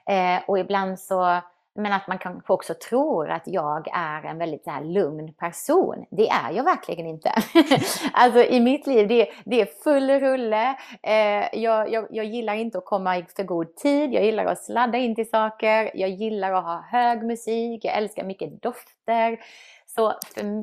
Eh, 0.06 0.42
och 0.46 0.58
ibland 0.58 1.00
så, 1.00 1.40
men 1.74 1.92
att 1.92 2.06
man 2.08 2.18
kanske 2.18 2.52
också 2.52 2.74
tror 2.74 3.30
att 3.30 3.42
jag 3.46 3.88
är 3.92 4.22
en 4.22 4.38
väldigt 4.38 4.64
så 4.64 4.70
här 4.70 4.84
lugn 4.84 5.34
person. 5.34 6.06
Det 6.10 6.28
är 6.28 6.52
jag 6.52 6.64
verkligen 6.64 7.06
inte. 7.06 7.32
alltså 8.12 8.42
i 8.42 8.60
mitt 8.60 8.86
liv, 8.86 9.08
det, 9.08 9.28
det 9.44 9.60
är 9.60 9.68
full 9.84 10.10
rulle. 10.10 10.76
Eh, 11.02 11.60
jag, 11.60 11.92
jag, 11.92 12.06
jag, 12.10 12.26
gillar 12.26 12.54
inte 12.54 12.78
att 12.78 12.84
komma 12.84 13.18
i 13.18 13.24
för 13.36 13.42
god 13.42 13.76
tid. 13.76 14.12
Jag 14.12 14.24
gillar 14.24 14.44
att 14.44 14.64
sladda 14.64 14.98
in 14.98 15.14
till 15.14 15.28
saker. 15.28 15.90
Jag 15.94 16.10
gillar 16.10 16.52
att 16.52 16.64
ha 16.64 16.84
hög 16.90 17.22
musik. 17.22 17.84
Jag 17.84 17.96
älskar 17.96 18.24
mycket 18.24 18.62
dofter. 18.62 19.38
Så, 19.86 20.14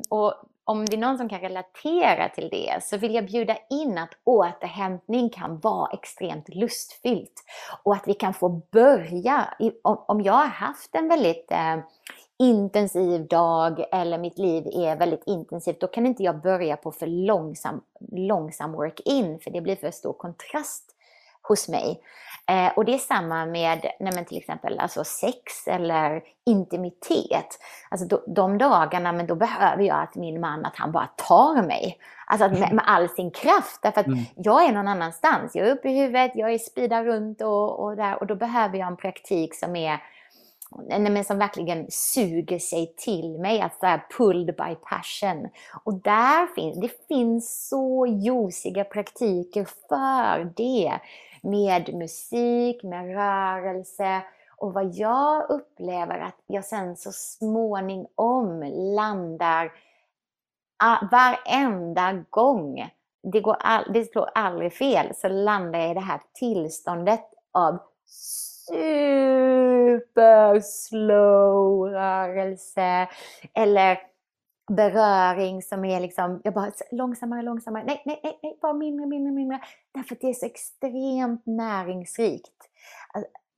och 0.08 0.34
om 0.68 0.86
det 0.86 0.96
är 0.96 0.98
någon 0.98 1.18
som 1.18 1.28
kan 1.28 1.40
relatera 1.40 2.28
till 2.28 2.48
det 2.48 2.82
så 2.82 2.96
vill 2.96 3.14
jag 3.14 3.26
bjuda 3.26 3.56
in 3.70 3.98
att 3.98 4.10
återhämtning 4.24 5.30
kan 5.30 5.58
vara 5.58 5.90
extremt 5.92 6.48
lustfyllt. 6.48 7.44
Och 7.82 7.94
att 7.94 8.08
vi 8.08 8.14
kan 8.14 8.34
få 8.34 8.48
börja, 8.48 9.54
om 9.82 10.22
jag 10.22 10.32
har 10.32 10.46
haft 10.46 10.94
en 10.94 11.08
väldigt 11.08 11.50
eh, 11.50 11.76
intensiv 12.38 13.26
dag 13.26 13.84
eller 13.92 14.18
mitt 14.18 14.38
liv 14.38 14.66
är 14.66 14.96
väldigt 14.96 15.22
intensivt, 15.26 15.80
då 15.80 15.86
kan 15.86 16.06
inte 16.06 16.22
jag 16.22 16.42
börja 16.42 16.76
på 16.76 16.92
för 16.92 17.06
långsam, 17.06 17.80
långsam 18.12 18.72
work-in 18.72 19.38
för 19.38 19.50
det 19.50 19.60
blir 19.60 19.76
för 19.76 19.90
stor 19.90 20.12
kontrast 20.12 20.84
hos 21.42 21.68
mig. 21.68 22.00
Eh, 22.48 22.72
och 22.76 22.84
det 22.84 22.94
är 22.94 22.98
samma 22.98 23.46
med 23.46 23.86
nej 24.00 24.24
till 24.24 24.38
exempel 24.38 24.78
alltså 24.78 25.04
sex 25.04 25.66
eller 25.66 26.22
intimitet. 26.46 27.58
Alltså 27.88 28.06
då, 28.06 28.24
de 28.26 28.58
dagarna, 28.58 29.12
men 29.12 29.26
då 29.26 29.34
behöver 29.34 29.82
jag 29.82 30.02
att 30.02 30.14
min 30.14 30.40
man, 30.40 30.64
att 30.64 30.76
han 30.76 30.92
bara 30.92 31.06
tar 31.06 31.62
mig. 31.62 31.98
Alltså 32.26 32.48
med, 32.48 32.72
med 32.72 32.84
all 32.86 33.08
sin 33.08 33.30
kraft. 33.30 33.82
Därför 33.82 34.00
att 34.00 34.06
mm. 34.06 34.24
jag 34.36 34.64
är 34.64 34.72
någon 34.72 34.88
annanstans. 34.88 35.54
Jag 35.54 35.68
är 35.68 35.72
uppe 35.72 35.88
i 35.88 36.00
huvudet, 36.00 36.32
jag 36.34 36.52
är 36.52 36.58
speedar 36.58 37.04
runt 37.04 37.40
och, 37.40 37.84
och 37.84 37.96
där. 37.96 38.20
Och 38.20 38.26
då 38.26 38.34
behöver 38.34 38.78
jag 38.78 38.88
en 38.88 38.96
praktik 38.96 39.54
som 39.54 39.76
är 39.76 40.02
nej, 40.88 41.10
men 41.10 41.24
som 41.24 41.38
verkligen 41.38 41.86
suger 41.88 42.58
sig 42.58 42.94
till 42.96 43.38
mig, 43.38 43.60
att 43.60 43.82
alltså 43.82 44.00
pulled 44.18 44.46
by 44.46 44.74
passion. 44.74 45.48
Och 45.84 45.94
där 45.94 46.54
finns, 46.54 46.80
det 46.80 47.06
finns 47.08 47.68
så 47.68 48.06
juiciga 48.06 48.84
praktiker 48.84 49.66
för 49.88 50.52
det 50.56 50.98
med 51.42 51.94
musik, 51.94 52.82
med 52.82 53.14
rörelse. 53.14 54.22
Och 54.56 54.72
vad 54.72 54.94
jag 54.94 55.50
upplever 55.50 56.18
att 56.18 56.36
jag 56.46 56.64
sen 56.64 56.96
så 56.96 57.12
småningom 57.12 58.62
landar 58.96 59.72
ah, 60.84 60.96
varenda 61.10 62.24
gång, 62.30 62.90
det, 63.32 63.40
går 63.40 63.56
all, 63.60 63.92
det 63.92 64.04
slår 64.04 64.30
aldrig 64.34 64.72
fel, 64.72 65.14
så 65.14 65.28
landar 65.28 65.78
jag 65.78 65.90
i 65.90 65.94
det 65.94 66.00
här 66.00 66.20
tillståndet 66.34 67.24
av 67.52 67.78
super 68.68 70.60
slow 70.60 71.88
rörelse. 71.90 73.08
Eller 73.54 73.98
beröring 74.68 75.62
som 75.62 75.84
är 75.84 76.00
liksom, 76.00 76.40
jag 76.44 76.54
bara 76.54 76.72
långsammare, 76.90 77.42
långsammare, 77.42 77.84
nej, 77.86 78.02
nej, 78.06 78.20
nej, 78.22 78.38
nej 78.42 78.58
bara 78.62 78.72
mindre, 78.72 79.06
mindre, 79.06 79.32
mindre. 79.32 79.60
Därför 79.94 80.14
att 80.14 80.20
det 80.20 80.28
är 80.28 80.34
så 80.34 80.46
extremt 80.46 81.46
näringsrikt. 81.46 82.68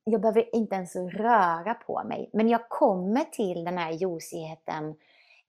Jag 0.03 0.21
behöver 0.21 0.55
inte 0.55 0.75
ens 0.75 0.95
röra 0.95 1.73
på 1.73 2.03
mig, 2.03 2.29
men 2.33 2.49
jag 2.49 2.69
kommer 2.69 3.23
till 3.23 3.63
den 3.63 3.77
här 3.77 3.91
juicigheten 3.91 4.95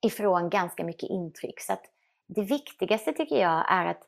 ifrån 0.01 0.49
ganska 0.49 0.83
mycket 0.83 1.09
intryck. 1.09 1.59
Så 1.59 1.73
att 1.73 1.83
det 2.27 2.41
viktigaste 2.41 3.13
tycker 3.13 3.41
jag 3.41 3.71
är 3.71 3.85
att, 3.85 4.01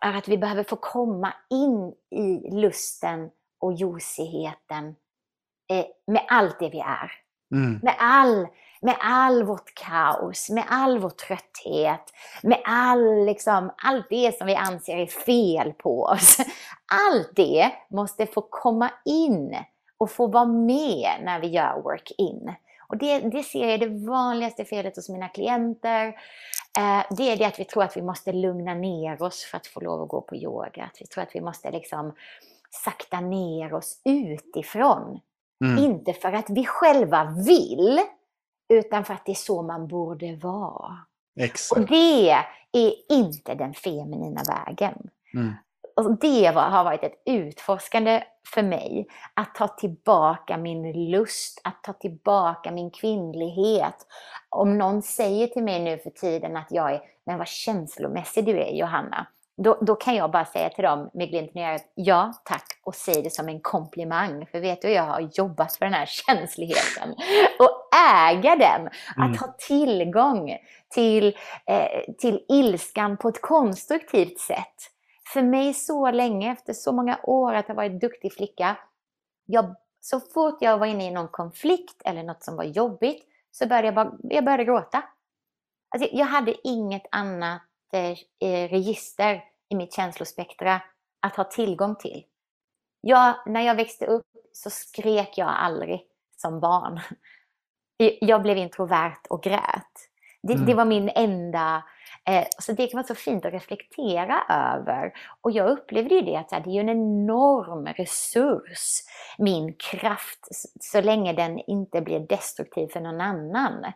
är 0.00 0.14
att 0.14 0.28
vi 0.28 0.38
behöver 0.38 0.64
få 0.64 0.76
komma 0.76 1.34
in 1.50 1.94
i 2.10 2.50
lusten 2.50 3.30
och 3.60 3.72
juicigheten 3.72 4.96
eh, 5.70 5.86
med 6.06 6.24
allt 6.28 6.58
det 6.58 6.70
vi 6.70 6.80
är. 6.80 7.12
Mm. 7.54 7.80
Med 7.82 7.94
all 7.98 8.46
med 8.84 8.96
all 9.00 9.42
vårt 9.42 9.74
kaos, 9.74 10.50
med 10.50 10.64
all 10.68 10.98
vår 10.98 11.10
trötthet, 11.10 12.12
med 12.42 12.60
all, 12.64 13.24
liksom, 13.24 13.72
allt 13.76 14.06
det 14.10 14.38
som 14.38 14.46
vi 14.46 14.54
anser 14.54 14.96
är 14.96 15.06
fel 15.06 15.72
på 15.72 16.02
oss. 16.02 16.36
Allt 17.10 17.30
det 17.36 17.70
måste 17.90 18.26
få 18.26 18.40
komma 18.50 18.90
in 19.04 19.56
och 19.98 20.10
få 20.10 20.26
vara 20.26 20.44
med 20.44 21.10
när 21.22 21.40
vi 21.40 21.46
gör 21.46 21.82
work-in. 21.82 22.54
Och 22.88 22.96
det, 22.96 23.18
det 23.18 23.42
ser 23.42 23.60
jag 23.60 23.70
är 23.70 23.78
det 23.78 24.06
vanligaste 24.06 24.64
felet 24.64 24.96
hos 24.96 25.08
mina 25.08 25.28
klienter. 25.28 26.06
Eh, 26.78 27.02
det 27.10 27.30
är 27.30 27.36
det 27.36 27.44
att 27.44 27.60
vi 27.60 27.64
tror 27.64 27.82
att 27.82 27.96
vi 27.96 28.02
måste 28.02 28.32
lugna 28.32 28.74
ner 28.74 29.22
oss 29.22 29.44
för 29.44 29.56
att 29.56 29.66
få 29.66 29.80
lov 29.80 30.02
att 30.02 30.08
gå 30.08 30.20
på 30.20 30.36
yoga. 30.36 30.84
Att 30.84 31.00
vi 31.00 31.06
tror 31.06 31.22
att 31.22 31.34
vi 31.34 31.40
måste 31.40 31.70
liksom 31.70 32.14
sakta 32.84 33.20
ner 33.20 33.74
oss 33.74 34.00
utifrån. 34.04 35.20
Mm. 35.64 35.84
Inte 35.84 36.12
för 36.12 36.32
att 36.32 36.50
vi 36.50 36.64
själva 36.66 37.34
vill, 37.46 38.00
utan 38.68 39.04
för 39.04 39.14
att 39.14 39.26
det 39.26 39.32
är 39.32 39.34
så 39.34 39.62
man 39.62 39.88
borde 39.88 40.36
vara. 40.36 40.98
Exakt. 41.40 41.80
Och 41.80 41.86
det 41.86 42.30
är 42.72 42.94
inte 43.08 43.54
den 43.54 43.74
feminina 43.74 44.42
vägen. 44.48 45.10
Mm. 45.34 45.52
Och 45.96 46.18
det 46.18 46.46
har 46.46 46.84
varit 46.84 47.02
ett 47.02 47.22
utforskande 47.26 48.24
för 48.54 48.62
mig. 48.62 49.06
Att 49.34 49.54
ta 49.54 49.68
tillbaka 49.68 50.56
min 50.56 51.10
lust, 51.10 51.60
att 51.64 51.82
ta 51.82 51.92
tillbaka 51.92 52.70
min 52.70 52.90
kvinnlighet. 52.90 53.96
Om 54.48 54.78
någon 54.78 55.02
säger 55.02 55.46
till 55.46 55.62
mig 55.62 55.80
nu 55.80 55.98
för 55.98 56.10
tiden 56.10 56.56
att 56.56 56.66
jag 56.70 56.94
är, 56.94 57.00
men 57.26 57.38
vad 57.38 57.48
känslomässig 57.48 58.44
du 58.44 58.60
är 58.60 58.72
Johanna. 58.72 59.26
Då, 59.56 59.78
då 59.80 59.94
kan 59.94 60.14
jag 60.14 60.30
bara 60.30 60.44
säga 60.44 60.68
till 60.68 60.84
dem 60.84 61.10
med 61.14 61.28
glimten 61.28 61.62
i 61.62 61.66
ögat, 61.66 61.92
ja 61.94 62.32
tack, 62.44 62.66
och 62.82 62.94
säg 62.94 63.22
det 63.22 63.30
som 63.30 63.48
en 63.48 63.60
komplimang. 63.60 64.46
För 64.46 64.60
vet 64.60 64.82
du, 64.82 64.88
jag 64.88 65.02
har 65.02 65.30
jobbat 65.34 65.76
för 65.76 65.84
den 65.84 65.94
här 65.94 66.06
känsligheten. 66.26 67.14
Och 67.58 67.83
äga 68.28 68.56
den, 68.56 68.80
mm. 68.80 68.90
att 69.32 69.40
ha 69.40 69.56
tillgång 69.58 70.56
till, 70.88 71.26
eh, 71.66 72.14
till 72.18 72.44
ilskan 72.48 73.16
på 73.16 73.28
ett 73.28 73.40
konstruktivt 73.40 74.38
sätt. 74.38 74.74
För 75.32 75.42
mig 75.42 75.74
så 75.74 76.10
länge, 76.10 76.52
efter 76.52 76.72
så 76.72 76.92
många 76.92 77.20
år 77.22 77.54
att 77.54 77.68
ha 77.68 77.74
varit 77.74 78.00
duktig 78.00 78.32
flicka, 78.32 78.76
jag, 79.46 79.74
så 80.00 80.20
fort 80.20 80.58
jag 80.60 80.78
var 80.78 80.86
inne 80.86 81.06
i 81.06 81.10
någon 81.10 81.28
konflikt 81.28 82.02
eller 82.04 82.22
något 82.22 82.42
som 82.42 82.56
var 82.56 82.64
jobbigt, 82.64 83.24
så 83.50 83.66
började 83.66 83.88
jag, 83.88 83.94
bara, 83.94 84.12
jag 84.22 84.44
började 84.44 84.64
gråta. 84.64 85.02
Alltså, 85.90 86.08
jag 86.12 86.26
hade 86.26 86.68
inget 86.68 87.06
annat 87.10 87.62
eh, 87.92 88.68
register 88.68 89.44
i 89.68 89.74
mitt 89.76 89.94
känslospektra 89.94 90.82
att 91.20 91.36
ha 91.36 91.44
tillgång 91.44 91.96
till. 91.96 92.24
Jag, 93.00 93.34
när 93.46 93.60
jag 93.60 93.74
växte 93.74 94.06
upp 94.06 94.26
så 94.52 94.70
skrek 94.70 95.38
jag 95.38 95.48
aldrig 95.48 96.06
som 96.36 96.60
barn. 96.60 97.00
Jag 98.20 98.42
blev 98.42 98.56
introvert 98.56 99.26
och 99.28 99.42
grät. 99.42 100.08
Det, 100.42 100.52
mm. 100.52 100.66
det 100.66 100.74
var 100.74 100.84
min 100.84 101.10
enda... 101.14 101.84
Eh, 102.26 102.44
så 102.58 102.72
det 102.72 102.86
kan 102.86 102.98
vara 102.98 103.06
så 103.06 103.14
fint 103.14 103.44
att 103.44 103.52
reflektera 103.52 104.42
över. 104.48 105.12
Och 105.40 105.50
jag 105.50 105.70
upplevde 105.70 106.14
ju 106.14 106.20
det 106.20 106.36
att 106.36 106.64
det 106.64 106.70
är 106.70 106.80
en 106.80 106.88
enorm 106.88 107.86
resurs, 107.86 109.02
min 109.38 109.74
kraft, 109.74 110.48
så 110.80 111.00
länge 111.00 111.32
den 111.32 111.58
inte 111.58 112.00
blir 112.00 112.20
destruktiv 112.20 112.88
för 112.88 113.00
någon 113.00 113.20
annan. 113.20 113.92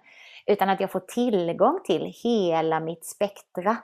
Utan 0.47 0.69
att 0.69 0.81
jag 0.81 0.93
får 0.93 1.01
tillgång 1.01 1.81
till 1.85 2.15
hela 2.23 2.81
mitt 2.81 3.05
spektra, 3.05 3.77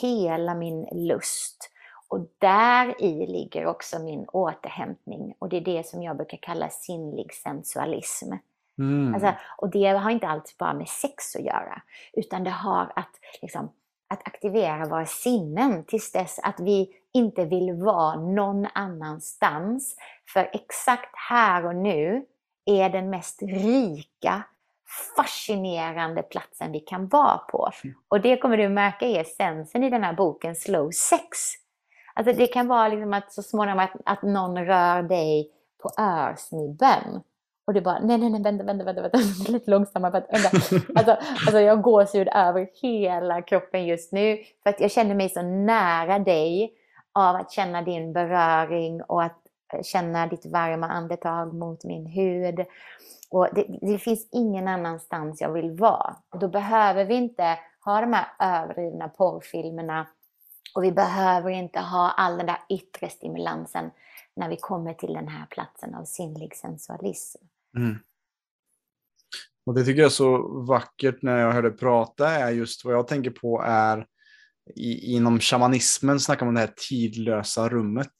hela 0.00 0.54
min 0.54 0.88
lust. 0.92 1.70
Och 2.08 2.26
där 2.38 3.02
i 3.02 3.26
ligger 3.26 3.66
också 3.66 3.98
min 3.98 4.24
återhämtning 4.28 5.34
och 5.38 5.48
det 5.48 5.56
är 5.56 5.60
det 5.60 5.86
som 5.86 6.02
jag 6.02 6.16
brukar 6.16 6.38
kalla 6.42 6.68
sinnlig 6.68 7.34
sensualism. 7.34 8.32
Mm. 8.78 9.14
Alltså, 9.14 9.32
och 9.56 9.70
det 9.70 9.86
har 9.86 10.10
inte 10.10 10.28
alls 10.28 10.58
bara 10.58 10.74
med 10.74 10.88
sex 10.88 11.36
att 11.36 11.44
göra, 11.44 11.82
utan 12.12 12.44
det 12.44 12.50
har 12.50 12.92
att, 12.96 13.10
liksom, 13.42 13.72
att 14.08 14.26
aktivera 14.26 14.88
våra 14.88 15.06
sinnen 15.06 15.84
tills 15.84 16.12
dess 16.12 16.38
att 16.42 16.60
vi 16.60 16.94
inte 17.12 17.44
vill 17.44 17.72
vara 17.72 18.16
någon 18.20 18.66
annanstans. 18.72 19.96
För 20.32 20.50
exakt 20.52 21.16
här 21.30 21.66
och 21.66 21.76
nu 21.76 22.24
är 22.64 22.90
den 22.90 23.10
mest 23.10 23.42
rika, 23.42 24.42
fascinerande 25.16 26.22
platsen 26.22 26.72
vi 26.72 26.80
kan 26.80 27.08
vara 27.08 27.38
på. 27.38 27.70
Mm. 27.84 27.96
Och 28.08 28.20
det 28.20 28.36
kommer 28.36 28.56
du 28.56 28.68
märka 28.68 29.06
är 29.06 29.20
essensen 29.20 29.84
i 29.84 29.90
den 29.90 30.04
här 30.04 30.12
boken 30.12 30.54
Slow 30.54 30.90
Sex. 30.90 31.38
Alltså 32.14 32.32
det 32.32 32.46
kan 32.46 32.68
vara 32.68 32.88
liksom 32.88 33.12
att 33.12 33.32
så 33.32 33.42
småningom 33.42 33.78
att, 33.78 33.92
att 34.04 34.22
någon 34.22 34.64
rör 34.66 35.02
dig 35.02 35.50
på 35.82 36.02
örsnibben. 36.02 37.22
Och 37.68 37.74
du 37.74 37.80
bara, 37.80 37.98
nej, 37.98 38.18
nej, 38.18 38.30
nej, 38.30 38.42
vänta, 38.42 38.64
vänta, 38.64 38.84
vänta, 38.84 39.02
vänta, 39.02 39.18
lite 39.48 39.70
långsammare. 39.70 40.10
För 40.10 40.18
att, 40.18 40.32
vänta. 40.32 40.86
Alltså, 40.94 41.16
alltså 41.46 41.60
jag 41.60 41.82
gåshud 41.82 42.28
över 42.34 42.68
hela 42.82 43.42
kroppen 43.42 43.86
just 43.86 44.12
nu. 44.12 44.38
För 44.62 44.70
att 44.70 44.80
jag 44.80 44.90
känner 44.90 45.14
mig 45.14 45.28
så 45.28 45.42
nära 45.42 46.18
dig 46.18 46.72
av 47.12 47.36
att 47.36 47.52
känna 47.52 47.82
din 47.82 48.12
beröring 48.12 49.02
och 49.02 49.22
att 49.22 49.42
känna 49.82 50.26
ditt 50.26 50.46
varma 50.46 50.88
andetag 50.88 51.54
mot 51.54 51.84
min 51.84 52.06
hud. 52.06 52.64
Och 53.30 53.48
det, 53.52 53.66
det 53.80 53.98
finns 53.98 54.28
ingen 54.32 54.68
annanstans 54.68 55.40
jag 55.40 55.52
vill 55.52 55.70
vara. 55.70 56.16
Och 56.30 56.38
då 56.38 56.48
behöver 56.48 57.04
vi 57.04 57.14
inte 57.14 57.58
ha 57.84 58.00
de 58.00 58.12
här 58.12 58.26
överdrivna 58.38 59.08
porrfilmerna 59.08 60.06
och 60.74 60.84
vi 60.84 60.92
behöver 60.92 61.50
inte 61.50 61.80
ha 61.80 62.10
all 62.10 62.36
den 62.36 62.46
där 62.46 62.60
yttre 62.68 63.08
stimulansen 63.08 63.90
när 64.36 64.48
vi 64.48 64.56
kommer 64.56 64.94
till 64.94 65.12
den 65.12 65.28
här 65.28 65.46
platsen 65.46 65.94
av 65.94 66.04
sinnlig 66.04 66.56
sensualism. 66.56 67.44
Mm. 67.76 67.98
Och 69.66 69.74
Det 69.74 69.84
tycker 69.84 70.00
jag 70.00 70.06
är 70.06 70.10
så 70.10 70.62
vackert 70.62 71.22
när 71.22 71.38
jag 71.38 71.52
hör 71.52 71.62
dig 71.62 71.76
prata, 71.76 72.30
är 72.30 72.50
just 72.50 72.84
vad 72.84 72.94
jag 72.94 73.08
tänker 73.08 73.30
på 73.30 73.62
är 73.66 74.06
i, 74.76 75.14
inom 75.14 75.40
shamanismen 75.40 76.20
snackar 76.20 76.46
man 76.46 76.48
om 76.48 76.54
det 76.54 76.60
här 76.60 76.74
tidlösa 76.88 77.68
rummet. 77.68 78.14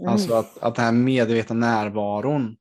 Mm. 0.00 0.12
Alltså 0.12 0.34
att, 0.34 0.58
att 0.58 0.74
den 0.74 0.84
här 0.84 0.92
medvetna 0.92 1.56
närvaron. 1.56 2.56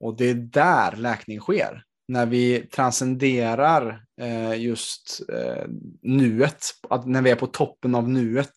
Och 0.00 0.16
det 0.16 0.30
är 0.30 0.34
där 0.34 0.96
läkning 0.96 1.40
sker 1.40 1.84
när 2.12 2.26
vi 2.26 2.66
transcenderar 2.72 4.04
eh, 4.20 4.62
just 4.62 5.20
eh, 5.28 5.64
nuet, 6.02 6.64
att 6.90 7.06
när 7.06 7.22
vi 7.22 7.30
är 7.30 7.36
på 7.36 7.46
toppen 7.46 7.94
av 7.94 8.08
nuet, 8.08 8.54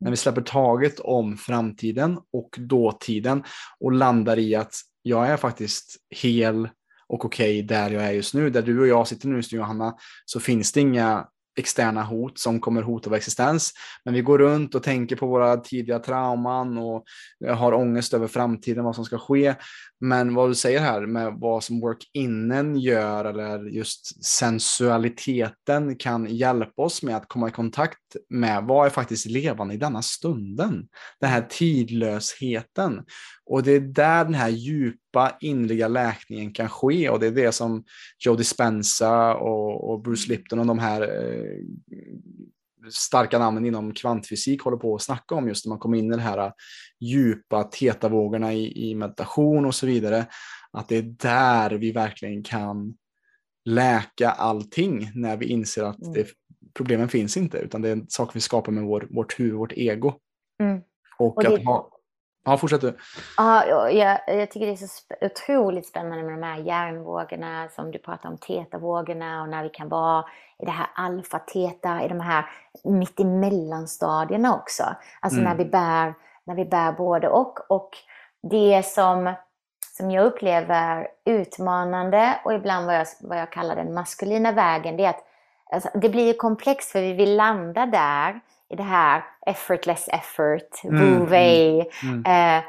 när 0.00 0.10
vi 0.10 0.16
släpper 0.16 0.42
taget 0.42 1.00
om 1.00 1.36
framtiden 1.36 2.18
och 2.32 2.56
dåtiden 2.58 3.44
och 3.80 3.92
landar 3.92 4.38
i 4.38 4.54
att 4.54 4.74
jag 5.02 5.28
är 5.28 5.36
faktiskt 5.36 5.96
hel 6.10 6.68
och 7.08 7.24
okej 7.24 7.58
okay 7.58 7.62
där 7.62 7.90
jag 7.90 8.04
är 8.04 8.12
just 8.12 8.34
nu. 8.34 8.50
Där 8.50 8.62
du 8.62 8.80
och 8.80 8.86
jag 8.86 9.08
sitter 9.08 9.28
nu 9.28 9.36
just 9.36 9.52
nu 9.52 9.58
Johanna, 9.58 9.94
så 10.24 10.40
finns 10.40 10.72
det 10.72 10.80
inga 10.80 11.26
externa 11.58 12.02
hot 12.02 12.38
som 12.38 12.60
kommer 12.60 12.82
hota 12.82 13.10
vår 13.10 13.16
existens. 13.16 13.72
Men 14.04 14.14
vi 14.14 14.22
går 14.22 14.38
runt 14.38 14.74
och 14.74 14.82
tänker 14.82 15.16
på 15.16 15.26
våra 15.26 15.56
tidiga 15.56 15.98
trauman 15.98 16.78
och 16.78 17.04
eh, 17.46 17.56
har 17.56 17.72
ångest 17.74 18.14
över 18.14 18.26
framtiden, 18.26 18.84
vad 18.84 18.94
som 18.94 19.04
ska 19.04 19.18
ske. 19.18 19.54
Men 20.00 20.34
vad 20.34 20.50
du 20.50 20.54
säger 20.54 20.80
här 20.80 21.06
med 21.06 21.34
vad 21.36 21.64
som 21.64 21.80
work-innen 21.80 22.76
gör 22.76 23.24
eller 23.24 23.64
just 23.64 24.24
sensualiteten 24.24 25.96
kan 25.96 26.26
hjälpa 26.26 26.82
oss 26.82 27.02
med 27.02 27.16
att 27.16 27.28
komma 27.28 27.48
i 27.48 27.52
kontakt 27.52 27.98
med 28.28 28.64
vad 28.64 28.86
är 28.86 28.90
faktiskt 28.90 29.26
levande 29.26 29.74
i 29.74 29.76
denna 29.76 30.02
stunden. 30.02 30.88
Den 31.20 31.30
här 31.30 31.46
tidlösheten. 31.50 33.04
Och 33.44 33.62
det 33.62 33.72
är 33.72 33.80
där 33.80 34.24
den 34.24 34.34
här 34.34 34.48
djupa 34.48 35.36
inliga 35.40 35.88
läkningen 35.88 36.52
kan 36.52 36.68
ske 36.68 37.08
och 37.08 37.20
det 37.20 37.26
är 37.26 37.30
det 37.30 37.52
som 37.52 37.84
Joe 38.18 38.36
Dispenza 38.36 39.34
och, 39.34 39.90
och 39.90 40.02
Bruce 40.02 40.28
Lipton 40.28 40.58
och 40.58 40.66
de 40.66 40.78
här 40.78 41.02
eh, 41.02 41.58
starka 42.90 43.38
namnen 43.38 43.66
inom 43.66 43.94
kvantfysik 43.94 44.62
håller 44.62 44.76
på 44.76 44.94
att 44.94 45.02
snacka 45.02 45.34
om 45.34 45.48
just 45.48 45.66
när 45.66 45.68
man 45.68 45.78
kommer 45.78 45.98
in 45.98 46.06
i 46.12 46.16
de 46.16 46.22
här 46.22 46.52
djupa 47.00 47.64
tetavågorna 47.64 48.52
i, 48.52 48.90
i 48.90 48.94
meditation 48.94 49.66
och 49.66 49.74
så 49.74 49.86
vidare. 49.86 50.26
Att 50.72 50.88
det 50.88 50.96
är 50.96 51.02
där 51.02 51.70
vi 51.70 51.92
verkligen 51.92 52.42
kan 52.42 52.94
läka 53.64 54.30
allting 54.30 55.10
när 55.14 55.36
vi 55.36 55.46
inser 55.46 55.82
att 55.82 56.02
mm. 56.02 56.12
det, 56.12 56.26
problemen 56.74 57.08
finns 57.08 57.36
inte 57.36 57.58
utan 57.58 57.82
det 57.82 57.88
är 57.88 57.92
en 57.92 58.06
sak 58.08 58.36
vi 58.36 58.40
skapar 58.40 58.72
med 58.72 58.84
vår, 58.84 59.06
vårt 59.10 59.40
huvud, 59.40 59.54
vårt 59.54 59.72
ego. 59.72 60.12
Mm. 60.60 60.80
Och, 61.18 61.36
och 61.36 61.44
det, 61.44 61.54
att 61.54 61.64
ha, 61.64 61.92
Ja, 62.44 62.56
fortsätt 62.56 62.80
du. 62.80 62.96
Ja, 63.36 63.66
jag, 63.66 64.20
jag 64.26 64.50
tycker 64.50 64.66
det 64.66 64.72
är 64.72 64.76
så 64.76 64.86
otroligt 65.20 65.86
spännande 65.86 66.24
med 66.24 66.32
de 66.32 66.42
här 66.42 66.58
hjärnvågorna 66.58 67.68
som 67.68 67.90
du 67.90 67.98
pratar 67.98 68.28
om, 68.28 68.38
tetavågorna 68.38 69.42
och 69.42 69.48
när 69.48 69.62
vi 69.62 69.68
kan 69.68 69.88
vara 69.88 70.24
i 70.58 70.64
det 70.64 70.70
här 70.70 70.86
alfa-teta, 70.94 72.04
i 72.04 72.08
de 72.08 72.20
här 72.20 72.46
mittemellanstadierna 72.84 74.54
också. 74.54 74.84
Alltså 75.20 75.40
mm. 75.40 75.50
när, 75.50 75.64
vi 75.64 75.70
bär, 75.70 76.14
när 76.44 76.54
vi 76.54 76.64
bär 76.64 76.92
både 76.92 77.28
och. 77.28 77.70
Och 77.70 77.90
det 78.50 78.86
som, 78.86 79.34
som 79.96 80.10
jag 80.10 80.26
upplever 80.26 81.08
utmanande 81.24 82.40
och 82.44 82.54
ibland 82.54 82.86
vad 82.86 82.96
jag, 82.96 83.06
vad 83.20 83.38
jag 83.38 83.52
kallar 83.52 83.76
den 83.76 83.94
maskulina 83.94 84.52
vägen, 84.52 84.96
det 84.96 85.04
är 85.04 85.10
att 85.10 85.24
alltså, 85.72 85.90
det 85.94 86.08
blir 86.08 86.32
komplext 86.34 86.90
för 86.90 87.00
vi 87.00 87.12
vill 87.12 87.36
landa 87.36 87.86
där 87.86 88.40
i 88.68 88.76
det 88.76 88.82
här 88.82 89.24
effortless 89.46 90.08
effort, 90.08 90.84
mm, 90.84 91.26
wu 91.26 91.36
mm, 91.36 91.86
mm. 92.02 92.58
eh, 92.58 92.64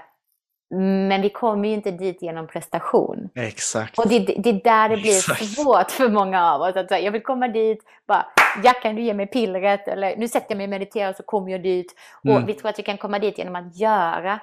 men 0.75 1.21
vi 1.21 1.29
kommer 1.29 1.69
ju 1.69 1.73
inte 1.73 1.91
dit 1.91 2.21
genom 2.21 2.47
prestation. 2.47 3.29
Exakt. 3.35 3.99
Och 3.99 4.07
det, 4.07 4.19
det 4.19 4.49
är 4.49 4.63
där 4.63 4.89
det 4.89 4.97
blir 4.97 5.17
Exakt. 5.17 5.45
svårt 5.45 5.91
för 5.91 6.09
många 6.09 6.51
av 6.51 6.61
oss. 6.61 6.75
Att 6.75 6.87
säga, 6.87 7.05
jag 7.05 7.11
vill 7.11 7.23
komma 7.23 7.47
dit, 7.47 7.83
bara, 8.07 8.25
ja 8.63 8.73
kan 8.73 8.95
du 8.95 9.01
ge 9.01 9.13
mig 9.13 9.27
pillret? 9.27 9.87
Eller 9.87 10.17
nu 10.17 10.27
sätter 10.27 10.45
jag 10.49 10.57
mig 10.57 10.63
och 10.63 10.69
mediterar 10.69 11.13
så 11.13 11.23
kommer 11.23 11.51
jag 11.51 11.63
dit. 11.63 11.95
Mm. 12.23 12.35
Och 12.35 12.49
vi 12.49 12.53
tror 12.53 12.69
att 12.69 12.79
vi 12.79 12.83
kan 12.83 12.97
komma 12.97 13.19
dit 13.19 13.37
genom 13.37 13.55
att 13.55 13.75
göra. 13.75 14.39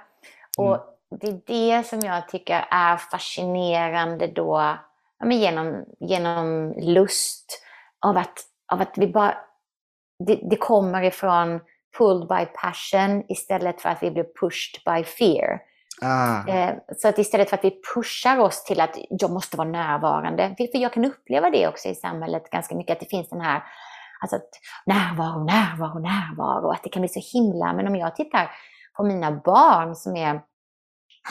Och 0.58 0.74
mm. 0.74 0.80
det 1.20 1.26
är 1.26 1.78
det 1.78 1.86
som 1.86 2.00
jag 2.00 2.28
tycker 2.28 2.64
är 2.70 2.96
fascinerande 2.96 4.26
då, 4.26 4.76
ja, 5.18 5.26
men 5.26 5.38
genom, 5.38 5.84
genom 6.00 6.74
lust. 6.78 7.62
Av 8.06 8.16
att, 8.16 8.44
av 8.70 8.80
att 8.80 8.98
vi 8.98 9.06
bara 9.06 9.34
det, 10.26 10.40
det 10.50 10.56
kommer 10.56 11.02
ifrån 11.02 11.60
pulled 11.98 12.28
by 12.28 12.46
passion 12.46 13.24
istället 13.28 13.80
för 13.80 13.88
att 13.88 14.02
vi 14.02 14.10
blir 14.10 14.26
pushed 14.40 14.82
by 14.84 15.04
fear. 15.04 15.60
Ah. 16.02 16.48
Eh, 16.48 16.74
så 16.96 17.08
att 17.08 17.18
istället 17.18 17.50
för 17.50 17.56
att 17.56 17.64
vi 17.64 17.80
pushar 17.94 18.38
oss 18.38 18.64
till 18.64 18.80
att 18.80 18.98
jag 19.10 19.30
måste 19.30 19.56
vara 19.56 19.68
närvarande, 19.68 20.54
för 20.56 20.78
jag 20.78 20.92
kan 20.92 21.04
uppleva 21.04 21.50
det 21.50 21.68
också 21.68 21.88
i 21.88 21.94
samhället 21.94 22.50
ganska 22.50 22.74
mycket, 22.74 22.92
att 22.92 23.00
det 23.00 23.10
finns 23.10 23.28
den 23.28 23.40
här 23.40 23.62
alltså 24.20 24.36
att 24.36 24.50
närvaro, 24.86 25.44
närvaro, 25.44 25.98
närvaro, 25.98 26.70
att 26.70 26.82
det 26.82 26.88
kan 26.88 27.02
bli 27.02 27.08
så 27.08 27.38
himla, 27.38 27.72
men 27.72 27.86
om 27.86 27.96
jag 27.96 28.16
tittar 28.16 28.50
på 28.96 29.04
mina 29.04 29.30
barn 29.30 29.96
som 29.96 30.16
är 30.16 30.40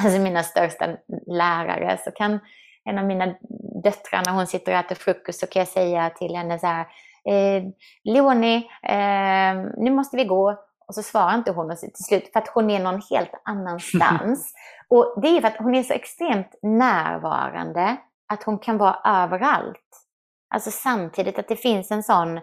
alltså 0.03 0.19
mina 0.19 0.43
största 0.43 0.97
lärare, 1.27 1.99
så 2.05 2.11
kan 2.11 2.39
en 2.85 2.97
av 2.97 3.05
mina 3.05 3.35
döttrar, 3.83 4.23
när 4.25 4.33
hon 4.33 4.47
sitter 4.47 4.71
och 4.71 4.77
äter 4.77 4.95
frukost, 4.95 5.39
så 5.39 5.47
kan 5.47 5.59
jag 5.59 5.67
säga 5.67 6.09
till 6.09 6.35
henne 6.35 6.59
så 6.59 6.67
här, 6.67 6.87
eh, 7.25 7.63
Leonie, 8.03 8.57
eh, 8.83 9.55
nu 9.77 9.91
måste 9.91 10.17
vi 10.17 10.23
gå. 10.23 10.57
Och 10.87 10.95
så 10.95 11.03
svarar 11.03 11.35
inte 11.35 11.51
hon 11.51 11.71
och 11.71 11.77
till 11.77 11.91
slut 11.93 12.29
för 12.33 12.39
att 12.39 12.47
hon 12.47 12.69
är 12.69 12.79
någon 12.79 13.01
helt 13.09 13.41
annanstans. 13.43 14.53
och 14.89 15.21
det 15.21 15.27
är 15.27 15.41
för 15.41 15.47
att 15.47 15.57
hon 15.57 15.75
är 15.75 15.83
så 15.83 15.93
extremt 15.93 16.55
närvarande 16.61 17.97
att 18.27 18.43
hon 18.43 18.59
kan 18.59 18.77
vara 18.77 18.99
överallt. 19.05 20.05
Alltså 20.49 20.71
samtidigt 20.71 21.39
att 21.39 21.47
det 21.47 21.55
finns 21.55 21.91
en 21.91 22.03
sån, 22.03 22.39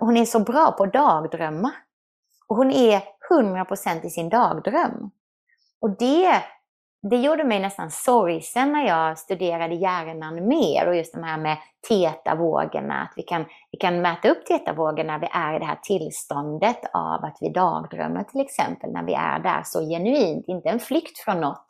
hon 0.00 0.16
är 0.16 0.24
så 0.24 0.40
bra 0.40 0.72
på 0.72 0.86
dagdrömma. 0.86 1.72
Och 2.46 2.56
hon 2.56 2.70
är 2.70 3.02
100% 3.30 4.06
i 4.06 4.10
sin 4.10 4.28
dagdröm. 4.28 5.10
Och 5.80 5.96
det 5.98 6.42
det 7.02 7.16
gjorde 7.16 7.44
mig 7.44 7.60
nästan 7.60 7.90
sorgsen 7.90 8.72
när 8.72 8.86
jag 8.86 9.18
studerade 9.18 9.74
hjärnan 9.74 10.48
mer 10.48 10.88
och 10.88 10.96
just 10.96 11.14
de 11.14 11.22
här 11.22 11.38
med 11.38 11.56
tetavågorna, 11.88 13.02
att 13.02 13.12
vi 13.16 13.22
kan, 13.22 13.44
vi 13.72 13.78
kan 13.78 14.02
mäta 14.02 14.28
upp 14.28 14.46
tetavågorna 14.46 15.12
när 15.12 15.18
vi 15.18 15.28
är 15.32 15.56
i 15.56 15.58
det 15.58 15.64
här 15.64 15.78
tillståndet 15.82 16.80
av 16.92 17.24
att 17.24 17.38
vi 17.40 17.48
dagdrömmer 17.48 18.24
till 18.24 18.40
exempel, 18.40 18.92
när 18.92 19.02
vi 19.02 19.14
är 19.14 19.38
där 19.38 19.62
så 19.64 19.80
genuint, 19.80 20.44
inte 20.48 20.68
en 20.68 20.80
flykt 20.80 21.18
från 21.18 21.40
något, 21.40 21.66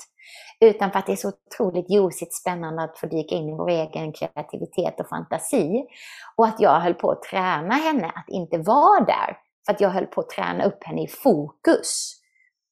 utan 0.60 0.90
för 0.90 0.98
att 0.98 1.06
det 1.06 1.12
är 1.12 1.16
så 1.16 1.32
otroligt 1.46 1.90
ljusigt 1.90 2.34
spännande 2.34 2.82
att 2.82 2.98
få 2.98 3.06
dyka 3.06 3.34
in 3.34 3.48
i 3.48 3.52
vår 3.52 3.70
egen 3.70 4.12
kreativitet 4.12 5.00
och 5.00 5.08
fantasi. 5.08 5.84
Och 6.36 6.46
att 6.46 6.60
jag 6.60 6.80
höll 6.80 6.94
på 6.94 7.10
att 7.10 7.22
träna 7.22 7.74
henne 7.74 8.12
att 8.14 8.28
inte 8.28 8.58
vara 8.58 9.04
där, 9.04 9.36
för 9.66 9.72
att 9.72 9.80
jag 9.80 9.90
höll 9.90 10.06
på 10.06 10.20
att 10.20 10.30
träna 10.30 10.64
upp 10.64 10.84
henne 10.84 11.02
i 11.02 11.08
fokus. 11.08 12.20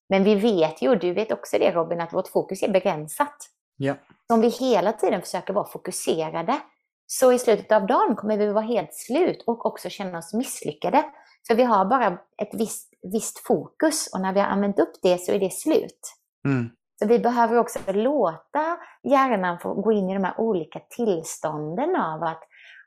Men 0.09 0.25
vi 0.25 0.35
vet 0.35 0.83
ju, 0.83 0.89
och 0.89 0.99
du 0.99 1.13
vet 1.13 1.33
också 1.33 1.59
det 1.59 1.71
Robin, 1.71 2.01
att 2.01 2.13
vårt 2.13 2.29
fokus 2.29 2.63
är 2.63 2.69
begränsat. 2.69 3.37
Ja. 3.77 3.95
Om 4.33 4.41
vi 4.41 4.49
hela 4.49 4.93
tiden 4.93 5.23
försöker 5.23 5.53
vara 5.53 5.67
fokuserade, 5.67 6.61
så 7.07 7.33
i 7.33 7.39
slutet 7.39 7.73
av 7.73 7.87
dagen 7.87 8.17
kommer 8.17 8.37
vi 8.37 8.53
vara 8.53 8.65
helt 8.65 8.95
slut 8.95 9.45
och 9.47 9.67
också 9.67 9.89
känna 9.89 10.19
oss 10.19 10.35
misslyckade. 10.35 11.05
För 11.47 11.55
vi 11.55 11.63
har 11.63 11.85
bara 11.85 12.19
ett 12.43 12.55
visst, 12.55 12.93
visst 13.13 13.39
fokus 13.39 14.11
och 14.13 14.21
när 14.21 14.33
vi 14.33 14.41
har 14.41 14.47
använt 14.47 14.79
upp 14.79 14.93
det 15.03 15.19
så 15.19 15.33
är 15.33 15.39
det 15.39 15.53
slut. 15.53 16.15
Mm. 16.45 16.71
Så 16.99 17.07
vi 17.07 17.19
behöver 17.19 17.59
också 17.59 17.79
låta 17.87 18.79
hjärnan 19.03 19.59
få 19.59 19.75
gå 19.75 19.93
in 19.93 20.11
i 20.11 20.15
de 20.15 20.25
här 20.25 20.41
olika 20.41 20.81
tillstånden 20.91 21.97
av 21.97 22.23
att, 22.23 22.43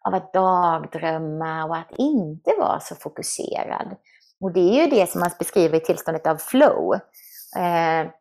av 0.08 0.14
att 0.14 0.34
dagdrömma 0.34 1.66
och 1.66 1.78
att 1.78 1.92
inte 1.98 2.52
vara 2.60 2.80
så 2.80 2.96
fokuserad. 2.96 3.96
Och 4.42 4.54
det 4.54 4.60
är 4.60 4.84
ju 4.84 4.89
det 4.89 5.10
som 5.10 5.20
man 5.20 5.32
beskriver 5.39 5.78
i 5.78 5.84
tillståndet 5.84 6.28
av 6.28 6.38
flow. 6.38 6.94
Eh, 7.56 8.12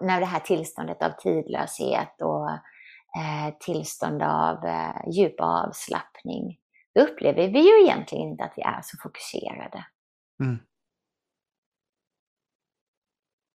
när 0.00 0.20
det 0.20 0.26
här 0.26 0.40
tillståndet 0.40 1.02
av 1.02 1.10
tidlöshet 1.10 2.20
och 2.20 2.50
eh, 3.20 3.54
tillstånd 3.60 4.22
av 4.22 4.64
eh, 4.64 5.10
djup 5.10 5.34
avslappning. 5.38 6.58
Då 6.94 7.00
upplever 7.00 7.48
vi 7.48 7.60
ju 7.60 7.84
egentligen 7.84 8.28
inte 8.28 8.44
att 8.44 8.52
vi 8.56 8.62
är 8.62 8.80
så 8.82 8.96
fokuserade. 9.02 9.86
Mm. 10.40 10.58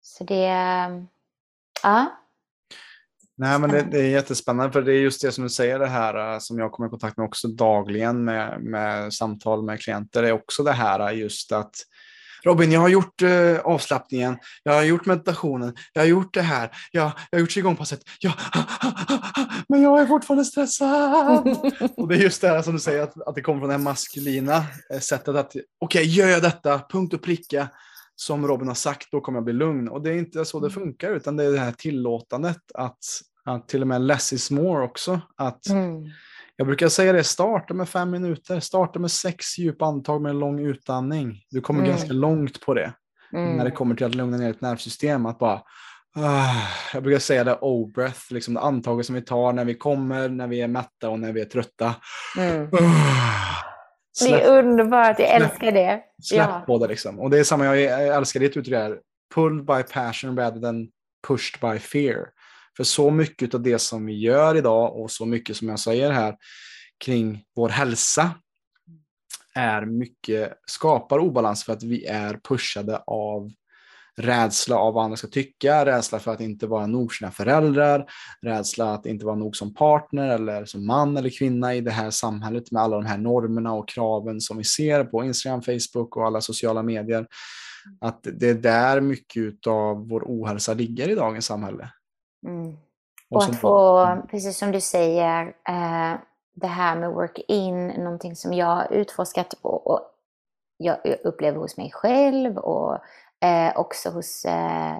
Så 0.01 0.23
det, 0.23 0.47
ja. 1.83 2.05
Nej, 3.39 3.59
men 3.59 3.69
det, 3.69 3.87
det, 3.91 3.99
är 3.99 4.09
jättespännande 4.09 4.73
för 4.73 4.81
det 4.81 4.93
är 4.93 4.99
just 4.99 5.21
det 5.21 5.31
som 5.31 5.43
du 5.43 5.49
säger 5.49 5.79
det 5.79 5.87
här 5.87 6.33
äh, 6.33 6.39
som 6.39 6.59
jag 6.59 6.71
kommer 6.71 6.87
i 6.87 6.89
kontakt 6.89 7.17
med 7.17 7.25
också 7.25 7.47
dagligen 7.47 8.23
med, 8.23 8.61
med 8.61 9.13
samtal 9.13 9.63
med 9.63 9.81
klienter. 9.81 10.21
Det 10.21 10.27
är 10.27 10.33
också 10.33 10.63
det 10.63 10.71
här 10.71 11.11
äh, 11.11 11.19
just 11.19 11.51
att 11.51 11.71
Robin, 12.43 12.71
jag 12.71 12.79
har 12.79 12.89
gjort 12.89 13.21
eh, 13.21 13.59
avslappningen, 13.59 14.37
jag 14.63 14.73
har 14.73 14.83
gjort 14.83 15.05
meditationen, 15.05 15.75
jag 15.93 16.01
har 16.01 16.07
gjort 16.07 16.33
det 16.33 16.41
här, 16.41 16.71
jag, 16.91 17.11
jag 17.31 17.37
har 17.37 17.41
gjort 17.41 17.57
igångpasset, 17.57 18.01
jag, 18.19 18.33
men 19.69 19.81
jag 19.81 20.01
är 20.01 20.05
fortfarande 20.05 20.45
stressad. 20.45 21.47
och 21.97 22.07
det 22.07 22.15
är 22.15 22.19
just 22.19 22.41
det 22.41 22.47
här 22.47 22.61
som 22.61 22.73
du 22.73 22.79
säger, 22.79 23.03
att, 23.03 23.21
att 23.21 23.35
det 23.35 23.41
kommer 23.41 23.59
från 23.59 23.69
det 23.69 23.75
här 23.75 23.83
maskulina 23.83 24.63
sättet 25.01 25.35
att, 25.35 25.47
okej, 25.47 25.65
okay, 25.79 26.03
gör 26.03 26.27
jag 26.27 26.41
detta, 26.41 26.81
punkt 26.89 27.13
och 27.13 27.23
pricka, 27.23 27.69
som 28.21 28.47
Robin 28.47 28.67
har 28.67 28.75
sagt, 28.75 29.11
då 29.11 29.21
kommer 29.21 29.37
jag 29.37 29.43
bli 29.43 29.53
lugn. 29.53 29.89
Och 29.89 30.01
det 30.01 30.09
är 30.09 30.17
inte 30.17 30.45
så 30.45 30.59
det 30.59 30.67
mm. 30.67 30.79
funkar, 30.79 31.11
utan 31.11 31.37
det 31.37 31.43
är 31.43 31.51
det 31.51 31.59
här 31.59 31.71
tillåtandet 31.71 32.61
att, 32.73 32.99
att 33.45 33.67
till 33.67 33.81
och 33.81 33.87
med 33.87 34.01
less 34.01 34.33
is 34.33 34.51
more 34.51 34.83
också. 34.83 35.21
Att, 35.37 35.67
mm. 35.67 36.09
Jag 36.55 36.67
brukar 36.67 36.89
säga 36.89 37.13
det, 37.13 37.23
starta 37.23 37.73
med 37.73 37.89
fem 37.89 38.11
minuter, 38.11 38.59
starta 38.59 38.99
med 38.99 39.11
sex 39.11 39.57
djupa 39.57 39.85
andetag 39.85 40.21
med 40.21 40.29
en 40.29 40.39
lång 40.39 40.59
utandning. 40.59 41.41
Du 41.49 41.61
kommer 41.61 41.79
mm. 41.79 41.91
ganska 41.91 42.13
långt 42.13 42.61
på 42.61 42.73
det. 42.73 42.93
Mm. 43.33 43.57
När 43.57 43.65
det 43.65 43.71
kommer 43.71 43.95
till 43.95 44.05
att 44.05 44.15
lugna 44.15 44.37
ner 44.37 44.49
ett 44.49 44.61
nervsystem. 44.61 45.25
Att 45.25 45.39
bara, 45.39 45.55
uh, 46.17 46.63
jag 46.93 47.03
brukar 47.03 47.19
säga 47.19 47.43
det, 47.43 47.57
O-breath, 47.61 48.33
liksom 48.33 48.53
det 48.53 48.59
antaget 48.59 49.05
som 49.05 49.15
vi 49.15 49.21
tar 49.21 49.53
när 49.53 49.65
vi 49.65 49.73
kommer, 49.73 50.29
när 50.29 50.47
vi 50.47 50.61
är 50.61 50.67
mätta 50.67 51.09
och 51.09 51.19
när 51.19 51.33
vi 51.33 51.41
är 51.41 51.45
trötta. 51.45 51.95
Uh, 52.37 52.69
det 54.21 54.33
är 54.33 54.57
underbart, 54.57 55.19
jag 55.19 55.29
älskar 55.29 55.71
det. 55.71 56.01
Släpp 56.23 56.49
ja. 56.49 56.63
på 56.65 56.77
det 56.77 56.87
liksom. 56.87 57.19
Och 57.19 57.29
det 57.29 57.39
är 57.39 57.43
samma, 57.43 57.65
jag 57.65 58.07
älskar 58.07 58.39
ditt 58.39 58.57
uttryck. 58.57 58.99
Pulled 59.35 59.65
by 59.65 59.83
passion 59.93 60.37
rather 60.37 60.61
than 60.61 60.87
pushed 61.27 61.61
by 61.61 61.79
fear. 61.79 62.25
För 62.79 62.83
så 62.83 63.11
mycket 63.11 63.53
av 63.53 63.61
det 63.61 63.79
som 63.79 64.05
vi 64.05 64.13
gör 64.13 64.57
idag 64.57 64.95
och 64.95 65.11
så 65.11 65.25
mycket 65.25 65.57
som 65.57 65.69
jag 65.69 65.79
säger 65.79 66.11
här 66.11 66.35
kring 67.05 67.43
vår 67.55 67.69
hälsa 67.69 68.31
är 69.55 69.85
mycket, 69.85 70.53
skapar 70.65 71.19
obalans 71.19 71.63
för 71.63 71.73
att 71.73 71.83
vi 71.83 72.05
är 72.05 72.39
pushade 72.49 72.97
av 73.07 73.51
rädsla 74.17 74.75
av 74.75 74.93
vad 74.93 75.03
andra 75.03 75.17
ska 75.17 75.27
tycka, 75.27 75.85
rädsla 75.85 76.19
för 76.19 76.31
att 76.31 76.41
inte 76.41 76.67
vara 76.67 76.87
nog 76.87 77.13
sina 77.13 77.31
föräldrar, 77.31 78.05
rädsla 78.41 78.93
att 78.93 79.05
inte 79.05 79.25
vara 79.25 79.35
nog 79.35 79.55
som 79.55 79.73
partner 79.73 80.29
eller 80.29 80.65
som 80.65 80.87
man 80.87 81.17
eller 81.17 81.29
kvinna 81.29 81.75
i 81.75 81.81
det 81.81 81.91
här 81.91 82.09
samhället 82.09 82.71
med 82.71 82.81
alla 82.81 82.95
de 82.95 83.05
här 83.05 83.17
normerna 83.17 83.73
och 83.73 83.89
kraven 83.89 84.41
som 84.41 84.57
vi 84.57 84.63
ser 84.63 85.03
på 85.03 85.23
Instagram, 85.23 85.61
Facebook 85.61 86.17
och 86.17 86.25
alla 86.25 86.41
sociala 86.41 86.83
medier. 86.83 87.27
Att 88.01 88.19
det 88.23 88.49
är 88.49 88.53
där 88.53 89.01
mycket 89.01 89.67
av 89.67 90.09
vår 90.09 90.23
ohälsa 90.25 90.73
ligger 90.73 91.09
i 91.09 91.15
dagens 91.15 91.45
samhälle. 91.45 91.89
Mm. 92.45 92.77
Och 93.29 93.43
att 93.43 93.59
få, 93.59 94.07
precis 94.31 94.57
som 94.57 94.71
du 94.71 94.81
säger, 94.81 95.47
eh, 95.47 96.19
det 96.53 96.67
här 96.67 96.95
med 96.95 97.11
work-in, 97.11 97.87
någonting 97.87 98.35
som 98.35 98.53
jag 98.53 98.75
har 98.75 98.87
utforskat 98.91 99.53
och 99.61 100.01
jag 100.77 100.97
upplever 101.23 101.59
hos 101.59 101.77
mig 101.77 101.91
själv 101.91 102.57
och 102.57 102.97
eh, 103.41 103.71
också 103.75 104.09
hos 104.09 104.45
eh, 104.45 104.97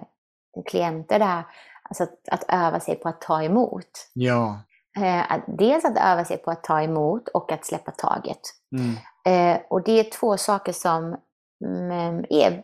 klienter 0.66 1.18
där. 1.18 1.42
Alltså 1.82 2.02
att, 2.02 2.28
att, 2.30 2.44
öva 2.48 2.80
sig 2.80 2.96
på 2.96 3.08
att 3.08 3.20
ta 3.20 3.42
emot. 3.42 4.08
Ja. 4.12 4.60
Eh, 4.96 5.32
att, 5.32 5.40
dels 5.46 5.84
att 5.84 5.98
öva 5.98 6.24
sig 6.24 6.36
på 6.36 6.50
att 6.50 6.64
ta 6.64 6.82
emot 6.82 7.28
och 7.28 7.52
att 7.52 7.64
släppa 7.64 7.90
taget. 7.90 8.40
Mm. 8.72 8.96
Eh, 9.24 9.60
och 9.68 9.82
det 9.82 9.92
är 9.92 10.10
två 10.10 10.36
saker 10.36 10.72
som 10.72 11.16
mm, 11.64 12.24
är 12.30 12.62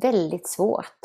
väldigt 0.00 0.48
svårt. 0.48 1.00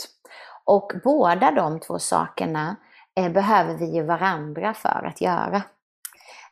Och 0.66 0.92
båda 1.04 1.52
de 1.52 1.80
två 1.80 2.00
sakerna 2.00 2.76
eh, 3.18 3.30
behöver 3.30 3.74
vi 3.74 3.86
ju 3.86 4.04
varandra 4.04 4.74
för 4.74 5.06
att 5.06 5.22
göra. 5.22 5.62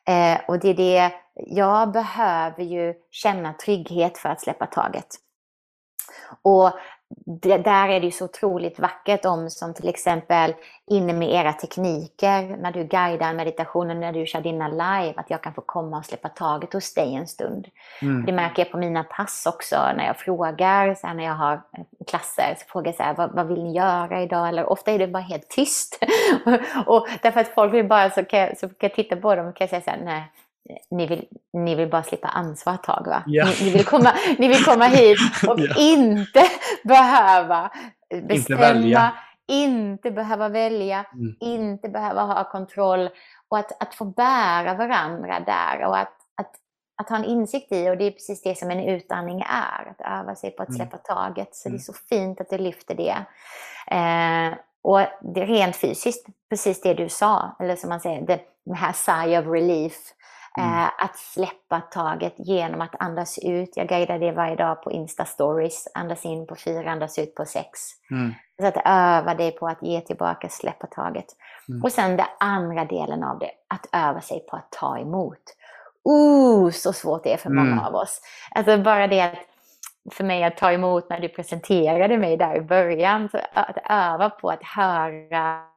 Eh, 0.07 0.39
och 0.47 0.59
det 0.59 0.69
är 0.69 0.73
det, 0.73 1.11
jag 1.33 1.91
behöver 1.91 2.63
ju 2.63 2.93
känna 3.11 3.53
trygghet 3.53 4.17
för 4.17 4.29
att 4.29 4.41
släppa 4.41 4.65
taget. 4.65 5.07
Och 6.41 6.71
det, 7.25 7.57
där 7.57 7.89
är 7.89 7.99
det 7.99 8.05
ju 8.05 8.11
så 8.11 8.25
otroligt 8.25 8.79
vackert 8.79 9.25
om 9.25 9.49
som 9.49 9.73
till 9.73 9.89
exempel 9.89 10.53
inne 10.91 11.13
med 11.13 11.33
era 11.33 11.53
tekniker, 11.53 12.57
när 12.57 12.71
du 12.71 12.83
guidar 12.83 13.33
meditationen, 13.33 13.99
när 13.99 14.13
du 14.13 14.25
kör 14.25 14.41
dina 14.41 14.67
live, 14.67 15.13
att 15.17 15.29
jag 15.29 15.43
kan 15.43 15.53
få 15.53 15.61
komma 15.61 15.97
och 15.97 16.05
släppa 16.05 16.29
taget 16.29 16.73
hos 16.73 16.93
dig 16.93 17.15
en 17.15 17.27
stund. 17.27 17.67
Mm. 18.01 18.25
Det 18.25 18.31
märker 18.31 18.63
jag 18.63 18.71
på 18.71 18.77
mina 18.77 19.03
pass 19.03 19.45
också 19.45 19.75
när 19.75 20.05
jag 20.05 20.17
frågar, 20.17 20.95
så 20.95 21.07
här, 21.07 21.13
när 21.13 21.23
jag 21.23 21.35
har 21.35 21.61
klasser, 22.07 22.55
så 22.59 22.65
frågar 22.67 22.87
jag 22.87 22.95
så 22.95 23.03
här, 23.03 23.13
vad, 23.13 23.31
vad, 23.31 23.47
vill 23.47 23.63
ni 23.63 23.75
göra 23.75 24.21
idag? 24.21 24.49
Eller 24.49 24.65
ofta 24.65 24.91
är 24.91 24.99
det 24.99 25.07
bara 25.07 25.23
helt 25.23 25.49
tyst. 25.49 25.99
och 26.85 27.07
därför 27.21 27.39
att 27.39 27.53
folk 27.53 27.73
vill 27.73 27.87
bara, 27.87 28.09
så 28.09 28.25
kan 28.25 28.39
jag, 28.39 28.57
så 28.57 28.67
kan 28.67 28.75
jag 28.79 28.93
titta 28.93 29.15
på 29.15 29.35
dem 29.35 29.47
och 29.47 29.55
kan 29.55 29.67
säga 29.67 29.81
så 29.81 29.91
här, 29.91 30.01
nej, 30.03 30.31
ni 30.91 31.07
vill, 31.07 31.27
ni 31.53 31.75
vill 31.75 31.89
bara 31.89 32.03
slippa 32.03 32.27
ansvar 32.27 32.73
ett 32.73 32.83
tag 32.83 33.07
va? 33.07 33.23
Ja. 33.25 33.45
Ni, 33.45 33.65
ni, 33.65 33.71
vill 33.71 33.85
komma, 33.85 34.13
ni 34.37 34.47
vill 34.47 34.65
komma 34.65 34.85
hit 34.85 35.19
och 35.47 35.59
ja. 35.59 35.75
inte 35.79 36.43
behöva 36.83 37.71
bestämma, 38.09 38.33
inte, 38.35 38.55
välja. 38.55 39.13
inte 39.47 40.11
behöva 40.11 40.49
välja, 40.49 41.05
mm. 41.13 41.35
inte 41.39 41.89
behöva 41.89 42.21
ha 42.21 42.51
kontroll 42.51 43.09
och 43.49 43.57
att, 43.57 43.81
att 43.81 43.95
få 43.95 44.05
bära 44.05 44.73
varandra 44.73 45.39
där 45.39 45.85
och 45.85 45.97
att, 45.97 46.13
att, 46.35 46.51
att 47.01 47.09
ha 47.09 47.17
en 47.17 47.25
insikt 47.25 47.71
i, 47.71 47.89
och 47.89 47.97
det 47.97 48.03
är 48.03 48.11
precis 48.11 48.41
det 48.41 48.57
som 48.57 48.71
en 48.71 48.79
utandning 48.79 49.41
är, 49.41 49.89
att 49.89 50.21
öva 50.21 50.35
sig 50.35 50.51
på 50.51 50.63
att 50.63 50.69
mm. 50.69 50.79
släppa 50.79 50.97
taget. 50.97 51.55
Så 51.55 51.69
mm. 51.69 51.77
det 51.77 51.83
är 51.83 51.89
mm. 51.89 51.93
så 51.93 51.93
fint 52.09 52.41
att 52.41 52.49
du 52.49 52.57
lyfter 52.57 52.95
det. 52.95 53.15
Eh, 53.95 54.57
och 54.81 54.99
det 55.21 55.41
är 55.41 55.45
rent 55.45 55.75
fysiskt, 55.75 56.27
precis 56.49 56.81
det 56.81 56.93
du 56.93 57.09
sa, 57.09 57.55
eller 57.59 57.75
som 57.75 57.89
man 57.89 57.99
säger, 57.99 58.21
det 58.25 58.73
här 58.73 58.93
sigh 58.93 59.39
of 59.39 59.45
relief, 59.45 59.93
Mm. 60.57 60.69
Eh, 60.69 60.87
att 60.97 61.17
släppa 61.17 61.81
taget 61.81 62.33
genom 62.37 62.81
att 62.81 62.95
andas 62.99 63.39
ut. 63.43 63.77
Jag 63.77 63.87
guidar 63.87 64.19
det 64.19 64.31
varje 64.31 64.55
dag 64.55 64.83
på 64.83 64.91
Insta-stories. 64.91 65.87
Andas 65.93 66.25
in 66.25 66.47
på 66.47 66.55
fyra, 66.55 66.91
andas 66.91 67.19
ut 67.19 67.35
på 67.35 67.45
sex. 67.45 67.79
Mm. 68.11 68.33
Så 68.61 68.67
att 68.67 68.77
öva 68.85 69.33
dig 69.33 69.51
på 69.51 69.67
att 69.67 69.83
ge 69.83 70.01
tillbaka, 70.01 70.49
släppa 70.49 70.87
taget. 70.87 71.25
Mm. 71.69 71.83
Och 71.83 71.91
sen 71.91 72.17
den 72.17 72.25
andra 72.39 72.85
delen 72.85 73.23
av 73.23 73.39
det, 73.39 73.51
att 73.67 73.87
öva 73.91 74.21
sig 74.21 74.39
på 74.39 74.55
att 74.55 74.71
ta 74.71 74.97
emot. 74.97 75.43
Uh, 76.09 76.71
så 76.71 76.93
svårt 76.93 77.23
det 77.23 77.33
är 77.33 77.37
för 77.37 77.49
många 77.49 77.71
mm. 77.71 77.79
av 77.79 77.95
oss. 77.95 78.21
Alltså 78.55 78.77
bara 78.77 79.07
det 79.07 79.21
att 79.21 79.37
för 80.11 80.23
mig 80.23 80.43
att 80.43 80.57
ta 80.57 80.71
emot 80.71 81.09
när 81.09 81.19
du 81.19 81.29
presenterade 81.29 82.17
mig 82.17 82.37
där 82.37 82.55
i 82.55 82.61
början, 82.61 83.29
att 83.53 83.77
öva 83.89 84.29
på 84.29 84.49
att 84.49 84.63
höra 84.63 85.74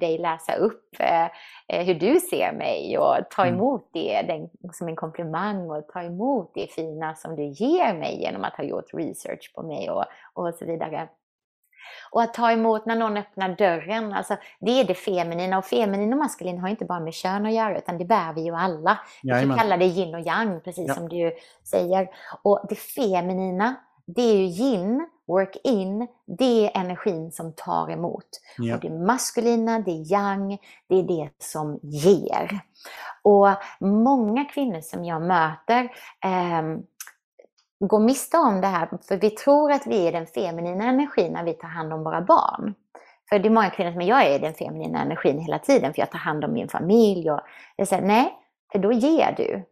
dig 0.00 0.18
läsa 0.18 0.54
upp 0.54 0.96
eh, 0.98 1.24
eh, 1.68 1.86
hur 1.86 1.94
du 1.94 2.20
ser 2.20 2.52
mig 2.52 2.98
och 2.98 3.16
ta 3.30 3.42
mm. 3.42 3.54
emot 3.54 3.90
det 3.92 4.22
den, 4.22 4.72
som 4.72 4.88
en 4.88 4.96
komplimang 4.96 5.70
och 5.70 5.88
ta 5.88 6.02
emot 6.02 6.52
det 6.54 6.72
fina 6.72 7.14
som 7.14 7.36
du 7.36 7.42
ger 7.42 7.94
mig 7.94 8.20
genom 8.20 8.44
att 8.44 8.56
ha 8.56 8.64
gjort 8.64 8.94
research 8.94 9.52
på 9.54 9.62
mig 9.62 9.90
och, 9.90 10.04
och 10.34 10.54
så 10.54 10.64
vidare. 10.64 11.08
Och 12.10 12.22
att 12.22 12.34
ta 12.34 12.52
emot 12.52 12.86
när 12.86 12.96
någon 12.96 13.16
öppnar 13.16 13.48
dörren, 13.48 14.12
alltså, 14.12 14.36
det 14.60 14.80
är 14.80 14.84
det 14.84 14.94
feminina. 14.94 15.58
Och 15.58 15.64
feminin 15.64 16.12
och 16.12 16.18
maskulin 16.18 16.58
har 16.58 16.68
inte 16.68 16.84
bara 16.84 17.00
med 17.00 17.14
kön 17.14 17.46
att 17.46 17.52
göra, 17.52 17.78
utan 17.78 17.98
det 17.98 18.04
bär 18.04 18.32
vi 18.32 18.40
ju 18.40 18.54
alla. 18.54 18.98
Vi 19.22 19.54
kallar 19.58 19.76
det 19.76 19.84
yin 19.84 20.14
och 20.14 20.20
yang, 20.20 20.60
precis 20.60 20.88
ja. 20.88 20.94
som 20.94 21.08
du 21.08 21.32
säger. 21.64 22.08
Och 22.42 22.66
det 22.68 22.74
feminina, 22.74 23.74
det 24.06 24.22
är 24.22 24.36
ju 24.36 24.64
yin, 24.64 25.08
work 25.26 25.56
in, 25.64 26.06
det 26.38 26.66
är 26.66 26.80
energin 26.80 27.32
som 27.32 27.52
tar 27.52 27.90
emot. 27.90 28.26
Ja. 28.58 28.74
Och 28.74 28.80
det 28.80 28.90
maskulina, 28.90 29.78
det 29.78 29.90
är 29.90 30.12
yang, 30.12 30.58
det 30.88 30.98
är 30.98 31.02
det 31.02 31.30
som 31.38 31.78
ger. 31.82 32.60
Och 33.22 33.48
många 33.80 34.44
kvinnor 34.44 34.80
som 34.80 35.04
jag 35.04 35.22
möter 35.22 35.82
eh, 36.24 36.62
går 37.80 38.00
miste 38.00 38.38
om 38.38 38.60
det 38.60 38.66
här, 38.66 38.88
för 39.08 39.16
vi 39.16 39.30
tror 39.30 39.72
att 39.72 39.86
vi 39.86 40.06
är 40.06 40.12
den 40.12 40.26
feminina 40.26 40.84
energin 40.84 41.32
när 41.32 41.44
vi 41.44 41.52
tar 41.52 41.68
hand 41.68 41.92
om 41.92 42.04
våra 42.04 42.20
barn. 42.20 42.74
För 43.28 43.38
det 43.38 43.48
är 43.48 43.50
många 43.50 43.70
kvinnor 43.70 43.90
som 43.90 44.00
säger, 44.00 44.14
jag 44.14 44.26
är 44.26 44.38
den 44.38 44.54
feminina 44.54 45.02
energin 45.02 45.38
hela 45.38 45.58
tiden, 45.58 45.94
för 45.94 46.00
jag 46.02 46.10
tar 46.10 46.18
hand 46.18 46.44
om 46.44 46.52
min 46.52 46.68
familj. 46.68 47.30
Och 47.30 47.40
jag 47.76 47.88
säger, 47.88 48.06
nej, 48.06 48.34
för 48.72 48.78
då 48.78 48.92
ger 48.92 49.34
du. 49.36 49.64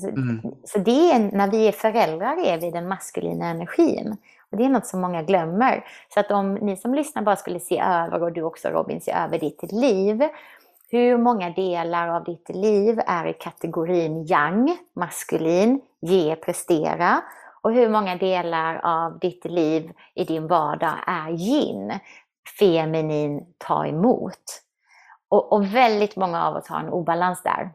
Så, 0.00 0.08
mm. 0.08 0.40
så 0.64 0.78
det 0.78 1.12
är, 1.12 1.18
när 1.18 1.50
vi 1.50 1.68
är 1.68 1.72
föräldrar 1.72 2.46
är 2.46 2.60
vi 2.60 2.70
den 2.70 2.88
maskulina 2.88 3.46
energin. 3.46 4.16
Det 4.52 4.64
är 4.64 4.68
något 4.68 4.86
som 4.86 5.00
många 5.00 5.22
glömmer. 5.22 5.84
Så 6.14 6.20
att 6.20 6.30
om 6.30 6.54
ni 6.54 6.76
som 6.76 6.94
lyssnar 6.94 7.22
bara 7.22 7.36
skulle 7.36 7.60
se 7.60 7.80
över, 7.80 8.22
och 8.22 8.32
du 8.32 8.42
också 8.42 8.68
Robin, 8.68 9.00
se 9.00 9.12
över 9.12 9.38
ditt 9.38 9.72
liv. 9.72 10.22
Hur 10.90 11.18
många 11.18 11.50
delar 11.50 12.08
av 12.08 12.24
ditt 12.24 12.48
liv 12.48 13.00
är 13.06 13.26
i 13.26 13.32
kategorin 13.32 14.26
yang, 14.26 14.76
maskulin, 14.94 15.80
ge, 16.00 16.36
prestera? 16.36 17.22
Och 17.62 17.72
hur 17.72 17.88
många 17.88 18.16
delar 18.16 18.80
av 18.84 19.18
ditt 19.18 19.44
liv 19.44 19.92
i 20.14 20.24
din 20.24 20.46
vardag 20.46 20.94
är 21.06 21.30
yin, 21.30 21.92
feminin, 22.58 23.46
ta 23.58 23.86
emot? 23.86 24.62
Och, 25.28 25.52
och 25.52 25.74
väldigt 25.74 26.16
många 26.16 26.44
av 26.44 26.56
oss 26.56 26.68
har 26.68 26.80
en 26.80 26.88
obalans 26.88 27.42
där. 27.42 27.70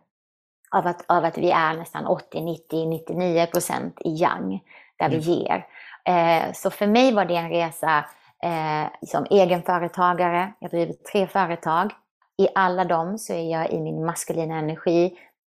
Av 0.71 0.87
att, 0.87 1.05
av 1.07 1.25
att 1.25 1.37
vi 1.37 1.51
är 1.51 1.73
nästan 1.73 2.05
80, 2.05 2.41
90, 2.41 2.85
99 2.85 3.45
procent 3.45 4.01
i 4.05 4.09
yang, 4.09 4.59
där 4.97 5.05
mm. 5.05 5.19
vi 5.19 5.31
ger. 5.31 5.65
Eh, 6.07 6.53
så 6.53 6.69
för 6.69 6.87
mig 6.87 7.13
var 7.13 7.25
det 7.25 7.35
en 7.35 7.49
resa 7.49 8.05
eh, 8.43 9.07
som 9.07 9.25
egenföretagare. 9.29 10.53
Jag 10.59 10.71
driver 10.71 10.93
tre 11.11 11.27
företag. 11.27 11.91
I 12.37 12.47
alla 12.55 12.85
dem 12.85 13.17
så 13.17 13.33
är 13.33 13.51
jag 13.51 13.71
i 13.71 13.79
min 13.79 14.05
maskulina 14.05 14.57
energi, 14.57 15.17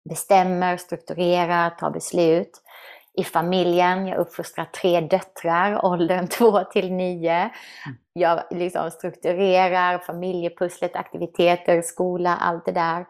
bestämmer, 0.09 0.77
strukturerar, 0.77 1.69
tar 1.69 1.91
beslut. 1.91 2.61
I 3.17 3.23
familjen, 3.23 4.07
jag 4.07 4.17
uppfostrar 4.17 4.65
tre 4.65 5.01
döttrar, 5.01 5.85
åldern 5.85 6.27
2 6.27 6.63
till 6.63 6.93
9. 6.93 7.49
Jag 8.13 8.43
liksom 8.51 8.91
strukturerar 8.91 9.99
familjepusslet, 9.99 10.95
aktiviteter, 10.95 11.81
skola, 11.81 12.35
allt 12.35 12.65
det 12.65 12.71
där. 12.71 13.05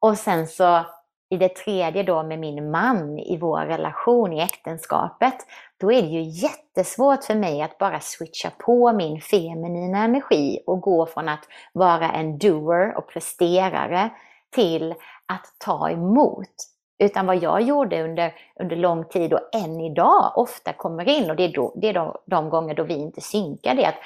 Och 0.00 0.18
sen 0.18 0.46
så 0.46 0.86
i 1.32 1.36
det 1.36 1.48
tredje 1.48 2.02
då 2.02 2.22
med 2.22 2.38
min 2.38 2.70
man 2.70 3.18
i 3.18 3.36
vår 3.36 3.60
relation, 3.60 4.32
i 4.32 4.40
äktenskapet, 4.40 5.34
då 5.80 5.92
är 5.92 6.02
det 6.02 6.08
ju 6.08 6.22
jättesvårt 6.22 7.24
för 7.24 7.34
mig 7.34 7.62
att 7.62 7.78
bara 7.78 8.00
switcha 8.00 8.50
på 8.58 8.92
min 8.92 9.20
feminina 9.20 10.04
energi 10.04 10.62
och 10.66 10.80
gå 10.80 11.06
från 11.06 11.28
att 11.28 11.44
vara 11.72 12.10
en 12.10 12.38
doer 12.38 12.96
och 12.96 13.08
presterare 13.08 14.10
till 14.54 14.94
att 15.26 15.46
ta 15.58 15.90
emot. 15.90 16.54
Utan 16.98 17.26
vad 17.26 17.42
jag 17.42 17.62
gjorde 17.62 18.04
under, 18.04 18.34
under 18.60 18.76
lång 18.76 19.04
tid 19.04 19.32
och 19.32 19.54
än 19.54 19.80
idag 19.80 20.32
ofta 20.36 20.72
kommer 20.72 21.08
in, 21.08 21.30
och 21.30 21.36
det 21.36 21.44
är, 21.44 21.52
då, 21.52 21.72
det 21.76 21.88
är 21.88 21.94
de, 21.94 22.16
de 22.26 22.50
gånger 22.50 22.74
då 22.74 22.82
vi 22.84 22.94
inte 22.94 23.20
synkar, 23.20 23.74
det 23.74 23.84
är 23.84 23.88
att 23.88 24.02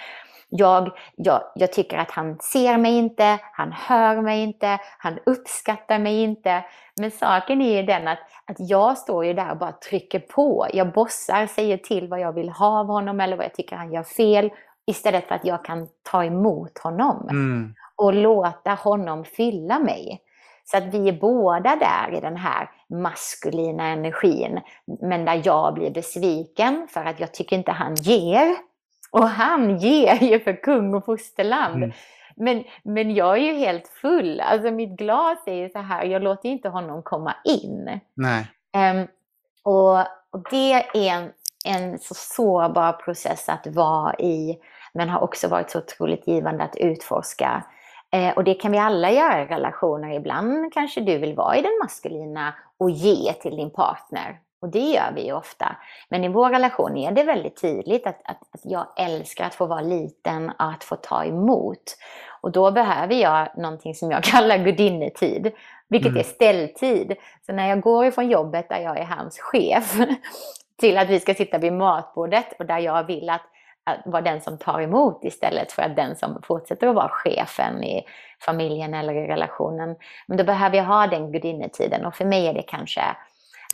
jag, 0.48 0.90
jag, 1.16 1.42
jag 1.54 1.72
tycker 1.72 1.98
att 1.98 2.10
han 2.10 2.38
ser 2.38 2.78
mig 2.78 2.98
inte, 2.98 3.38
han 3.52 3.72
hör 3.72 4.22
mig 4.22 4.42
inte, 4.42 4.78
han 4.98 5.18
uppskattar 5.26 5.98
mig 5.98 6.22
inte. 6.22 6.64
Men 7.00 7.10
saken 7.10 7.62
är 7.62 7.80
ju 7.80 7.82
den 7.82 8.08
att, 8.08 8.18
att 8.44 8.56
jag 8.58 8.98
står 8.98 9.24
ju 9.24 9.32
där 9.32 9.50
och 9.50 9.58
bara 9.58 9.72
trycker 9.72 10.18
på. 10.18 10.66
Jag 10.72 10.92
bossar, 10.92 11.46
säger 11.46 11.76
till 11.76 12.08
vad 12.08 12.20
jag 12.20 12.32
vill 12.32 12.48
ha 12.48 12.80
av 12.80 12.86
honom 12.86 13.20
eller 13.20 13.36
vad 13.36 13.44
jag 13.44 13.54
tycker 13.54 13.76
han 13.76 13.92
gör 13.92 14.02
fel. 14.02 14.50
Istället 14.86 15.28
för 15.28 15.34
att 15.34 15.44
jag 15.44 15.64
kan 15.64 15.88
ta 16.02 16.24
emot 16.24 16.78
honom. 16.78 17.28
Mm. 17.30 17.74
Och 17.96 18.14
låta 18.14 18.70
honom 18.70 19.24
fylla 19.24 19.78
mig. 19.78 20.22
Så 20.64 20.76
att 20.76 20.84
vi 20.84 21.08
är 21.08 21.20
båda 21.20 21.76
där 21.76 22.18
i 22.18 22.20
den 22.20 22.36
här 22.36 22.70
maskulina 22.88 23.86
energin. 23.86 24.60
Men 25.02 25.24
där 25.24 25.42
jag 25.44 25.74
blir 25.74 25.90
besviken 25.90 26.86
för 26.90 27.04
att 27.04 27.20
jag 27.20 27.34
tycker 27.34 27.56
inte 27.56 27.72
han 27.72 27.94
ger. 27.94 28.56
Och 29.16 29.28
han 29.28 29.78
ger 29.78 30.22
ju 30.22 30.40
för 30.40 30.62
kung 30.62 30.94
och 30.94 31.04
fosterland. 31.04 31.76
Mm. 31.76 31.92
Men, 32.36 32.64
men 32.82 33.14
jag 33.14 33.38
är 33.38 33.42
ju 33.42 33.52
helt 33.52 33.88
full. 33.88 34.40
Alltså 34.40 34.70
mitt 34.70 34.98
glas 34.98 35.38
är 35.46 35.54
ju 35.54 35.68
så 35.68 35.78
här, 35.78 36.04
jag 36.04 36.22
låter 36.22 36.48
inte 36.48 36.68
honom 36.68 37.02
komma 37.02 37.34
in. 37.44 38.00
Nej. 38.14 38.46
Um, 38.92 39.06
och, 39.64 39.98
och, 40.30 40.50
det 40.50 40.72
är 40.72 40.86
en, 40.94 41.30
en 41.64 41.98
så 41.98 42.14
sårbar 42.14 42.92
process 42.92 43.48
att 43.48 43.66
vara 43.66 44.14
i, 44.14 44.58
men 44.94 45.08
har 45.08 45.20
också 45.20 45.48
varit 45.48 45.70
så 45.70 45.78
otroligt 45.78 46.26
givande 46.26 46.64
att 46.64 46.76
utforska. 46.76 47.64
Eh, 48.12 48.34
och 48.36 48.44
det 48.44 48.54
kan 48.54 48.72
vi 48.72 48.78
alla 48.78 49.10
göra 49.10 49.42
i 49.42 49.46
relationer. 49.46 50.10
Ibland 50.10 50.72
kanske 50.72 51.00
du 51.00 51.18
vill 51.18 51.34
vara 51.34 51.56
i 51.56 51.62
den 51.62 51.78
maskulina 51.82 52.54
och 52.78 52.90
ge 52.90 53.32
till 53.32 53.56
din 53.56 53.70
partner. 53.70 54.40
Och 54.66 54.72
det 54.72 54.78
gör 54.78 55.12
vi 55.14 55.24
ju 55.24 55.32
ofta. 55.32 55.76
Men 56.08 56.24
i 56.24 56.28
vår 56.28 56.50
relation 56.50 56.96
är 56.96 57.12
det 57.12 57.22
väldigt 57.22 57.60
tydligt 57.60 58.06
att, 58.06 58.20
att, 58.24 58.38
att 58.52 58.60
jag 58.64 58.86
älskar 58.96 59.44
att 59.44 59.54
få 59.54 59.66
vara 59.66 59.80
liten 59.80 60.48
och 60.50 60.72
att 60.72 60.84
få 60.84 60.96
ta 60.96 61.24
emot. 61.24 61.96
Och 62.40 62.52
då 62.52 62.70
behöver 62.70 63.14
jag 63.14 63.48
någonting 63.56 63.94
som 63.94 64.10
jag 64.10 64.24
kallar 64.32 64.58
gudinnetid, 64.58 65.52
vilket 65.88 66.08
mm. 66.08 66.20
är 66.20 66.24
ställtid. 66.24 67.16
Så 67.46 67.52
när 67.52 67.68
jag 67.68 67.80
går 67.80 68.06
ifrån 68.06 68.30
jobbet 68.30 68.68
där 68.68 68.80
jag 68.80 68.98
är 68.98 69.04
hans 69.04 69.38
chef 69.38 69.96
till 70.80 70.98
att 70.98 71.08
vi 71.08 71.20
ska 71.20 71.34
sitta 71.34 71.58
vid 71.58 71.72
matbordet 71.72 72.52
och 72.58 72.66
där 72.66 72.78
jag 72.78 73.04
vill 73.04 73.30
att, 73.30 73.42
att 73.84 74.00
vara 74.04 74.22
den 74.22 74.40
som 74.40 74.58
tar 74.58 74.80
emot 74.80 75.24
istället 75.24 75.72
för 75.72 75.82
att 75.82 75.96
den 75.96 76.16
som 76.16 76.42
fortsätter 76.42 76.86
att 76.86 76.94
vara 76.94 77.08
chefen 77.08 77.84
i 77.84 78.04
familjen 78.40 78.94
eller 78.94 79.14
i 79.14 79.26
relationen. 79.26 79.96
Men 80.26 80.36
då 80.36 80.44
behöver 80.44 80.76
jag 80.76 80.84
ha 80.84 81.06
den 81.06 81.32
gudinnetiden 81.32 82.06
och 82.06 82.14
för 82.14 82.24
mig 82.24 82.46
är 82.46 82.54
det 82.54 82.62
kanske 82.62 83.02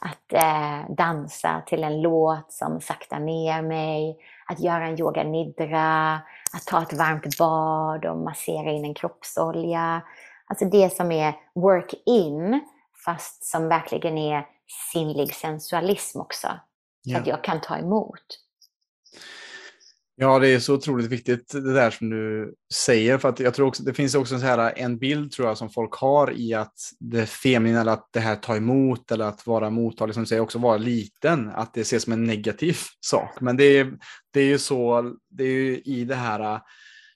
att 0.04 0.32
eh, 0.32 0.94
dansa 0.94 1.62
till 1.66 1.84
en 1.84 2.02
låt 2.02 2.52
som 2.52 2.80
saktar 2.80 3.20
ner 3.20 3.62
mig, 3.62 4.18
att 4.46 4.60
göra 4.60 4.86
en 4.86 5.00
yoga 5.00 5.22
nidra, 5.22 6.14
att 6.52 6.66
ta 6.66 6.82
ett 6.82 6.92
varmt 6.92 7.38
bad 7.38 8.04
och 8.04 8.16
massera 8.16 8.70
in 8.70 8.84
en 8.84 8.94
kroppsolja. 8.94 10.02
Alltså 10.46 10.64
det 10.64 10.96
som 10.96 11.12
är 11.12 11.34
work 11.54 11.94
in, 12.06 12.60
fast 13.04 13.44
som 13.44 13.68
verkligen 13.68 14.18
är 14.18 14.46
sinnlig 14.92 15.34
sensualism 15.34 16.20
också. 16.20 16.48
Så 17.12 17.18
att 17.18 17.26
jag 17.26 17.44
kan 17.44 17.60
ta 17.60 17.76
emot. 17.76 18.26
Ja, 20.16 20.38
det 20.38 20.48
är 20.48 20.58
så 20.58 20.74
otroligt 20.74 21.06
viktigt 21.06 21.52
det 21.52 21.72
där 21.72 21.90
som 21.90 22.10
du 22.10 22.54
säger. 22.74 23.18
För 23.18 23.28
att 23.28 23.40
jag 23.40 23.54
tror 23.54 23.66
också, 23.66 23.82
det 23.82 23.94
finns 23.94 24.14
också 24.14 24.38
så 24.38 24.46
här, 24.46 24.72
en 24.76 24.98
bild 24.98 25.32
tror 25.32 25.48
jag 25.48 25.58
som 25.58 25.70
folk 25.70 25.94
har 25.94 26.32
i 26.32 26.54
att 26.54 26.74
det 27.00 27.26
feminina, 27.26 27.80
eller 27.80 27.92
att 27.92 28.08
det 28.12 28.20
här 28.20 28.36
ta 28.36 28.56
emot 28.56 29.10
eller 29.10 29.24
att 29.24 29.46
vara 29.46 29.70
mottaglig, 29.70 30.14
som 30.14 30.22
du 30.22 30.26
säger, 30.26 30.42
också 30.42 30.58
vara 30.58 30.76
liten, 30.76 31.50
att 31.54 31.74
det 31.74 31.80
ses 31.80 32.02
som 32.02 32.12
en 32.12 32.24
negativ 32.24 32.76
sak. 33.00 33.40
Men 33.40 33.56
det 33.56 33.64
är, 33.64 33.92
det 34.32 34.40
är 34.40 34.44
ju 34.44 34.58
så, 34.58 35.12
det 35.30 35.44
är 35.44 35.48
ju 35.48 35.78
i 35.78 36.04
det 36.04 36.14
här, 36.14 36.40
eh, 36.40 36.60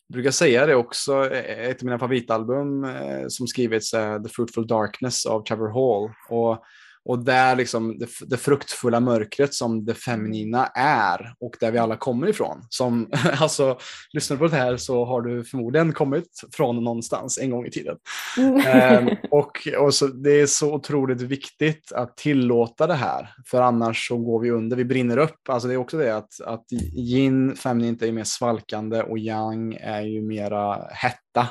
jag 0.09 0.13
brukar 0.13 0.31
säga 0.31 0.67
det 0.67 0.75
också, 0.75 1.31
eh, 1.31 1.69
ett 1.69 1.83
av 1.83 1.85
mina 1.85 1.99
favoritalbum 1.99 2.85
eh, 2.85 3.25
som 3.29 3.47
skrivits, 3.47 3.95
är 3.95 4.19
The 4.19 4.29
Fruitful 4.29 4.67
Darkness 4.67 5.27
av 5.27 5.45
Trevor 5.45 5.69
Hall. 5.69 6.15
Och 6.29 6.65
och 7.07 7.25
där 7.25 7.57
liksom 7.57 7.99
det, 7.99 8.09
det, 8.27 8.37
fruktfulla 8.37 9.01
mörkret 9.01 9.55
som 9.55 9.85
det 9.85 9.95
feminina 9.95 10.67
är 10.75 11.35
och 11.41 11.57
där 11.61 11.71
vi 11.71 11.79
alla 11.79 11.97
kommer 11.97 12.29
ifrån. 12.29 12.67
Som, 12.69 13.11
alltså, 13.41 13.79
lyssnar 14.13 14.37
du 14.37 14.39
på 14.39 14.47
det 14.47 14.57
här 14.57 14.77
så 14.77 15.05
har 15.05 15.23
du 15.23 15.45
förmodligen 15.45 15.93
kommit 15.93 16.41
från 16.53 16.85
någonstans 16.85 17.39
en 17.39 17.51
gång 17.51 17.67
i 17.67 17.71
tiden. 17.71 17.97
Mm. 18.39 19.09
um, 19.09 19.17
och, 19.31 19.69
och 19.79 19.95
så, 19.95 20.07
det 20.07 20.41
är 20.41 20.47
så 20.47 20.75
otroligt 20.75 21.21
viktigt 21.21 21.93
att 21.93 22.17
tillåta 22.17 22.87
det 22.87 22.95
här, 22.95 23.35
för 23.47 23.63
annars 23.63 24.09
så 24.09 24.19
går 24.19 24.41
vi 24.41 24.51
under, 24.51 24.77
vi 24.77 24.85
brinner 24.85 25.17
upp. 25.17 25.49
Alltså 25.49 25.69
det 25.69 25.75
är 25.75 25.79
också 25.79 25.99
det 25.99 26.17
att, 26.17 26.41
att 26.41 26.65
yin, 26.97 27.57
feminint 27.57 28.03
är 28.03 28.13
mer 28.13 28.25
svalkande 28.25 29.03
och 29.03 29.19
yang 29.19 29.75
är 29.75 30.03
ju 30.03 30.23
mera 30.23 30.89
hetta. 30.91 31.49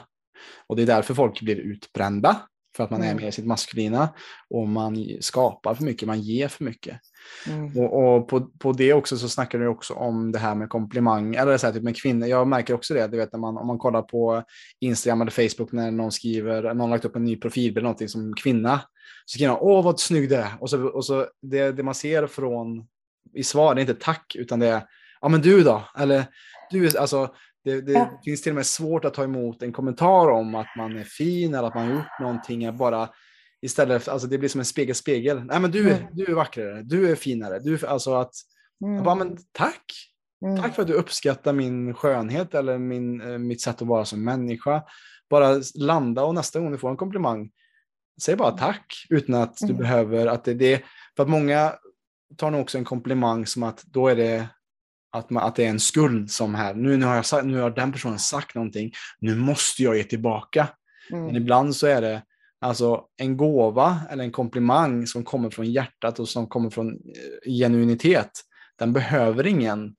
Och 0.68 0.76
det 0.76 0.82
är 0.82 0.88
därför 0.88 1.14
folk 1.14 1.42
blir 1.42 1.56
utbrända 1.56 2.42
för 2.76 2.84
att 2.84 2.92
man 2.92 3.02
är 3.02 3.06
mm. 3.06 3.18
med 3.18 3.28
i 3.28 3.32
sitt 3.32 3.46
maskulina 3.46 4.10
och 4.50 4.68
man 4.68 5.08
skapar 5.22 5.76
för 5.76 5.84
mycket, 5.84 6.08
man 6.08 6.22
ger 6.22 6.48
för 6.48 6.64
mycket. 6.64 7.00
Mm. 7.48 7.78
Och, 7.78 8.16
och, 8.16 8.28
på, 8.28 8.42
på 8.42 8.72
det 8.72 8.94
också 8.94 9.18
så 9.18 9.30
snackar 9.30 9.60
du 9.60 9.68
också 9.68 9.94
om 9.94 10.32
det 10.32 10.40
här 10.40 10.56
med 10.56 10.70
komplimang, 10.70 11.36
eller 11.36 11.58
så 11.58 11.68
här, 11.68 11.74
typ 11.74 11.84
med 11.84 11.98
kvinnor. 12.02 12.28
Jag 12.28 12.48
märker 12.48 12.74
också 12.74 12.94
det, 12.94 13.08
du 13.08 13.18
vet 13.18 13.32
när 13.32 13.40
man, 13.40 13.58
om 13.58 13.68
man 13.68 13.78
kollar 13.78 14.02
på 14.02 14.44
Instagram 14.80 15.22
eller 15.22 15.32
Facebook 15.32 15.72
när 15.72 15.92
någon 15.92 16.12
skriver, 16.12 16.64
någon 16.64 16.80
har 16.80 16.88
lagt 16.88 17.06
upp 17.06 17.16
en 17.16 17.26
ny 17.26 17.36
profilbild, 17.36 17.84
någonting 17.84 18.10
som 18.10 18.34
kvinna, 18.34 18.82
så 19.26 19.34
skriver 19.34 19.52
man 19.52 19.62
åh 19.62 19.84
vad 19.84 20.00
snygg 20.00 20.30
du 20.30 20.36
är. 20.36 20.52
Och 20.60 20.70
så, 20.70 20.88
och 20.88 21.06
så 21.06 21.28
det, 21.42 21.72
det 21.72 21.84
man 21.84 21.96
ser 21.96 22.28
från 22.28 22.88
i 23.34 23.44
svar, 23.44 23.76
det 23.76 23.80
är 23.80 23.90
inte 23.90 24.06
tack, 24.06 24.36
utan 24.36 24.60
det 24.60 24.68
är 24.68 24.84
ja 25.22 25.30
men 25.30 25.42
du 25.42 25.64
då? 25.64 25.84
Eller 25.98 26.26
du, 26.72 26.98
alltså, 26.98 27.36
det, 27.66 27.82
det 27.82 27.92
Ja. 27.92 28.22
finns 28.26 28.42
till 28.42 28.52
och 28.52 28.56
med 28.56 28.66
svårt 28.66 29.06
att 29.06 29.14
ta 29.14 29.24
emot 29.24 29.62
en 29.64 29.72
kommentar 29.74 30.30
om 30.30 30.56
att 30.56 30.68
man 30.78 30.98
är 30.98 31.04
fin 31.04 31.54
eller 31.54 31.68
att 31.68 31.76
man 31.76 31.88
har 31.88 31.94
gjort 31.96 32.20
någonting. 32.22 32.78
Bara 32.78 33.10
istället 33.62 34.04
för, 34.04 34.12
alltså 34.12 34.28
det 34.28 34.38
blir 34.38 34.50
som 34.50 34.60
en 34.60 34.66
spegel, 34.66 34.96
spegel. 34.96 35.44
Nej, 35.44 35.60
men 35.60 35.72
du, 35.72 35.90
är- 35.90 35.98
Mm. 35.98 36.08
du 36.14 36.26
är 36.26 36.34
vackrare, 36.34 36.82
du 36.84 37.12
är 37.12 37.16
finare. 37.16 37.60
Du, 37.60 37.86
alltså 37.88 38.14
att, 38.14 38.32
Mm. 38.86 39.04
bara, 39.04 39.16
men 39.16 39.38
tack. 39.52 39.84
Mm. 40.46 40.62
Tack 40.62 40.76
för 40.76 40.82
att 40.82 40.88
du 40.88 40.94
uppskattar 40.94 41.54
min 41.54 41.94
skönhet 41.94 42.56
eller 42.56 42.78
min, 42.78 43.22
eh, 43.22 43.38
mitt 43.38 43.62
sätt 43.62 43.82
att 43.82 43.88
vara 43.88 44.06
som 44.06 44.24
människa. 44.24 44.84
Bara 45.30 45.62
landa 45.76 46.24
och 46.24 46.36
nästa 46.36 46.60
gång 46.60 46.72
du 46.72 46.78
får 46.78 46.90
en 46.90 46.98
komplimang, 46.98 47.50
säg 48.22 48.36
bara 48.36 48.52
tack 48.52 48.86
utan 49.10 49.36
att 49.36 49.58
du 49.58 49.66
Mm. 49.66 49.78
behöver 49.78 50.28
att 50.28 50.44
det, 50.44 50.54
det 50.54 50.84
För 51.16 51.24
att 51.24 51.30
många 51.30 51.74
tar 52.38 52.52
nog 52.52 52.62
också 52.62 52.78
en 52.78 52.86
komplimang 52.86 53.46
som 53.46 53.64
att 53.64 53.84
då 53.84 54.08
är 54.08 54.16
det 54.16 54.48
att, 55.18 55.30
man, 55.30 55.44
att 55.44 55.56
det 55.56 55.66
är 55.66 55.70
en 55.70 55.80
skuld 55.80 56.32
som 56.32 56.56
här, 56.56 56.74
nu, 56.74 56.98
nu, 56.98 57.06
har 57.06 57.16
jag, 57.16 57.26
sagt- 57.26 57.46
nu 57.46 57.60
har 57.60 57.70
den 57.70 57.92
personen 57.92 58.20
sagt 58.20 58.56
någonting, 58.56 58.92
nu 59.20 59.36
måste 59.36 59.84
jag 59.84 59.98
ge 59.98 60.04
tillbaka. 60.04 60.68
Men 61.10 61.24
Mm. 61.24 61.36
ibland 61.36 61.76
så 61.76 61.88
är 61.88 62.02
det 62.02 62.22
alltså 62.62 63.04
en 63.18 63.38
gåva 63.38 64.00
eller 64.12 64.24
en 64.24 64.32
komplimang 64.32 65.08
som 65.08 65.24
kommer 65.24 65.50
från 65.50 65.72
hjärtat 65.72 66.20
och 66.20 66.30
som 66.30 66.48
kommer 66.48 66.70
från 66.70 66.88
eh, 66.94 67.52
genuinitet. 67.52 68.32
Den 68.80 68.94
behöver 68.94 69.48
ingen, 69.48 69.96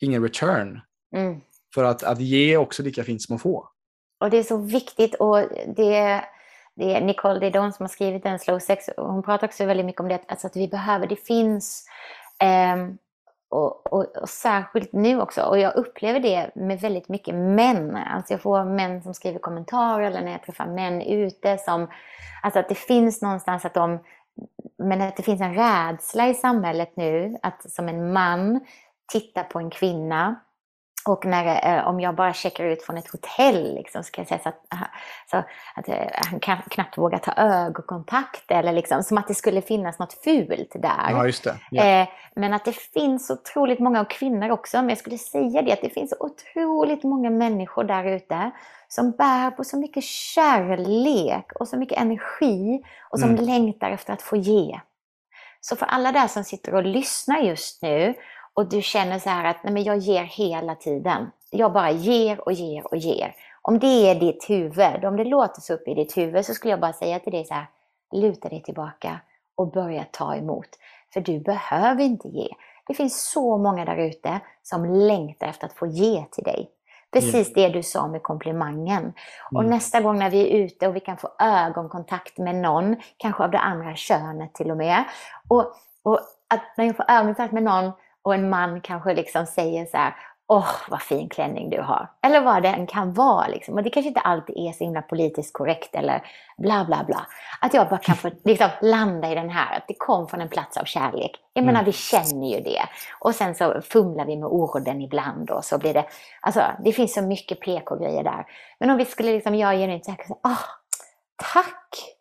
ingen 0.00 0.22
return. 0.22 0.80
Mm. 1.16 1.40
För 1.74 1.84
att, 1.84 2.02
att 2.02 2.20
ge 2.20 2.52
är 2.54 2.56
också 2.56 2.82
lika 2.82 3.04
fint 3.04 3.22
som 3.22 3.36
att 3.36 3.42
få. 3.42 3.68
Och 4.20 4.30
det 4.30 4.38
är 4.38 4.42
så 4.42 4.56
viktigt 4.56 5.14
och 5.14 5.36
det, 5.76 6.24
det 6.76 6.94
är 6.94 7.00
Nicole, 7.00 7.50
de 7.50 7.72
som 7.72 7.82
har 7.84 7.88
skrivit 7.88 8.22
den 8.22 8.38
Slow 8.38 8.58
Sex 8.58 8.90
hon 8.96 9.22
pratar 9.22 9.46
också 9.46 9.64
väldigt 9.64 9.86
mycket 9.86 10.00
om 10.00 10.08
det, 10.08 10.20
alltså 10.28 10.46
att 10.46 10.56
vi 10.56 10.68
behöver, 10.68 11.06
det 11.06 11.16
finns 11.26 11.84
ehm, 12.42 12.98
och, 13.50 13.92
och, 13.92 14.16
och 14.16 14.28
särskilt 14.28 14.92
nu 14.92 15.20
också, 15.20 15.42
och 15.42 15.58
jag 15.58 15.76
upplever 15.76 16.20
det 16.20 16.50
med 16.54 16.80
väldigt 16.80 17.08
mycket 17.08 17.34
män. 17.34 17.96
Alltså 17.96 18.32
jag 18.32 18.42
får 18.42 18.64
män 18.64 19.02
som 19.02 19.14
skriver 19.14 19.38
kommentarer 19.38 20.06
eller 20.06 20.20
när 20.20 20.32
jag 20.32 20.42
träffar 20.42 20.66
män 20.66 21.02
ute 21.02 21.58
som, 21.58 21.88
alltså 22.42 22.60
att 22.60 22.68
det 22.68 22.74
finns 22.74 23.22
någonstans 23.22 23.64
att 23.64 23.74
de, 23.74 23.98
men 24.78 25.00
att 25.00 25.16
det 25.16 25.22
finns 25.22 25.40
en 25.40 25.54
rädsla 25.54 26.28
i 26.28 26.34
samhället 26.34 26.92
nu 26.96 27.36
att 27.42 27.70
som 27.70 27.88
en 27.88 28.12
man 28.12 28.60
titta 29.12 29.42
på 29.42 29.58
en 29.58 29.70
kvinna 29.70 30.40
och 31.08 31.24
när, 31.26 31.76
eh, 31.78 31.88
om 31.88 32.00
jag 32.00 32.14
bara 32.14 32.32
checkar 32.32 32.64
ut 32.64 32.82
från 32.82 32.96
ett 32.96 33.08
hotell 33.08 33.74
liksom, 33.74 34.04
så 34.04 34.10
kan 34.10 34.22
jag 34.22 34.28
säga 34.28 34.40
så 34.42 34.48
att, 34.48 34.62
så 35.30 35.36
att 35.74 35.88
eh, 35.88 36.08
han 36.30 36.40
kan 36.40 36.58
knappt 36.70 36.98
våga 36.98 37.18
ta 37.18 37.32
ögonkontakt. 37.32 38.50
Eller 38.50 38.72
liksom, 38.72 39.02
som 39.02 39.18
att 39.18 39.28
det 39.28 39.34
skulle 39.34 39.62
finnas 39.62 39.98
något 39.98 40.12
fult 40.12 40.72
där. 40.74 41.10
Ja, 41.10 41.26
just 41.26 41.44
det. 41.44 41.54
Ja. 41.70 41.84
Eh, 41.84 42.08
men 42.34 42.52
att 42.54 42.64
det 42.64 42.76
finns 42.76 43.30
otroligt 43.30 43.78
många, 43.78 44.00
och 44.00 44.10
kvinnor 44.10 44.50
också, 44.50 44.76
men 44.76 44.88
jag 44.88 44.98
skulle 44.98 45.18
säga 45.18 45.62
det, 45.62 45.72
att 45.72 45.82
det 45.82 45.90
finns 45.90 46.14
otroligt 46.20 47.02
många 47.02 47.30
människor 47.30 47.84
där 47.84 48.04
ute 48.04 48.50
som 48.88 49.10
bär 49.10 49.50
på 49.50 49.64
så 49.64 49.78
mycket 49.78 50.04
kärlek 50.04 51.52
och 51.60 51.68
så 51.68 51.76
mycket 51.76 51.98
energi 51.98 52.82
och 53.10 53.20
som 53.20 53.30
Mm. 53.30 53.44
längtar 53.44 53.90
efter 53.90 54.12
att 54.12 54.22
få 54.22 54.36
ge. 54.36 54.80
Så 55.60 55.76
för 55.76 55.86
alla 55.86 56.12
där 56.12 56.26
som 56.26 56.44
sitter 56.44 56.74
och 56.74 56.82
lyssnar 56.82 57.38
just 57.38 57.82
nu 57.82 58.14
och 58.58 58.68
du 58.68 58.82
känner 58.82 59.18
så 59.18 59.30
här 59.30 59.44
att 59.44 59.64
nej 59.64 59.72
men 59.72 59.82
jag 59.82 59.98
ger 59.98 60.22
hela 60.22 60.74
tiden. 60.74 61.30
Jag 61.50 61.72
bara 61.72 61.90
ger 61.90 62.40
och 62.40 62.52
ger 62.52 62.86
och 62.86 62.96
ger. 62.96 63.34
Om 63.62 63.78
det 63.78 64.10
är 64.10 64.14
ditt 64.14 64.50
huvud, 64.50 65.04
om 65.04 65.16
det 65.16 65.24
låter 65.24 65.60
så 65.60 65.74
upp 65.74 65.88
i 65.88 65.94
ditt 65.94 66.16
huvud 66.16 66.46
så 66.46 66.54
skulle 66.54 66.70
jag 66.70 66.80
bara 66.80 66.92
säga 66.92 67.18
till 67.18 67.32
dig 67.32 67.44
så 67.44 67.54
här, 67.54 67.66
luta 68.12 68.48
dig 68.48 68.62
tillbaka 68.62 69.20
och 69.54 69.72
börja 69.72 70.04
ta 70.10 70.34
emot. 70.36 70.68
För 71.12 71.20
du 71.20 71.40
behöver 71.40 72.02
inte 72.02 72.28
ge. 72.28 72.48
Det 72.86 72.94
finns 72.94 73.30
så 73.30 73.58
många 73.58 73.84
där 73.84 73.96
ute 73.96 74.40
som 74.62 74.84
längtar 74.84 75.46
efter 75.46 75.66
att 75.66 75.72
få 75.72 75.86
ge 75.86 76.24
till 76.30 76.44
dig. 76.44 76.70
Precis 77.12 77.52
det 77.52 77.68
du 77.68 77.82
sa 77.82 78.08
med 78.08 78.22
komplimangen. 78.22 79.12
Och 79.52 79.60
Mm. 79.60 79.70
nästa 79.70 80.00
gång 80.00 80.18
när 80.18 80.30
vi 80.30 80.40
är 80.40 80.64
ute 80.64 80.88
och 80.88 80.96
vi 80.96 81.00
kan 81.00 81.16
få 81.16 81.28
ögonkontakt 81.38 82.38
med 82.38 82.54
någon, 82.54 82.96
kanske 83.16 83.44
av 83.44 83.50
det 83.50 83.58
andra 83.58 83.96
könet 83.96 84.54
till 84.54 84.70
och 84.70 84.76
med. 84.76 85.04
Och, 85.48 85.72
och 86.02 86.20
att 86.48 86.62
när 86.76 86.84
jag 86.84 86.96
får 86.96 87.10
ögonkontakt 87.10 87.52
med 87.52 87.62
någon 87.62 87.92
och 88.28 88.34
en 88.34 88.50
man 88.50 88.80
kanske 88.80 89.14
liksom 89.14 89.46
säger 89.46 89.86
så 89.86 89.96
här 89.96 90.14
Åh, 90.50 90.70
vad 90.88 91.02
fin 91.02 91.28
klänning 91.28 91.70
du 91.70 91.80
har. 91.80 92.10
Eller 92.22 92.40
vad 92.40 92.62
det 92.62 92.68
än 92.68 92.86
kan 92.86 93.12
vara. 93.12 93.46
Liksom. 93.48 93.74
Och 93.74 93.82
det 93.82 93.90
kanske 93.90 94.08
inte 94.08 94.20
alltid 94.20 94.56
är 94.56 94.72
så 94.72 94.84
himla 94.84 95.02
politiskt 95.02 95.52
korrekt 95.52 95.94
eller 95.94 96.22
bla 96.58 96.84
bla 96.84 97.04
bla. 97.04 97.26
Att 97.60 97.74
jag 97.74 97.88
bara 97.88 97.98
kan 97.98 98.16
få 98.16 98.30
liksom, 98.44 98.68
landa 98.82 99.32
i 99.32 99.34
den 99.34 99.50
här, 99.50 99.76
att 99.76 99.84
det 99.88 99.94
kom 99.98 100.28
från 100.28 100.40
en 100.40 100.48
plats 100.48 100.76
av 100.76 100.84
kärlek. 100.84 101.30
Jag 101.52 101.64
menar, 101.64 101.80
Mm. 101.80 101.84
vi 101.84 101.92
känner 101.92 102.48
ju 102.56 102.60
det. 102.60 102.82
Och 103.20 103.34
sen 103.34 103.54
så 103.54 103.80
fumlar 103.82 104.24
vi 104.26 104.36
med 104.36 104.48
orden 104.48 105.00
ibland 105.00 105.50
och 105.50 105.64
så 105.64 105.78
blir 105.78 105.94
det, 105.94 106.04
alltså 106.40 106.62
det 106.84 106.92
finns 106.92 107.14
så 107.14 107.22
mycket 107.22 107.60
PK-grejer 107.60 108.24
där. 108.24 108.46
Men 108.80 108.90
om 108.90 108.96
vi 108.96 109.04
skulle 109.04 109.32
liksom 109.32 109.54
göra 109.54 109.72
genuint 109.74 110.06
här, 110.06 110.16
åh, 110.28 110.60
tack! 111.52 112.17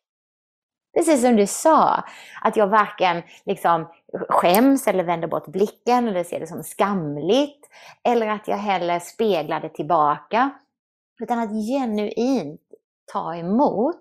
Precis 0.98 1.22
som 1.22 1.36
du 1.36 1.48
sa, 1.48 2.04
att 2.42 2.56
jag 2.56 2.68
varken 2.68 3.24
liksom 3.46 3.88
skäms 4.30 4.88
eller 4.88 5.04
vänder 5.04 5.28
bort 5.28 5.48
blicken 5.48 6.08
eller 6.08 6.24
ser 6.24 6.40
det 6.40 6.48
som 6.48 6.64
skamligt. 6.64 7.70
Eller 8.04 8.28
att 8.28 8.48
jag 8.48 8.58
heller 8.58 9.00
speglar 9.00 9.60
det 9.60 9.70
tillbaka. 9.70 10.50
Utan 11.22 11.40
att 11.40 11.50
genuint 11.50 12.62
ta 13.14 13.36
emot. 13.36 14.00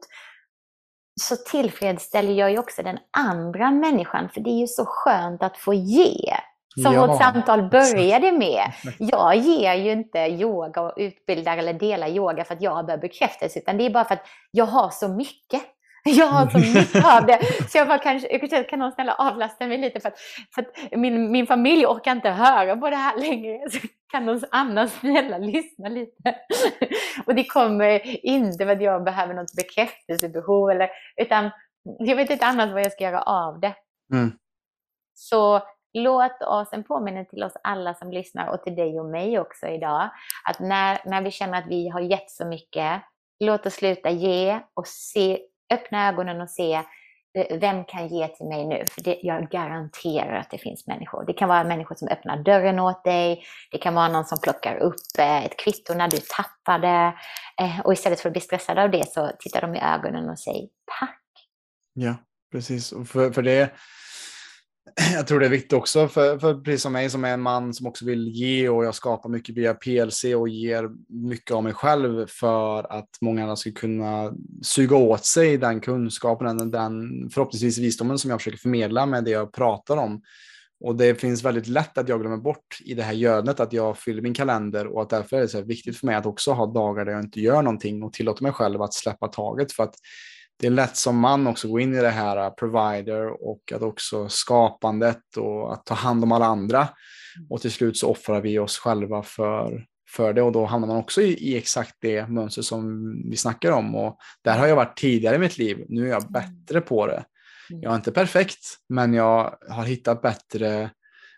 Så 1.21 1.37
tillfredsställer 1.37 2.33
jag 2.33 2.51
ju 2.51 2.59
också 2.59 2.83
den 2.83 2.99
andra 3.19 3.71
människan. 3.71 4.29
För 4.29 4.41
det 4.41 4.51
är 4.51 4.61
ju 4.61 4.67
så 4.67 4.85
skönt 4.87 5.43
att 5.43 5.57
få 5.57 5.75
ge. 5.75 6.35
Som 6.83 6.95
Ja. 6.95 7.07
vårt 7.07 7.19
samtal 7.19 7.71
började 7.71 8.33
med. 8.33 8.73
Jag 8.99 9.37
ger 9.37 9.75
ju 9.75 9.93
inte 9.93 10.19
yoga 10.19 10.81
och 10.81 10.93
utbildar 10.97 11.59
eller 11.59 11.73
delar 11.73 12.09
yoga 12.09 12.45
för 12.45 12.55
att 12.55 12.63
jag 12.63 12.87
bör 12.87 12.99
bekräftelse. 12.99 13.59
Utan 13.59 13.79
det 13.79 13.87
är 13.87 13.91
bara 13.91 14.05
för 14.05 14.15
att 14.15 14.27
jag 14.51 14.67
har 14.67 14.91
så 14.91 15.09
mycket. 15.09 15.63
Jag 16.07 16.27
har 16.27 16.51
så 16.51 16.59
mycket 16.59 17.05
av 17.05 17.27
det. 17.27 17.39
Så 17.71 17.79
jag 17.79 17.89
bara 17.89 17.99
kanske, 17.99 18.29
jag 18.31 18.41
kanske 18.41 18.63
kan 18.63 18.79
någon 18.79 18.93
snälla 18.93 19.15
avlasta 19.15 19.67
mig 19.67 19.79
lite 19.79 20.01
för 20.01 20.09
att, 20.09 20.19
för 20.55 20.63
att 20.63 20.93
min, 20.93 21.33
min 21.33 21.47
familj 21.47 21.87
orkar 21.87 22.13
inte 22.13 22.31
höra 22.31 22.77
på 22.77 22.91
det 22.91 22.97
här 22.97 23.19
längre. 23.21 23.71
Så 23.71 23.79
kan 24.13 24.27
någon 24.27 24.41
annan 24.51 24.89
snälla 24.89 25.39
lyssna 25.39 25.89
lite. 25.89 26.35
Och 27.27 27.35
det 27.35 27.45
kommer 27.45 28.27
inte 28.27 28.65
för 28.65 28.73
att 28.73 28.83
jag 28.83 29.05
behöver 29.05 29.35
något 29.35 29.57
bekräftelsebehov 29.57 30.71
eller, 30.71 30.91
utan 31.17 31.51
jag 31.99 32.17
vet 32.17 32.31
inte 32.31 32.47
annars 32.47 32.73
vad 32.73 32.85
jag 32.85 32.93
ska 32.93 33.05
göra 33.05 33.23
av 33.23 33.61
det. 33.61 33.75
Mm. 34.13 34.33
Så 35.15 35.63
låt 35.93 36.43
oss, 36.43 36.69
en 36.73 36.85
påminnelse 36.85 37.31
till 37.31 37.43
oss 37.43 37.57
alla 37.63 37.95
som 37.95 38.11
lyssnar 38.11 38.49
och 38.49 38.63
till 38.63 38.75
dig 38.75 39.01
och 39.01 39.07
mig 39.07 39.39
också 39.39 39.67
idag, 39.67 40.11
att 40.49 40.61
när, 40.61 40.99
när 41.05 41.23
vi 41.23 41.31
känner 41.31 41.59
att 41.59 41.67
vi 41.67 41.89
har 41.89 42.01
gett 42.01 42.31
så 42.31 42.47
mycket, 42.47 43.03
låt 43.41 43.67
oss 43.67 43.75
sluta 43.75 44.11
ge 44.11 44.61
och 44.75 44.87
se, 44.87 45.39
öppna 45.75 46.09
ögonen 46.09 46.41
och 46.41 46.51
se 46.51 46.75
eh, 47.39 47.59
vem 47.59 47.85
kan 47.85 48.09
ge 48.09 48.29
till 48.29 48.47
mig 48.47 48.67
nu? 48.67 48.85
För 48.91 49.03
det, 49.03 49.19
jag 49.23 49.51
garanterar 49.51 50.37
att 50.37 50.51
det 50.51 50.59
finns 50.59 50.87
människor. 50.87 51.25
Det 51.27 51.33
kan 51.33 51.49
vara 51.49 51.65
människor 51.65 51.95
som 51.95 52.09
öppnar 52.09 52.43
dörren 52.43 52.79
åt 52.79 53.05
dig. 53.05 53.43
Det 53.71 53.79
kan 53.79 53.95
vara 53.95 54.09
någon 54.09 54.25
som 54.25 54.39
plockar 54.41 54.77
upp 54.77 55.19
eh, 55.19 55.45
ett 55.45 55.57
kvitto 55.59 55.95
när 55.95 56.09
du 56.09 56.17
tappar 56.17 56.79
det. 56.79 57.15
Eh, 57.61 57.81
och 57.81 57.93
istället 57.93 58.21
för 58.21 58.29
att 58.29 58.33
bli 58.33 58.41
stressad 58.41 58.79
av 58.79 58.91
det 58.91 59.13
så 59.13 59.31
tittar 59.39 59.61
de 59.61 59.75
i 59.75 59.81
ögonen 59.81 60.31
och 60.31 60.39
säger 60.39 60.69
tack. 61.01 61.23
Ja, 61.93 62.15
precis. 62.53 62.91
För, 62.91 63.31
för 63.31 63.43
det, 63.43 63.71
jag 65.15 65.27
tror 65.27 65.41
det 65.41 65.47
är 65.47 65.51
viktigt 65.51 65.73
också, 65.73 66.09
för, 66.09 66.39
för 66.39 66.55
precis 66.55 66.83
som 66.83 66.93
mig 66.93 67.11
som 67.11 67.25
är 67.25 67.35
en 67.35 67.43
man 67.43 67.75
som 67.75 67.87
också 67.87 68.05
vill 68.05 68.29
ge 68.29 68.69
och 68.69 68.85
jag 68.85 68.95
skapar 68.95 69.29
mycket 69.29 69.55
via 69.55 69.75
PLC 69.75 70.25
och 70.25 70.49
ger 70.49 70.89
mycket 71.09 71.51
av 71.51 71.65
mig 71.65 71.75
själv 71.75 72.27
för 72.27 72.93
att 72.93 73.09
många 73.21 73.43
andra 73.43 73.57
ska 73.57 73.71
kunna 73.73 74.33
suga 74.63 74.97
åt 74.97 75.25
sig 75.25 75.57
den 75.57 75.81
kunskapen, 75.81 76.57
den, 76.57 76.71
den 76.71 77.31
förhoppningsvis 77.31 77.79
visdomen 77.79 78.19
som 78.19 78.31
jag 78.31 78.41
försöker 78.41 78.59
förmedla 78.59 79.07
med 79.07 79.25
det 79.25 79.31
jag 79.31 79.53
pratar 79.53 79.97
om. 79.97 80.23
Och 80.81 80.97
det 80.97 81.21
finns 81.21 81.45
väldigt 81.45 81.67
lätt 81.67 81.99
att 81.99 82.09
jag 82.09 82.21
glömmer 82.21 82.37
bort 82.37 82.79
i 82.85 82.95
det 82.95 83.03
här 83.03 83.13
gödandet 83.13 83.61
att 83.61 83.73
jag 83.73 83.99
fyller 83.99 84.23
min 84.23 84.35
kalender 84.35 84.87
och 84.87 85.03
att 85.03 85.11
därför 85.11 85.37
är 85.37 85.41
det 85.41 85.49
så 85.49 85.59
här 85.59 85.65
viktigt 85.65 85.97
för 85.97 86.07
mig 86.07 86.17
att 86.17 86.27
också 86.27 86.53
ha 86.53 86.67
dagar 86.67 87.05
där 87.05 87.13
jag 87.13 87.25
inte 87.25 87.41
gör 87.41 87.63
någonting 87.63 88.03
och 88.03 88.13
tillåter 88.13 88.43
mig 88.43 88.53
själv 88.53 88.83
att 88.83 88.95
släppa 88.95 89.29
taget 89.29 89.73
för 89.73 89.83
att 89.83 89.95
det 90.59 90.67
är 90.67 90.71
lätt 90.71 90.97
som 90.97 91.19
man 91.19 91.47
också 91.47 91.69
gå 91.69 91.81
in 91.81 91.95
i 91.95 92.01
det 92.01 92.11
här 92.11 92.47
uh, 92.47 92.55
provider 92.55 93.49
och 93.49 93.73
att 93.75 93.83
också 93.83 94.29
skapandet 94.29 95.37
och 95.37 95.73
att 95.73 95.87
ta 95.87 95.95
hand 95.95 96.25
om 96.25 96.33
alla 96.33 96.47
andra. 96.47 96.89
Och 97.51 97.61
till 97.61 97.73
slut 97.73 97.97
så 97.97 98.11
offrar 98.11 98.41
vi 98.41 98.59
oss 98.59 98.79
själva 98.79 99.23
för, 99.23 99.87
för 100.11 100.33
det 100.33 100.43
och 100.43 100.53
då 100.53 100.65
hamnar 100.65 100.89
man 100.89 100.97
också 100.97 101.23
i, 101.23 101.33
i 101.33 101.57
exakt 101.57 101.97
det 102.01 102.29
mönster 102.29 102.63
som 102.63 103.13
vi 103.31 103.37
snackar 103.37 103.73
om. 103.73 103.95
Och 103.95 104.19
där 104.45 104.59
har 104.59 104.67
jag 104.67 104.77
varit 104.77 104.99
tidigare 104.99 105.37
i 105.37 105.39
mitt 105.39 105.59
liv. 105.59 105.85
Nu 105.89 106.07
är 106.07 106.11
jag 106.11 106.33
bättre 106.33 106.81
på 106.81 107.07
det. 107.07 107.25
Jag 107.69 107.93
är 107.93 107.97
inte 107.97 108.13
perfekt, 108.13 108.79
men 108.89 109.15
jag 109.15 109.59
har 109.69 109.85
hittat 109.85 110.23
bättre 110.23 110.91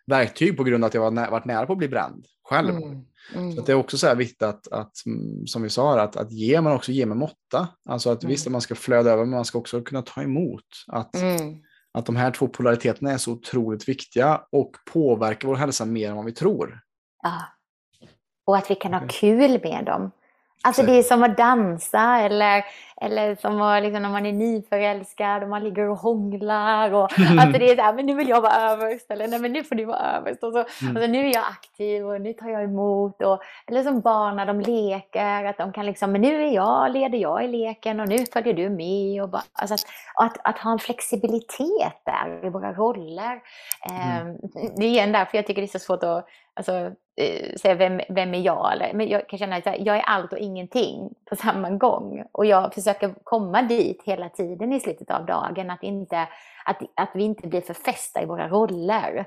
verktyg 0.07 0.57
på 0.57 0.64
grund 0.64 0.85
av 0.85 0.89
att 0.89 0.95
jag 0.95 1.12
nä- 1.12 1.31
varit 1.31 1.45
nära 1.45 1.66
på 1.66 1.73
att 1.73 1.79
bli 1.79 1.89
bränd 1.89 2.27
själv. 2.45 2.77
Mm. 2.77 3.05
Mm. 3.35 3.53
Så 3.53 3.61
att 3.61 3.66
det 3.66 3.73
är 3.73 3.77
också 3.77 3.99
så 3.99 4.07
här 4.07 4.14
viktigt 4.14 4.43
att, 4.43 4.69
att 4.73 4.93
mm, 5.07 5.47
som 5.47 5.62
vi 5.62 5.71
sa, 5.71 6.01
att, 6.01 6.16
att 6.16 6.33
ge 6.33 6.61
men 6.61 6.73
också 6.73 6.93
ge 6.93 7.07
med 7.07 7.16
måtta. 7.16 7.69
Alltså 7.89 8.11
att 8.11 8.23
Mm. 8.23 8.31
visst 8.31 8.47
att 8.47 8.53
man 8.53 8.61
ska 8.61 8.75
flöda 8.75 9.11
över, 9.11 9.25
men 9.25 9.31
man 9.31 9.45
ska 9.45 9.59
också 9.59 9.83
kunna 9.83 10.03
ta 10.03 10.23
emot. 10.23 10.64
Att, 10.87 11.14
Mm. 11.14 11.57
att 11.93 12.07
de 12.07 12.16
här 12.16 12.31
två 12.31 12.49
polariteterna 12.49 13.12
är 13.12 13.19
så 13.19 13.33
otroligt 13.33 13.89
viktiga 13.89 14.41
och 14.53 14.71
påverkar 14.93 15.49
vår 15.49 15.57
hälsa 15.57 15.85
mer 15.85 16.11
än 16.11 16.16
vad 16.16 16.25
vi 16.25 16.33
tror. 16.33 16.81
Ja. 17.23 17.43
Och 18.47 18.57
att 18.57 18.71
vi 18.71 18.75
kan 18.75 18.95
ha 18.95 19.09
kul 19.09 19.61
med 19.62 19.85
dem. 19.85 20.11
Alltså 20.63 20.83
det 20.83 20.93
är 20.93 21.03
som 21.03 21.23
att 21.23 21.37
dansa 21.37 22.19
eller, 22.19 22.65
eller 23.01 23.37
som 23.37 23.63
att, 23.63 23.83
liksom, 23.83 24.03
när 24.03 24.11
man 24.11 24.27
är 24.27 24.33
nyförälskad 24.33 25.43
och 25.43 25.49
man 25.49 25.65
ligger 25.65 25.91
och 25.91 25.99
hånglar. 25.99 26.93
Och, 26.93 27.19
alltså 27.39 27.59
det 27.59 27.71
är 27.71 27.77
så 27.77 27.83
här, 27.83 27.93
men 27.93 28.07
nu 28.07 28.15
vill 28.15 28.29
jag 28.29 28.41
vara 28.41 28.55
överst 28.55 29.11
eller 29.11 29.29
nej 29.29 29.39
men 29.39 29.53
nu 29.53 29.65
får 29.65 29.75
du 29.75 29.85
vara 29.85 30.17
överst. 30.17 30.43
Och 30.43 30.53
så, 30.53 30.59
mm. 30.59 30.97
alltså, 30.97 31.11
nu 31.11 31.27
är 31.27 31.35
jag 31.35 31.45
aktiv 31.45 32.07
och 32.07 32.21
nu 32.21 32.33
tar 32.33 32.49
jag 32.49 32.65
emot. 32.65 33.23
Och, 33.23 33.41
eller 33.67 33.83
som 33.83 34.01
barn 34.01 34.37
när 34.37 34.47
de 34.47 34.61
leker, 34.61 35.45
att 35.45 35.59
de 35.59 35.73
kan 35.73 35.87
liksom, 35.87 36.13
men 36.13 36.21
nu 36.21 36.43
är 36.43 36.55
jag, 36.55 36.91
leder 36.93 37.19
jag 37.19 37.45
i 37.45 37.49
leken 37.49 38.01
och 38.01 38.09
nu 38.09 38.19
följer 38.33 38.55
du 38.55 38.69
med. 38.69 39.23
Och 39.23 39.29
bara, 39.29 39.43
alltså 39.53 39.75
att, 39.75 39.85
att, 40.15 40.39
att, 40.45 40.59
ha 40.59 40.73
en 40.73 40.79
flexibilitet 40.79 42.01
där 42.05 42.47
i 42.47 42.49
våra 42.49 42.73
roller. 42.73 43.41
Mm. 43.91 44.29
Eh, 44.29 44.35
det 44.77 44.85
är 44.85 44.89
igen 44.89 45.13
därför 45.13 45.39
jag 45.39 45.47
tycker 45.47 45.63
det 45.63 45.67
är 45.67 45.79
så 45.79 45.85
svårt 45.85 46.03
att 46.03 46.29
alltså, 46.59 46.73
eh, 47.17 47.57
säga 47.57 47.75
vem, 47.75 48.01
vem 48.09 48.35
är 48.35 48.41
jag? 48.41 48.73
Eller, 48.73 48.93
men 48.95 49.09
jag 49.09 49.29
kan 49.29 49.39
känna 49.39 49.57
att 49.57 49.67
jag 49.67 49.97
är 49.97 50.03
allt 50.03 50.33
och 50.33 50.39
ingenting 50.39 51.15
på 51.31 51.37
samma 51.37 51.71
gång. 51.71 52.25
Och 52.33 52.47
jag 52.47 52.75
försöker 52.75 53.15
komma 53.25 53.63
dit 53.63 54.03
hela 54.05 54.29
tiden 54.29 54.73
i 54.73 54.81
slutet 54.81 55.11
av 55.11 55.27
dagen. 55.27 55.71
Att, 55.71 55.83
inte, 55.83 56.29
att, 56.65 56.83
att 56.95 57.11
vi 57.15 57.23
inte 57.23 57.49
blir 57.49 57.61
för 57.61 57.75
fästa 57.75 58.23
i 58.23 58.27
våra 58.27 58.49
roller. 58.49 59.27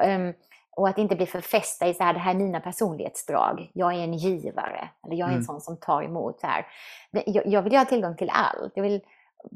Ehm, 0.00 0.32
och 0.76 0.88
att 0.88 0.98
inte 0.98 1.16
bli 1.16 1.26
för 1.26 1.40
fästa 1.40 1.86
i 1.86 1.94
så 1.94 2.02
här, 2.02 2.12
det 2.12 2.18
här 2.18 2.34
är 2.34 2.38
mina 2.38 2.60
personlighetsdrag. 2.60 3.70
Jag 3.72 3.94
är 3.94 3.98
en 3.98 4.14
givare. 4.14 4.88
Eller 5.06 5.16
jag 5.16 5.26
är 5.26 5.32
en 5.32 5.38
mm. 5.38 5.44
sån 5.44 5.60
som 5.60 5.76
tar 5.76 6.02
emot. 6.02 6.40
Så 6.40 6.46
här. 6.46 6.66
Jag, 7.10 7.46
jag 7.46 7.62
vill 7.62 7.76
ha 7.76 7.84
tillgång 7.84 8.16
till 8.16 8.30
allt. 8.30 8.72
Jag 8.74 8.82
vill 8.82 9.00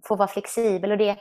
få 0.05 0.17
vara 0.17 0.29
flexibel. 0.29 0.93
och 0.93 0.99
det 0.99 1.17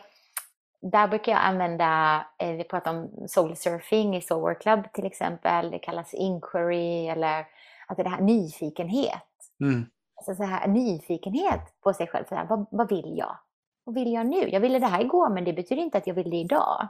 där 0.81 1.07
brukar 1.07 1.31
jag 1.31 1.41
använda, 1.41 2.25
eh, 2.39 2.51
vi 2.51 2.63
pratar 2.63 2.91
om 2.91 3.27
soul 3.27 3.55
surfing 3.55 4.15
i 4.15 4.21
Soul 4.21 4.41
Work 4.41 4.61
Club 4.61 4.93
till 4.93 5.05
exempel, 5.05 5.71
det 5.71 5.79
kallas 5.79 6.13
inquiry 6.13 7.07
eller 7.07 7.45
alltså 7.87 8.03
det 8.03 8.09
här 8.09 8.21
nyfikenhet. 8.21 9.23
Mm. 9.61 9.85
Alltså 10.15 10.35
så 10.35 10.43
här, 10.43 10.67
nyfikenhet 10.67 11.81
på 11.83 11.93
sig 11.93 12.07
själv, 12.07 12.25
så 12.29 12.35
här, 12.35 12.45
vad, 12.45 12.65
vad 12.71 12.89
vill 12.89 13.17
jag? 13.17 13.37
Vad 13.83 13.95
vill 13.95 14.13
jag 14.13 14.25
nu? 14.25 14.49
Jag 14.49 14.59
ville 14.59 14.79
det 14.79 14.87
här 14.87 15.01
igår 15.01 15.29
men 15.29 15.43
det 15.43 15.53
betyder 15.53 15.81
inte 15.81 15.97
att 15.97 16.07
jag 16.07 16.13
vill 16.13 16.29
det 16.29 16.37
idag. 16.37 16.87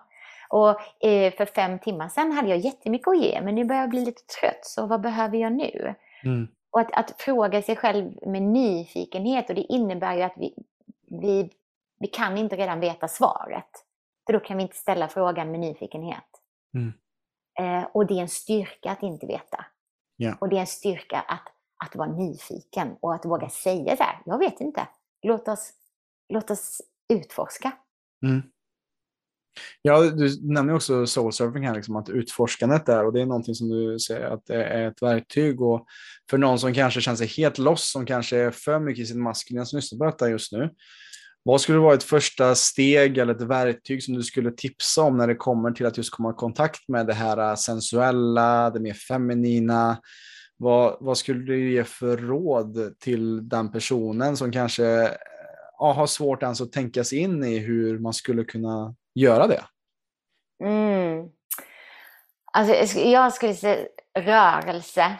Och 0.49 1.05
eh, 1.07 1.33
för 1.33 1.45
fem 1.45 1.79
timmar 1.79 2.09
sedan 2.09 2.31
hade 2.31 2.49
jag 2.49 2.57
jättemycket 2.57 3.07
att 3.07 3.21
ge 3.21 3.41
men 3.41 3.55
nu 3.55 3.65
börjar 3.65 3.81
jag 3.81 3.89
bli 3.89 4.05
lite 4.05 4.21
trött 4.41 4.65
så 4.65 4.85
vad 4.85 5.01
behöver 5.01 5.37
jag 5.37 5.51
nu? 5.51 5.95
Mm. 6.23 6.47
Och 6.71 6.79
att, 6.79 6.91
att, 6.91 7.21
fråga 7.21 7.61
sig 7.61 7.75
själv 7.75 8.11
med 8.25 8.41
nyfikenhet 8.41 9.49
och 9.49 9.55
det 9.55 9.73
innebär 9.73 10.15
ju 10.15 10.21
att 10.21 10.35
vi, 10.37 10.53
vi 11.07 11.49
vi 11.99 12.07
kan 12.07 12.37
inte 12.37 12.55
redan 12.55 12.79
veta 12.79 13.07
svaret. 13.07 13.69
För 14.25 14.33
då 14.33 14.39
kan 14.39 14.57
vi 14.57 14.63
inte 14.63 14.75
ställa 14.75 15.07
frågan 15.07 15.51
med 15.51 15.59
nyfikenhet. 15.59 16.27
Mm. 16.73 16.93
Eh, 17.59 17.87
och 17.93 18.07
det 18.07 18.13
är 18.13 18.21
en 18.21 18.29
styrka 18.29 18.91
att 18.91 19.03
inte 19.03 19.25
veta. 19.25 19.65
Yeah. 20.21 20.37
Och 20.39 20.49
det 20.49 20.55
är 20.55 20.59
en 20.59 20.67
styrka 20.67 21.19
att, 21.19 21.47
att 21.85 21.95
vara 21.95 22.11
nyfiken 22.11 22.95
och 23.01 23.15
att 23.15 23.25
våga 23.25 23.49
säga 23.49 23.97
så 23.97 24.03
här, 24.03 24.21
jag 24.25 24.37
vet 24.37 24.61
inte. 24.61 24.87
Låt 25.21 25.47
oss, 25.47 25.73
låt 26.33 26.51
oss 26.51 26.81
utforska. 27.13 27.71
Mm. 28.25 28.41
Ja, 29.81 30.01
du 30.01 30.53
nämner 30.53 30.73
också 30.73 31.07
soulsurfing 31.07 31.67
här, 31.67 31.75
liksom, 31.75 31.95
att 31.95 32.09
utforskandet 32.09 32.85
där 32.85 33.05
och 33.05 33.13
det 33.13 33.21
är 33.21 33.25
någonting 33.25 33.55
som 33.55 33.69
du 33.69 33.99
säger 33.99 34.25
att 34.25 34.45
det 34.45 34.63
är 34.63 34.87
ett 34.87 35.01
verktyg 35.01 35.61
och 35.61 35.85
för 36.29 36.37
någon 36.37 36.59
som 36.59 36.73
kanske 36.73 37.01
känner 37.01 37.15
sig 37.15 37.27
helt 37.27 37.57
loss, 37.57 37.91
som 37.91 38.05
kanske 38.05 38.37
är 38.37 38.51
för 38.51 38.79
mycket 38.79 39.03
i 39.03 39.05
sin 39.05 39.21
maskulina 39.21 39.65
detta 39.99 40.29
just 40.29 40.51
nu, 40.51 40.69
vad 41.47 41.61
skulle 41.61 41.79
vara 41.79 41.93
ett 41.93 42.03
första 42.03 42.55
steg 42.55 43.17
eller 43.17 43.35
ett 43.35 43.41
verktyg 43.41 44.03
som 44.03 44.13
du 44.13 44.23
skulle 44.23 44.51
tipsa 44.51 45.03
om 45.03 45.17
när 45.17 45.27
det 45.27 45.35
kommer 45.35 45.71
till 45.71 45.85
att 45.85 45.97
just 45.97 46.11
komma 46.11 46.31
i 46.31 46.33
kontakt 46.33 46.87
med 46.87 47.07
det 47.07 47.13
här 47.13 47.49
äh, 47.49 47.55
sensuella, 47.55 48.69
det 48.69 48.79
mer 48.79 48.93
feminina? 48.93 49.97
Vad, 50.57 50.97
vad 50.99 51.17
skulle 51.17 51.39
du 51.39 51.71
ge 51.71 51.83
för 51.83 52.17
råd 52.17 52.99
till 52.99 53.49
den 53.49 53.71
personen 53.71 54.37
som 54.37 54.51
kanske 54.51 54.85
äh, 54.85 55.09
ja, 55.79 55.93
har 55.93 56.07
svårt 56.07 56.43
ens 56.43 56.61
att 56.61 56.71
tänka 56.71 57.03
sig 57.03 57.19
in 57.19 57.43
i 57.43 57.57
hur 57.57 57.99
man 57.99 58.13
skulle 58.13 58.43
kunna 58.43 58.95
göra 59.15 59.47
det? 59.47 59.63
Mm. 60.63 61.29
Alltså, 62.53 62.99
jag 62.99 63.33
skulle 63.33 63.53
säga 63.53 63.85
rörelse. 64.19 65.15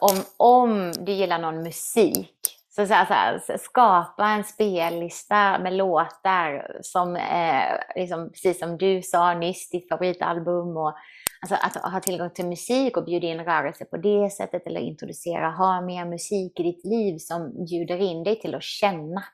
Om, 0.00 0.16
om 0.36 0.92
du 0.92 1.12
gillar 1.12 1.38
någon 1.38 1.62
musik 1.62 2.37
så, 2.78 2.86
så, 2.86 2.94
här, 2.94 3.38
så 3.38 3.52
här, 3.52 3.58
skapa 3.58 4.28
en 4.28 4.44
spellista 4.44 5.58
med 5.58 5.72
låtar 5.72 6.78
som, 6.82 7.16
eh, 7.16 7.78
liksom, 7.96 8.30
precis 8.30 8.58
som 8.58 8.78
du 8.78 9.02
sa 9.02 9.34
nyss, 9.34 9.70
ditt 9.70 9.88
favoritalbum. 9.88 10.76
Och, 10.76 10.94
alltså, 11.40 11.54
att 11.62 11.92
ha 11.92 12.00
tillgång 12.00 12.30
till 12.30 12.46
musik 12.46 12.96
och 12.96 13.04
bjuda 13.04 13.26
in 13.26 13.44
rörelse 13.44 13.84
på 13.84 13.96
det 13.96 14.30
sättet 14.30 14.66
eller 14.66 14.80
introducera, 14.80 15.50
ha 15.50 15.80
mer 15.80 16.04
musik 16.04 16.60
i 16.60 16.62
ditt 16.62 16.84
liv 16.84 17.18
som 17.18 17.64
bjuder 17.64 17.98
in 17.98 18.24
dig 18.24 18.40
till 18.40 18.54
att 18.54 18.62
känna 18.62 19.24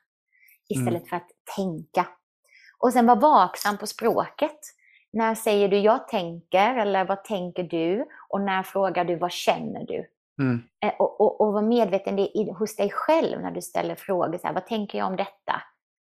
istället 0.69 1.03
mm. 1.03 1.09
för 1.09 1.17
att 1.17 1.31
tänka. 1.57 2.07
Och 2.79 2.93
sen 2.93 3.07
vara 3.07 3.19
vaksam 3.19 3.79
på 3.79 3.87
språket. 3.87 4.59
När 5.13 5.35
säger 5.35 5.69
du 5.69 5.79
jag 5.79 6.09
tänker 6.09 6.77
eller 6.77 7.05
vad 7.05 7.25
tänker 7.25 7.63
du? 7.63 8.07
Och 8.29 8.41
när 8.41 8.63
frågar 8.63 9.05
du 9.05 9.17
vad 9.17 9.33
känner 9.33 9.87
du? 9.87 10.14
Mm. 10.43 10.63
Eh, 10.85 10.93
och, 10.99 11.21
och, 11.21 11.41
och 11.41 11.53
vara 11.53 11.63
medveten 11.63 12.17
det 12.17 12.53
hos 12.59 12.77
dig 12.77 12.91
själv 12.91 13.41
när 13.41 13.51
du 13.51 13.63
ställer 13.63 13.95
frågor. 13.95 14.39
Så 14.39 14.47
här, 14.47 14.55
vad 14.55 14.67
tänker 14.67 14.99
jag 14.99 15.07
om 15.07 15.17
detta? 15.17 15.63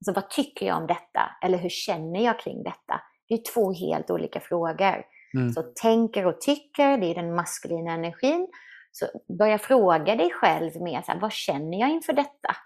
Alltså, 0.00 0.20
vad 0.20 0.30
tycker 0.30 0.66
jag 0.66 0.76
om 0.76 0.86
detta? 0.86 1.20
Eller 1.42 1.58
hur 1.58 1.68
känner 1.68 2.24
jag 2.24 2.40
kring 2.40 2.62
detta? 2.62 3.00
Det 3.28 3.34
är 3.34 3.52
två 3.54 3.72
helt 3.72 4.10
olika 4.10 4.40
frågor. 4.40 5.04
Mm. 5.34 5.52
Så 5.52 5.62
tänker 5.62 6.26
och 6.26 6.40
tycker, 6.40 6.98
det 6.98 7.06
är 7.06 7.14
den 7.14 7.34
maskulina 7.34 7.92
energin. 7.92 8.48
Så 8.92 9.06
börja 9.38 9.58
fråga 9.58 10.16
dig 10.16 10.30
själv 10.30 10.82
mer, 10.82 11.02
så 11.02 11.12
här, 11.12 11.20
vad 11.20 11.32
känner 11.32 11.80
jag 11.80 11.90
inför 11.90 12.12
detta? 12.12 12.56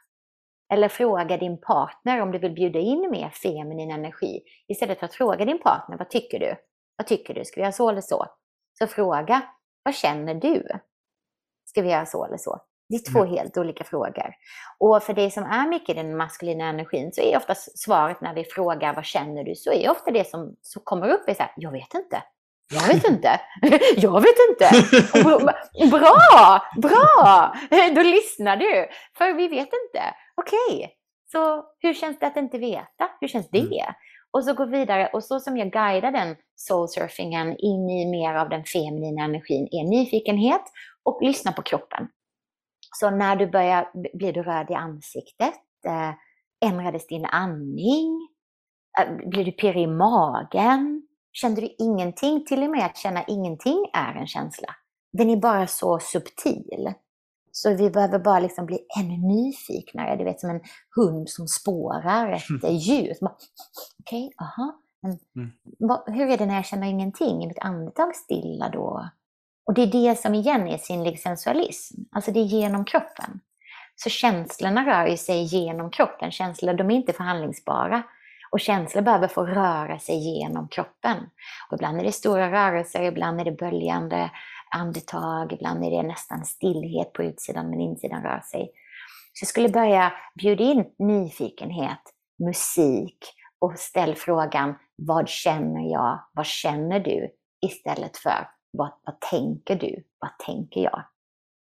Eller 0.73 0.89
fråga 0.89 1.37
din 1.37 1.61
partner 1.61 2.21
om 2.21 2.33
du 2.33 2.39
vill 2.39 2.53
bjuda 2.55 2.79
in 2.79 3.11
mer 3.11 3.31
feminin 3.31 3.91
energi. 3.91 4.41
Istället 4.69 4.99
för 4.99 5.07
att 5.07 5.15
fråga 5.15 5.45
din 5.45 5.59
partner, 5.59 5.99
vad 5.99 6.11
tycker 6.11 6.39
du? 6.39 6.55
Vad 6.97 7.07
tycker 7.07 7.35
du? 7.35 7.45
Ska 7.45 7.61
vi 7.61 7.63
göra 7.63 7.73
så 7.73 7.89
eller 7.89 8.01
så? 8.01 8.27
Så 8.79 8.87
fråga, 8.87 9.43
vad 9.83 9.95
känner 9.95 10.35
du? 10.35 10.69
Ska 11.75 11.83
vi 11.83 11.91
göra 11.91 12.07
så 12.07 12.25
eller 12.25 12.37
så? 12.37 12.61
Det 12.89 12.97
är 12.97 13.13
två 13.13 13.19
mm. 13.19 13.35
helt 13.35 13.57
olika 13.57 13.85
frågor. 13.85 14.35
Och 14.79 15.03
för 15.03 15.15
det 15.15 15.31
som 15.31 15.45
är 15.45 15.69
mycket 15.69 15.97
den 15.97 16.17
maskulina 16.17 16.65
energin 16.65 17.13
så 17.13 17.21
är 17.21 17.37
ofta 17.37 17.55
svaret 17.55 18.21
när 18.21 18.35
vi 18.35 18.45
frågar 18.45 18.95
vad 18.95 19.05
känner 19.05 19.45
du 19.45 19.55
så 19.55 19.73
är 19.73 19.91
ofta 19.91 20.11
det 20.11 20.29
som, 20.29 20.57
som 20.61 20.83
kommer 20.85 21.09
upp 21.09 21.29
är 21.29 21.35
så 21.35 21.43
här, 21.43 21.53
jag 21.57 21.73
vet 21.73 21.95
inte. 21.95 22.23
Jag 22.73 22.95
vet 22.95 23.09
inte. 23.09 23.41
Jag 23.97 24.21
vet 24.21 24.37
inte. 24.51 24.71
Bra, 25.91 26.63
bra! 26.83 27.55
Då 27.95 28.03
lyssnar 28.03 28.57
du. 28.57 28.89
För 29.19 29.33
vi 29.33 29.49
vet 29.49 29.69
inte. 29.85 30.03
Okej, 30.35 30.77
okay. 30.77 30.89
så 31.33 31.65
hur 31.79 31.95
känns 31.95 32.19
det 32.19 32.27
att 32.27 32.37
inte 32.37 32.59
veta? 32.59 33.11
Hur 33.21 33.29
känns 33.29 33.51
det? 33.51 33.59
Mm. 33.59 33.95
Och 34.33 34.45
så 34.45 34.55
gå 34.55 34.65
vidare. 34.65 35.11
Och 35.13 35.25
så 35.25 35.41
som 35.41 35.57
jag 35.57 35.71
guidar 35.71 36.13
den 36.13 36.37
soulsurfingen 36.57 37.57
in 37.59 37.91
i 37.91 38.07
mer 38.07 38.35
av 38.35 38.49
den 38.49 38.65
feminina 38.65 39.25
energin 39.25 39.69
är 39.71 39.85
nyfikenhet 39.85 40.63
och 41.05 41.23
lyssna 41.23 41.53
på 41.53 41.63
kroppen. 41.63 42.09
Så 42.97 43.11
när 43.11 43.37
du 43.37 43.47
börjar, 43.47 43.91
blir 44.15 44.33
du 44.33 44.43
röd 44.43 44.71
i 44.71 44.75
ansiktet? 44.75 45.55
Eh, 45.87 46.11
ändrades 46.71 47.07
din 47.07 47.25
andning? 47.25 48.29
Eh, 49.01 49.29
blir 49.29 49.45
du 49.45 49.53
pirrig 49.53 49.83
i 49.83 49.87
magen? 49.87 51.03
Kände 51.33 51.61
du 51.61 51.75
ingenting? 51.79 52.45
Till 52.45 52.63
och 52.63 52.71
med 52.71 52.87
att 52.87 52.97
känna 52.97 53.25
ingenting 53.25 53.91
är 53.93 54.15
en 54.15 54.27
känsla. 54.27 54.69
Den 55.13 55.31
är 55.31 55.37
bara 55.37 55.67
så 55.67 55.99
subtil. 55.99 56.95
Så 57.53 57.75
vi 57.75 57.91
behöver 57.91 58.19
bara 58.19 58.41
liksom 58.41 58.67
bli 58.67 58.79
ännu 58.99 59.17
nyfiknare. 59.17 60.17
Du 60.17 60.25
vet 60.25 60.41
som 60.41 60.51
en 60.51 60.61
hund 60.97 61.29
som 61.29 61.49
spårar 61.49 62.33
efter 62.33 62.69
ljud. 62.69 63.17
Okej, 63.21 63.37
okay, 63.99 64.31
aha. 64.41 64.81
Men, 65.01 65.19
mm. 65.37 65.51
hur 66.07 66.31
är 66.31 66.39
det 66.39 66.47
när 66.47 66.55
jag 66.55 66.65
känner 66.65 66.87
ingenting? 66.87 67.43
Är 67.43 67.49
mitt 67.49 67.59
andetag 67.59 68.17
stilla 68.17 68.69
då? 68.69 69.09
Och 69.67 69.75
det 69.75 69.83
är 69.83 69.87
det 69.87 70.19
som 70.19 70.35
igen 70.35 70.69
är 70.69 70.79
sinnlig 70.79 71.21
sensualism. 71.21 72.01
Alltså 72.13 72.31
det 72.31 72.41
är 72.41 72.45
genom 72.45 72.85
kroppen. 72.85 73.41
Så 73.97 74.11
känslorna 74.11 74.87
rör 74.87 75.17
sig 75.17 75.43
genom 75.43 75.91
kroppen. 75.91 76.31
Känslor 76.31 76.75
de 76.75 76.91
är 76.91 76.95
inte 76.95 77.13
förhandlingsbara. 77.13 78.03
Och 78.51 78.61
känslor 78.61 79.03
behöver 79.03 79.29
få 79.29 79.47
röra 79.47 79.99
sig 79.99 80.17
genom 80.17 80.69
kroppen. 80.69 81.17
Och 81.69 81.75
ibland 81.75 82.01
är 82.01 82.05
det 82.05 82.13
stora 82.13 82.53
rörelser, 82.53 83.03
ibland 83.03 83.41
är 83.41 83.45
det 83.45 83.53
böljande 83.53 84.31
andetag, 84.75 85.53
ibland 85.53 85.85
är 85.85 85.91
det 85.91 86.03
nästan 86.03 86.45
stillhet 86.45 87.13
på 87.13 87.23
utsidan 87.23 87.71
men 87.71 87.81
insidan 87.81 88.23
rör 88.23 88.41
sig. 88.41 88.71
Så 89.33 89.43
jag 89.43 89.49
skulle 89.49 89.69
börja 89.69 90.13
bjuda 90.39 90.65
in 90.65 90.85
nyfikenhet, 90.99 92.01
musik 92.45 93.19
och 93.59 93.79
ställ 93.79 94.15
frågan 94.15 94.75
vad 94.97 95.29
känner 95.29 95.93
jag, 95.93 96.21
vad 96.33 96.47
känner 96.47 97.01
du? 97.01 97.29
Istället 97.67 98.17
för 98.17 98.49
vad, 98.77 98.93
vad 99.05 99.21
tänker 99.21 99.77
du? 99.77 100.05
Vad 100.19 100.39
tänker 100.39 100.81
jag? 100.81 101.05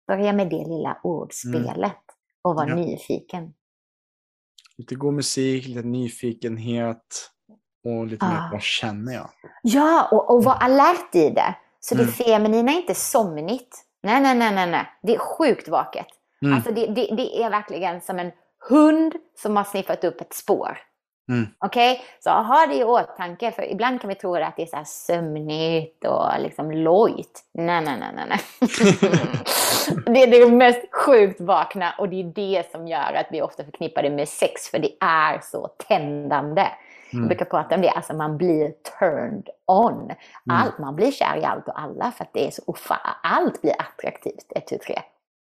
Börja 0.07 0.34
med 0.34 0.49
det 0.49 0.68
lilla 0.68 0.97
ordspelet 1.03 1.76
mm. 1.82 1.93
och 2.41 2.55
var 2.55 2.68
ja. 2.68 2.76
nyfiken. 2.76 3.53
Lite 4.78 4.95
god 4.95 5.14
musik, 5.14 5.68
lite 5.68 5.88
nyfikenhet 5.88 7.32
och 7.86 8.07
lite 8.07 8.26
ah. 8.26 8.30
mer 8.30 8.49
vad 8.51 8.62
känner 8.62 9.14
jag? 9.14 9.30
Ja, 9.64 10.09
och, 10.12 10.36
och 10.36 10.43
var 10.43 10.55
alert 10.55 11.16
i 11.16 11.30
det. 11.30 11.55
Så 11.80 11.95
det 11.95 12.03
mm. 12.03 12.14
feminina 12.14 12.72
är 12.72 12.78
inte 12.78 12.95
somnigt. 12.95 13.86
Nej, 14.03 14.22
nej, 14.22 14.36
nej, 14.36 14.55
nej, 14.55 14.72
nej. 14.72 14.86
Det 15.03 15.16
är 15.16 15.20
sjukt 15.20 15.68
vaket. 15.68 16.07
Mm. 16.41 16.53
Alltså 16.53 16.72
det, 16.72 16.86
det, 16.86 17.16
det 17.16 17.43
är 17.43 17.49
verkligen 17.49 18.01
som 18.01 18.20
en 18.20 18.32
hund 18.70 19.14
som 19.41 19.57
har 19.57 19.64
sniffat 19.64 20.03
upp 20.03 20.22
ett 20.22 20.34
spår. 20.34 20.78
Mm. 21.32 21.47
Okej, 21.59 22.01
så 22.19 22.29
ha 22.29 22.65
det 22.67 22.75
i 22.75 22.84
åtanke 22.84 23.51
för 23.51 23.71
ibland 23.71 24.01
kan 24.01 24.07
vi 24.07 24.15
tro 24.15 24.36
att 24.36 24.55
det 24.55 24.61
är 24.61 24.65
så 24.65 24.75
här 24.77 24.84
sömnigt 24.84 26.05
och 26.05 26.25
liksom 26.39 26.71
lojt. 26.71 27.43
Nej, 27.53 27.82
nej, 27.82 27.97
nej, 27.99 28.11
nej, 28.15 28.25
nej. 28.29 28.39
det 30.05 30.23
är 30.23 30.27
det 30.45 30.51
mest 30.55 30.82
sjukt 31.05 31.41
vakna 31.41 31.93
och 31.97 32.09
det 32.09 32.19
är 32.19 32.23
det 32.23 32.71
som 32.71 32.88
gör 32.88 33.13
att 33.13 33.27
vi 33.32 33.41
ofta 33.41 33.63
förknippar 33.63 34.03
det 34.03 34.09
med 34.09 34.29
sex 34.29 34.69
för 34.69 34.79
det 34.79 34.91
är 34.99 35.39
så 35.43 35.67
tändande. 35.88 36.61
Jag 37.09 37.17
Mm. 37.17 37.27
brukar 37.27 37.45
prata 37.45 37.75
om 37.75 37.82
det, 37.82 37.89
alltså 37.89 38.13
man 38.13 38.38
blir 38.38 38.71
turned 38.99 39.49
on. 39.67 40.11
Allt, 40.51 40.77
Man 40.79 40.95
blir 40.95 41.11
kär 41.11 41.38
i 41.38 41.43
allt 41.45 41.67
och 41.67 41.79
alla 41.82 42.11
för 42.11 42.23
att 42.23 42.34
det 42.34 42.47
är 42.47 42.51
så 42.51 42.61
ofa- 42.61 43.15
allt 43.23 43.61
blir 43.61 43.73
attraktivt, 43.79 44.51
ett, 44.55 44.67
tu, 44.67 44.77
tre. 44.77 44.99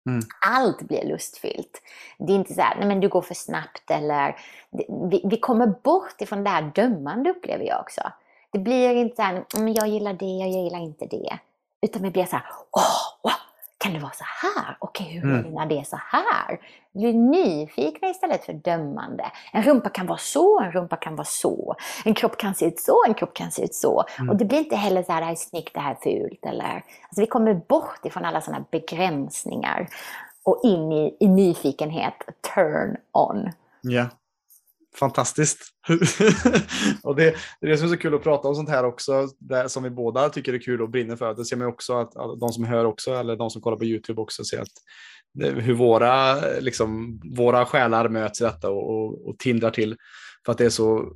Mm. 0.08 0.22
Allt 0.46 0.82
blir 0.82 1.06
lustfyllt. 1.06 1.82
Det 2.18 2.34
är 2.34 2.36
inte 2.36 2.54
så 2.54 2.62
här, 2.62 2.76
nej 2.76 2.88
men 2.88 3.00
du 3.00 3.10
går 3.10 3.22
för 3.22 3.34
snabbt 3.34 3.92
eller... 3.92 4.36
Vi, 5.10 5.22
vi 5.24 5.38
kommer 5.38 5.68
bort 5.68 6.22
ifrån 6.22 6.44
det 6.44 6.50
här 6.50 6.72
dömande 6.76 7.30
upplever 7.30 7.66
jag 7.66 7.80
också. 7.80 8.02
Det 8.52 8.60
blir 8.60 8.96
inte 8.96 9.16
så 9.16 9.22
här, 9.22 9.46
mm, 9.56 9.74
jag 9.74 9.88
gillar 9.88 10.14
det, 10.14 10.26
jag 10.26 10.50
gillar 10.50 10.80
inte 10.80 11.06
det. 11.06 11.40
Utan 11.82 12.02
vi 12.02 12.12
blir 12.12 12.26
så 12.26 12.36
här, 12.36 12.46
åh, 12.72 12.84
åh 13.22 13.34
kan 13.78 13.94
det 13.94 14.00
vara 14.00 14.12
så 14.12 14.24
här? 14.26 14.78
Okej, 14.80 15.06
hur 15.08 15.30
är 15.30 15.34
Mm. 15.34 15.44
det 15.44 15.50
när 15.60 15.66
det 15.66 15.80
är 15.80 15.84
så 15.84 16.00
här? 16.12 16.60
Vi 16.92 17.00
blir 17.00 17.14
nyfikna 17.14 18.08
istället 18.10 18.46
för 18.46 18.54
dömande. 18.54 19.32
En 19.54 19.64
rumpa 19.64 19.90
kan 19.90 20.08
vara 20.08 20.18
så, 20.18 20.60
en 20.60 20.72
rumpa 20.72 20.96
kan 20.96 21.16
vara 21.16 21.26
så. 21.26 21.76
En 22.06 22.14
kropp 22.14 22.38
kan 22.38 22.56
se 22.56 22.66
ut 22.66 22.80
så, 22.80 23.04
en 23.08 23.14
kropp 23.14 23.34
kan 23.34 23.52
se 23.52 23.64
ut 23.64 23.76
så. 23.76 24.04
Mm. 24.20 24.30
Och 24.30 24.36
det 24.38 24.46
blir 24.46 24.58
inte 24.60 24.76
heller 24.76 25.04
så 25.04 25.12
här, 25.12 25.20
det 25.22 25.26
här 25.26 25.32
är 25.32 25.36
snyggt, 25.36 25.74
det 25.74 25.80
här 25.80 25.92
är 25.92 25.96
fult. 25.96 26.46
Eller, 26.46 26.66
alltså 27.04 27.22
vi 27.22 27.28
kommer 27.28 27.54
bort 27.54 28.06
ifrån 28.06 28.26
alla 28.26 28.42
sådana 28.42 28.66
begränsningar 28.72 29.88
och 30.44 30.60
in 30.64 30.92
i, 30.92 31.18
i 31.20 31.28
nyfikenhet, 31.28 32.14
turn 32.56 32.98
on. 33.12 33.52
Ja. 33.82 34.06
Fantastiskt. 35.00 35.60
och 37.04 37.16
det, 37.16 37.36
det 37.62 37.68
är 37.68 37.70
det 37.70 37.78
som 37.78 37.88
är 37.88 37.92
så 37.92 37.98
kul 37.98 38.16
att 38.16 38.24
prata 38.24 38.48
om 38.48 38.56
sånt 38.56 38.70
här 38.70 38.84
också, 38.84 39.28
det 39.40 39.70
som 39.70 39.84
vi 39.84 39.90
båda 39.90 40.30
tycker 40.30 40.54
är 40.54 40.60
kul 40.60 40.82
och 40.82 40.90
brinner 40.90 41.16
för. 41.16 41.34
Det 41.34 41.46
ser 41.46 41.56
man 41.56 41.68
också 41.68 41.94
att 41.94 42.18
att 42.18 42.40
de 42.40 42.50
som 42.50 42.64
hör 42.64 42.86
också, 42.86 43.14
eller 43.14 43.36
de 43.36 43.50
som 43.50 43.62
kollar 43.62 43.78
på 43.78 43.86
YouTube 43.86 44.22
också, 44.22 44.44
ser 44.44 44.62
att 44.62 44.68
det, 45.34 45.50
hur 45.50 45.74
våra, 45.74 46.36
liksom, 46.60 47.22
våra 47.38 47.66
själar 47.66 48.10
möts 48.10 48.42
i 48.42 48.44
detta 48.44 48.70
och, 48.70 48.90
och, 48.90 49.30
och 49.30 49.40
tindrar 49.40 49.72
till. 49.72 49.96
För 50.46 50.52
att 50.52 50.58
det 50.58 50.66
är 50.66 50.70
så 50.70 51.14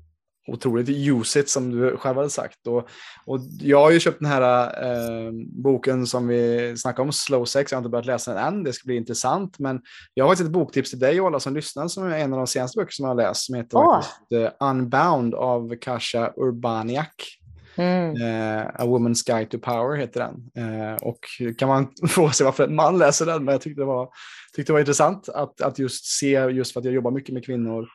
otroligt 0.48 0.89
ljusigt 0.89 1.50
som 1.50 1.72
du 1.72 1.98
själv 1.98 2.18
hade 2.18 2.30
sagt. 2.30 2.68
Och, 2.68 2.89
och 3.26 3.39
jag 3.60 3.82
har 3.82 3.92
ju 3.92 4.00
köpt 4.00 4.20
den 4.20 4.30
här 4.30 4.66
eh, 4.84 5.32
boken 5.64 6.08
som 6.08 6.28
vi 6.28 6.74
snackade 6.78 7.02
om, 7.02 7.12
Slow 7.12 7.46
Sex. 7.46 7.72
Jag 7.72 7.78
har 7.78 7.82
inte 7.82 7.89
börjat 7.89 8.06
läsa 8.06 8.34
den 8.34 8.44
än, 8.44 8.64
det 8.64 8.74
ska 8.74 8.86
bli 8.86 8.96
intressant. 8.96 9.60
Men 9.60 9.82
jag 10.14 10.26
har 10.26 10.30
faktiskt 10.30 10.48
ett 10.48 10.54
boktips 10.54 10.89
till 10.89 11.00
dig 11.00 11.22
och 11.22 11.28
alla 11.28 11.39
som 11.39 11.54
lyssnar 11.54 11.88
som 11.88 12.04
är 12.04 12.18
en 12.18 12.34
av 12.34 12.38
de 12.38 12.48
senaste 12.48 12.80
böcker 12.80 12.92
som 12.92 13.04
jag 13.04 13.10
har 13.10 13.16
läst 13.16 13.46
som 13.46 13.56
heter 13.56 13.78
faktiskt, 13.78 14.32
eh, 14.32 14.70
Unbound 14.70 15.36
av 15.36 15.76
Kasia 15.76 16.34
Urbaniak. 16.36 17.38
Mm. 17.76 18.16
Eh, 18.22 18.68
A 18.68 18.86
Woman's 18.86 19.28
Guide 19.28 19.50
to 19.50 19.58
Power 19.60 19.98
heter 19.98 20.20
den. 20.20 20.66
Eh, 20.66 20.96
och 20.96 21.20
kan 21.58 21.68
man 21.68 21.88
fråga 22.10 22.32
sig 22.32 22.46
varför 22.46 22.64
en 22.64 22.76
man 22.76 22.98
läser 22.98 23.26
den, 23.26 23.46
men 23.46 23.52
jag 23.52 23.62
tyckte 23.62 23.82
det 23.82 23.86
var, 23.86 24.10
tyckte 24.56 24.72
det 24.72 24.74
var 24.74 24.80
intressant 24.80 25.30
att, 25.30 25.62
att 25.62 25.80
just 25.80 26.06
se, 26.06 26.30
just 26.30 26.74
för 26.74 26.80
att 26.80 26.86
jag 26.86 26.94
jobbar 26.94 27.12
mycket 27.12 27.34
med 27.34 27.46
kvinnor 27.46 27.88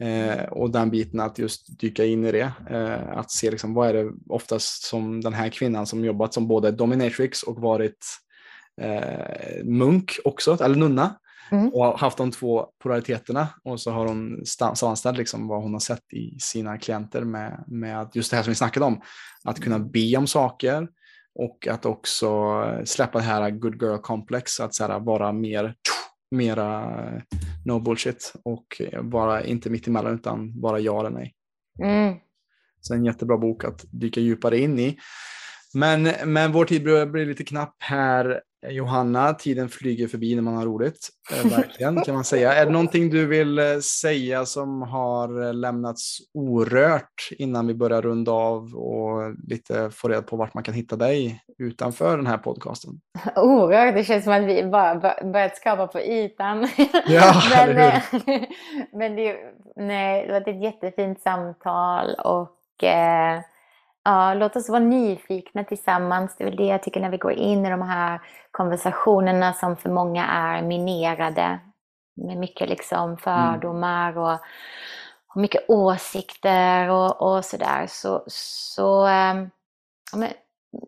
eh, 0.00 0.44
och 0.44 0.70
den 0.70 0.90
biten 0.90 1.20
att 1.20 1.38
just 1.38 1.80
dyka 1.80 2.04
in 2.04 2.24
i 2.24 2.32
det. 2.32 2.52
Eh, 2.70 3.18
att 3.18 3.30
se 3.30 3.50
liksom, 3.50 3.74
vad 3.74 3.88
är 3.88 3.92
det 3.94 4.12
oftast 4.28 4.82
som 4.82 5.20
den 5.20 5.34
här 5.34 5.48
kvinnan 5.48 5.86
som 5.86 6.04
jobbat 6.04 6.34
som 6.34 6.48
både 6.48 6.70
dominatrix 6.70 7.42
och 7.42 7.60
varit 7.60 8.06
eh, 8.80 9.64
munk 9.64 10.12
också, 10.24 10.64
eller 10.64 10.76
nunna. 10.76 11.16
Mm. 11.50 11.68
Och 11.68 11.98
haft 11.98 12.18
de 12.18 12.30
två 12.30 12.66
polariteterna 12.82 13.48
och 13.64 13.80
så 13.80 13.90
har 13.90 14.06
hon 14.06 14.46
sammanställt 14.46 15.18
liksom 15.18 15.48
vad 15.48 15.62
hon 15.62 15.72
har 15.72 15.80
sett 15.80 16.12
i 16.12 16.36
sina 16.40 16.78
klienter 16.78 17.24
med, 17.24 17.64
med 17.66 18.08
just 18.14 18.30
det 18.30 18.36
här 18.36 18.44
som 18.44 18.50
vi 18.50 18.54
snackade 18.54 18.86
om. 18.86 19.00
Att 19.44 19.60
kunna 19.60 19.78
be 19.78 20.16
om 20.16 20.26
saker 20.26 20.88
och 21.34 21.66
att 21.66 21.86
också 21.86 22.62
släppa 22.84 23.18
det 23.18 23.24
här 23.24 23.50
good 23.50 23.82
girl 23.82 23.98
complex, 23.98 24.60
att 24.60 24.74
så 24.74 24.86
här, 24.86 25.00
vara 25.00 25.32
mer 25.32 25.74
mera 26.30 26.92
no 27.64 27.80
bullshit 27.80 28.32
och 28.42 28.82
vara 29.02 29.44
inte 29.44 29.70
mitt 29.70 29.86
emellan 29.86 30.14
utan 30.14 30.60
bara 30.60 30.80
ja 30.80 31.00
eller 31.00 31.10
nej. 31.10 31.34
Mm. 31.82 32.14
Så 32.80 32.94
en 32.94 33.04
jättebra 33.04 33.38
bok 33.38 33.64
att 33.64 33.84
dyka 33.90 34.20
djupare 34.20 34.58
in 34.58 34.78
i. 34.78 34.98
Men, 35.74 36.02
men 36.24 36.52
vår 36.52 36.64
tid 36.64 36.84
börjar 36.84 37.06
bli 37.06 37.24
lite 37.24 37.44
knapp 37.44 37.76
här, 37.78 38.40
Johanna. 38.68 39.34
Tiden 39.34 39.68
flyger 39.68 40.08
förbi 40.08 40.34
när 40.34 40.42
man 40.42 40.54
har 40.56 40.64
roligt. 40.66 41.08
Eh, 41.32 41.50
verkligen, 41.56 42.02
kan 42.02 42.14
man 42.14 42.24
säga. 42.24 42.52
Är 42.54 42.66
det 42.66 42.72
någonting 42.72 43.10
du 43.10 43.26
vill 43.26 43.58
eh, 43.58 43.78
säga 43.78 44.46
som 44.46 44.82
har 44.82 45.46
eh, 45.46 45.54
lämnats 45.54 46.18
orört 46.34 47.28
innan 47.38 47.66
vi 47.66 47.74
börjar 47.74 48.02
runda 48.02 48.32
av 48.32 48.74
och 48.74 49.34
lite 49.48 49.90
få 49.90 50.08
reda 50.08 50.22
på 50.22 50.36
vart 50.36 50.54
man 50.54 50.62
kan 50.64 50.74
hitta 50.74 50.96
dig 50.96 51.40
utanför 51.58 52.16
den 52.16 52.26
här 52.26 52.38
podcasten? 52.38 52.90
Orört, 53.36 53.94
det 53.94 54.04
känns 54.04 54.24
som 54.24 54.32
att 54.32 54.44
vi 54.44 54.62
bara 54.62 54.94
bör- 54.94 55.32
börjat 55.32 55.56
skapa 55.56 55.86
på 55.86 56.00
ytan. 56.00 56.68
Ja, 57.06 57.42
men, 57.50 57.68
eller 57.70 57.86
eh, 58.26 58.42
men 58.92 59.16
det, 59.16 59.36
nej, 59.76 60.26
det 60.26 60.32
var 60.32 60.40
ett 60.54 60.62
jättefint 60.62 61.20
samtal 61.20 62.14
och 62.14 62.84
eh, 62.84 63.40
ja, 64.06 64.34
låt 64.34 64.56
oss 64.56 64.68
vara 64.68 64.80
nyfikna 64.80 65.64
tillsammans. 65.64 66.36
Det 66.36 66.44
är 66.44 66.48
väl 66.48 66.56
det 66.56 66.66
jag 66.66 66.82
tycker 66.82 67.00
när 67.00 67.10
vi 67.10 67.16
går 67.16 67.32
in 67.32 67.66
i 67.66 67.70
de 67.70 67.82
här 67.82 68.20
konversationerna 68.50 69.52
som 69.52 69.76
för 69.76 69.90
många 69.90 70.26
är 70.26 70.62
minerade 70.62 71.58
med 72.16 72.36
mycket 72.36 72.68
liksom 72.68 73.16
fördomar 73.16 74.18
och, 74.18 74.38
och 75.34 75.40
mycket 75.40 75.70
åsikter 75.70 76.90
och, 76.90 77.22
och 77.22 77.44
sådär. 77.44 77.86
Så, 77.88 78.24
så 78.26 79.06
eh, 79.06 79.34
ja, 80.12 80.28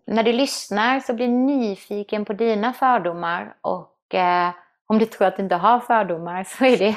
när 0.07 0.23
du 0.23 0.33
lyssnar 0.33 1.01
så 1.01 1.15
bli 1.15 1.29
nyfiken 1.29 2.25
på 2.25 2.33
dina 2.33 2.73
fördomar 2.73 3.57
och 3.61 4.15
eh, 4.15 4.51
om 4.91 4.99
du 4.99 5.07
tror 5.07 5.27
att 5.27 5.37
du 5.37 5.43
inte 5.43 5.55
har 5.55 5.81
fördomar 5.81 6.45
så 6.45 6.65
är 6.65 6.79
det, 6.79 6.97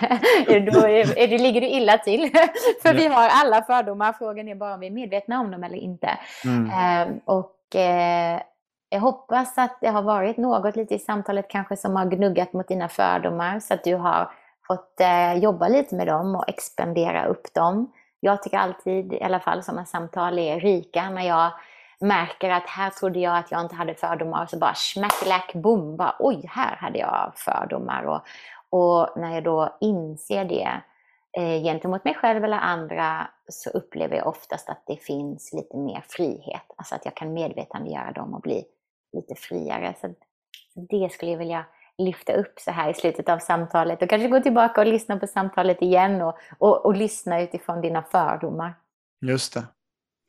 är, 0.53 1.17
är, 1.17 1.39
ligger 1.39 1.61
du 1.61 1.67
illa 1.67 1.97
till. 1.97 2.31
För 2.81 2.93
vi 2.93 3.07
har 3.07 3.29
alla 3.31 3.61
fördomar, 3.61 4.13
frågan 4.13 4.47
är 4.47 4.55
bara 4.55 4.73
om 4.73 4.79
vi 4.79 4.87
är 4.87 4.91
medvetna 4.91 5.39
om 5.39 5.51
dem 5.51 5.63
eller 5.63 5.77
inte. 5.77 6.09
Mm. 6.45 6.65
Eh, 6.69 7.17
och 7.25 7.75
eh, 7.75 8.41
jag 8.89 8.99
hoppas 8.99 9.57
att 9.57 9.77
det 9.81 9.87
har 9.87 10.01
varit 10.01 10.37
något 10.37 10.75
lite 10.75 10.95
i 10.95 10.99
samtalet 10.99 11.47
kanske 11.49 11.77
som 11.77 11.95
har 11.95 12.05
gnuggat 12.05 12.53
mot 12.53 12.67
dina 12.67 12.89
fördomar 12.89 13.59
så 13.59 13.73
att 13.73 13.83
du 13.83 13.95
har 13.95 14.31
fått 14.67 14.99
eh, 14.99 15.33
jobba 15.33 15.67
lite 15.67 15.95
med 15.95 16.07
dem 16.07 16.35
och 16.35 16.49
expandera 16.49 17.25
upp 17.25 17.53
dem. 17.53 17.91
Jag 18.19 18.43
tycker 18.43 18.57
alltid, 18.57 19.13
i 19.13 19.21
alla 19.21 19.39
fall 19.39 19.63
sådana 19.63 19.85
samtal 19.85 20.39
är 20.39 20.59
rika 20.59 21.09
när 21.09 21.27
jag 21.27 21.51
märker 22.01 22.49
att 22.49 22.67
här 22.67 22.89
trodde 22.89 23.19
jag 23.19 23.37
att 23.37 23.51
jag 23.51 23.61
inte 23.61 23.75
hade 23.75 23.93
fördomar 23.93 24.43
och 24.43 24.49
så 24.49 24.57
bara 24.57 24.73
smackelack 24.75 25.53
boom, 25.53 25.97
bara 25.97 26.15
oj, 26.19 26.45
här 26.47 26.75
hade 26.75 26.99
jag 26.99 27.31
fördomar. 27.35 28.03
Och, 28.03 28.21
och 28.69 29.09
när 29.17 29.33
jag 29.33 29.43
då 29.43 29.77
inser 29.81 30.45
det 30.45 30.81
eh, 31.37 31.63
gentemot 31.63 32.03
mig 32.03 32.15
själv 32.15 32.43
eller 32.43 32.57
andra 32.57 33.27
så 33.49 33.69
upplever 33.69 34.15
jag 34.15 34.27
oftast 34.27 34.69
att 34.69 34.83
det 34.87 34.97
finns 34.97 35.53
lite 35.53 35.77
mer 35.77 36.03
frihet. 36.07 36.65
Alltså 36.75 36.95
att 36.95 37.05
jag 37.05 37.15
kan 37.15 37.33
medvetandegöra 37.33 38.11
dem 38.11 38.33
och 38.33 38.41
bli 38.41 38.65
lite 39.13 39.35
friare. 39.35 39.95
Så 40.01 40.13
det 40.75 41.11
skulle 41.11 41.31
jag 41.31 41.39
vilja 41.39 41.65
lyfta 41.97 42.33
upp 42.33 42.59
så 42.59 42.71
här 42.71 42.89
i 42.89 42.93
slutet 42.93 43.29
av 43.29 43.39
samtalet 43.39 44.01
och 44.01 44.09
kanske 44.09 44.27
gå 44.27 44.39
tillbaka 44.39 44.81
och 44.81 44.87
lyssna 44.87 45.17
på 45.17 45.27
samtalet 45.27 45.81
igen 45.81 46.21
och, 46.21 46.37
och, 46.57 46.85
och 46.85 46.95
lyssna 46.95 47.41
utifrån 47.41 47.81
dina 47.81 48.03
fördomar. 48.03 48.73
Just 49.21 49.53
det. 49.53 49.63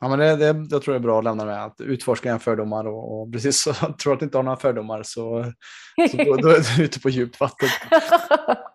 Ja, 0.03 0.09
men 0.09 0.19
det, 0.19 0.37
det, 0.37 0.67
jag 0.71 0.83
tror 0.83 0.95
det 0.95 0.99
är 0.99 1.03
bra 1.03 1.19
att 1.19 1.25
lämna 1.25 1.45
med 1.45 1.65
att 1.65 1.81
utforska 1.81 2.29
dina 2.29 2.39
fördomar 2.39 2.87
och, 2.87 3.23
och 3.23 3.33
precis 3.33 3.63
så 3.63 3.73
tror 3.73 4.13
att 4.13 4.19
du 4.19 4.25
inte 4.25 4.39
har 4.39 4.43
några 4.43 4.57
fördomar 4.57 5.03
så, 5.03 5.53
så 6.11 6.17
då, 6.17 6.37
då 6.37 6.49
är 6.49 6.77
du 6.77 6.85
ute 6.85 7.01
på 7.01 7.09
djupt 7.09 7.41
vatten. 7.41 7.69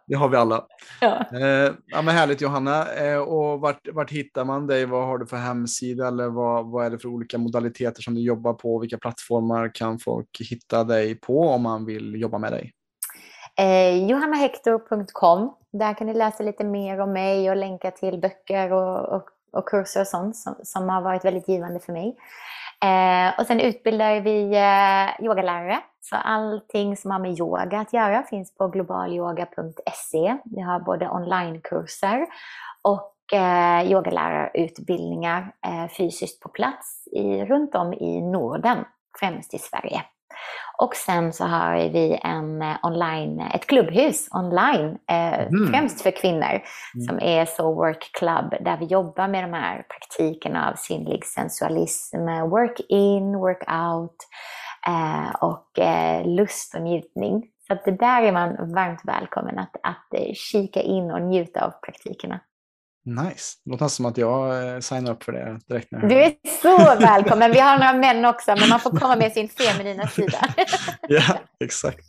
Det 0.07 0.15
har 0.15 0.29
vi 0.29 0.37
alla. 0.37 0.65
ja. 1.01 1.25
Eh, 1.33 1.73
ja, 1.85 2.01
men 2.01 2.07
härligt 2.07 2.41
Johanna. 2.41 2.93
Eh, 2.93 3.17
och 3.17 3.59
vart, 3.59 3.87
vart 3.93 4.11
hittar 4.11 4.45
man 4.45 4.67
dig? 4.67 4.85
Vad 4.85 5.05
har 5.05 5.17
du 5.17 5.27
för 5.27 5.37
hemsida 5.37 6.07
eller 6.07 6.29
vad, 6.29 6.71
vad 6.71 6.85
är 6.85 6.89
det 6.89 6.99
för 6.99 7.09
olika 7.09 7.37
modaliteter 7.37 8.01
som 8.01 8.15
du 8.15 8.21
jobbar 8.21 8.53
på? 8.53 8.79
Vilka 8.79 8.97
plattformar 8.97 9.75
kan 9.75 9.99
folk 9.99 10.41
hitta 10.49 10.83
dig 10.83 11.15
på 11.15 11.49
om 11.49 11.61
man 11.61 11.85
vill 11.85 12.21
jobba 12.21 12.37
med 12.37 12.51
dig? 12.51 12.73
Eh, 13.59 14.09
johannahector.com. 14.09 15.53
Där 15.73 15.93
kan 15.93 16.07
ni 16.07 16.13
läsa 16.13 16.43
lite 16.43 16.63
mer 16.63 16.99
om 16.99 17.13
mig 17.13 17.49
och 17.49 17.55
länka 17.55 17.91
till 17.91 18.19
böcker 18.19 18.73
och, 18.73 19.15
och, 19.15 19.29
och 19.57 19.67
kurser 19.67 20.01
och 20.01 20.07
sånt 20.07 20.35
som, 20.35 20.55
som 20.63 20.89
har 20.89 21.01
varit 21.01 21.25
väldigt 21.25 21.47
givande 21.47 21.79
för 21.79 21.93
mig. 21.93 22.17
Eh, 22.83 23.39
och 23.39 23.45
sen 23.45 23.59
utbildar 23.59 24.21
vi 24.21 24.55
eh, 24.55 25.25
yogalärare. 25.25 25.79
Så 26.01 26.15
allting 26.15 26.97
som 26.97 27.11
har 27.11 27.19
med 27.19 27.39
yoga 27.39 27.79
att 27.79 27.93
göra 27.93 28.23
finns 28.23 28.55
på 28.55 28.67
globalyoga.se. 28.67 30.37
Vi 30.45 30.61
har 30.61 30.79
både 30.79 31.09
onlinekurser 31.09 32.27
och 32.81 33.33
eh, 33.33 33.91
yogalärarutbildningar 33.91 35.51
eh, 35.65 35.87
fysiskt 35.97 36.43
på 36.43 36.49
plats 36.49 37.07
i, 37.11 37.45
runt 37.45 37.75
om 37.75 37.93
i 37.93 38.21
Norden, 38.21 38.85
främst 39.19 39.53
i 39.53 39.57
Sverige. 39.59 40.01
Och 40.77 40.95
sen 40.95 41.33
så 41.33 41.45
har 41.45 41.75
vi 41.89 42.19
en 42.23 42.61
eh, 42.61 42.75
online, 42.83 43.39
ett 43.39 43.67
klubbhus 43.67 44.27
online, 44.31 44.97
mm. 45.07 45.73
främst 45.73 46.01
för 46.01 46.11
kvinnor, 46.11 46.61
mm. 46.95 47.07
som 47.07 47.19
är 47.21 47.45
So 47.45 47.73
Work 47.73 48.09
Club, 48.13 48.53
där 48.65 48.77
vi 48.77 48.85
jobbar 48.85 49.27
med 49.27 49.43
de 49.43 49.53
här 49.53 49.85
praktikerna 49.89 50.69
av 50.69 50.75
sinnlig 50.75 51.25
sensualism, 51.25 52.17
work 52.49 52.79
in, 52.89 53.37
work 53.37 53.63
out 53.69 54.17
eh, 54.87 55.35
och 55.41 55.69
lust 56.25 56.75
och 56.75 56.81
njutning. 56.81 57.43
Så 57.67 57.73
att 57.73 57.85
det 57.85 57.91
där 57.91 58.21
är 58.21 58.31
man 58.31 58.73
varmt 58.73 59.01
välkommen 59.03 59.59
att, 59.59 59.75
att 59.83 60.37
kika 60.37 60.81
in 60.81 61.11
och 61.11 61.21
njuta 61.21 61.65
av 61.65 61.71
praktikerna. 61.85 62.39
Nice. 63.07 63.53
Det 63.65 63.71
låter 63.71 63.87
som 63.87 64.05
att 64.05 64.17
jag 64.17 64.73
eh, 64.73 64.79
signar 64.79 65.11
upp 65.11 65.23
för 65.23 65.31
det 65.31 65.59
direkt 65.67 65.91
nu. 65.91 65.99
Du 66.07 66.15
är 66.15 66.33
så 66.61 66.99
välkommen. 66.99 67.51
Vi 67.51 67.59
har 67.59 67.77
några 67.77 67.93
män 67.93 68.25
också, 68.25 68.55
men 68.59 68.69
man 68.69 68.79
får 68.79 68.91
komma 68.91 69.15
med 69.15 69.31
sin 69.31 69.49
feminina 69.49 70.07
sida. 70.07 70.39
ja, 71.07 71.39
exakt. 71.59 72.05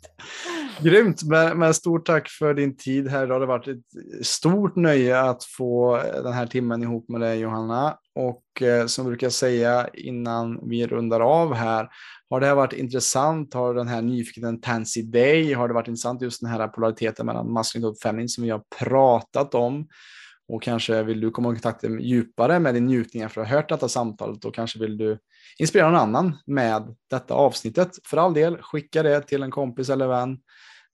Grymt, 0.79 1.23
men, 1.23 1.59
men 1.59 1.73
stort 1.73 2.05
tack 2.05 2.29
för 2.29 2.53
din 2.53 2.77
tid 2.77 3.07
här 3.07 3.23
idag. 3.23 3.41
Det 3.41 3.45
har 3.45 3.57
varit 3.57 3.67
ett 3.67 4.25
stort 4.25 4.75
nöje 4.75 5.21
att 5.21 5.43
få 5.43 6.01
den 6.23 6.33
här 6.33 6.45
timmen 6.45 6.83
ihop 6.83 7.09
med 7.09 7.21
dig 7.21 7.39
Johanna. 7.39 7.97
Och 8.15 8.61
eh, 8.61 8.85
som 8.85 9.05
jag 9.05 9.11
brukar 9.11 9.29
säga 9.29 9.87
innan 9.93 10.69
vi 10.69 10.87
rundar 10.87 11.19
av 11.19 11.53
här, 11.53 11.89
har 12.29 12.39
det 12.39 12.45
här 12.45 12.55
varit 12.55 12.73
intressant? 12.73 13.53
Har 13.53 13.73
den 13.73 13.87
här 13.87 14.01
nyfikenheten 14.01 14.61
tänts 14.61 14.97
i 14.97 15.01
dig? 15.01 15.53
Har 15.53 15.67
det 15.67 15.73
varit 15.73 15.87
intressant 15.87 16.21
just 16.21 16.41
den 16.41 16.49
här 16.49 16.67
polariteten 16.67 17.25
mellan 17.25 17.53
maskulin 17.53 17.87
och 17.87 17.99
feminin 18.03 18.29
som 18.29 18.43
vi 18.43 18.49
har 18.49 18.61
pratat 18.79 19.55
om? 19.55 19.87
Och 20.49 20.63
kanske 20.63 21.03
vill 21.03 21.21
du 21.21 21.31
komma 21.31 21.51
i 21.51 21.55
kontakt 21.55 21.83
djupare 21.99 22.59
med 22.59 22.73
din 22.73 22.85
njutning 22.85 23.23
efter 23.23 23.41
att 23.41 23.47
ha 23.47 23.55
hört 23.55 23.69
detta 23.69 23.89
samtalet 23.89 24.45
och 24.45 24.55
kanske 24.55 24.79
vill 24.79 24.97
du 24.97 25.19
inspirera 25.59 25.89
någon 25.89 25.99
annan 25.99 26.37
med 26.45 26.95
detta 27.09 27.33
avsnittet. 27.33 27.89
För 28.03 28.17
all 28.17 28.33
del, 28.33 28.57
skicka 28.61 29.03
det 29.03 29.21
till 29.21 29.43
en 29.43 29.51
kompis 29.51 29.89
eller 29.89 30.07
vän 30.07 30.37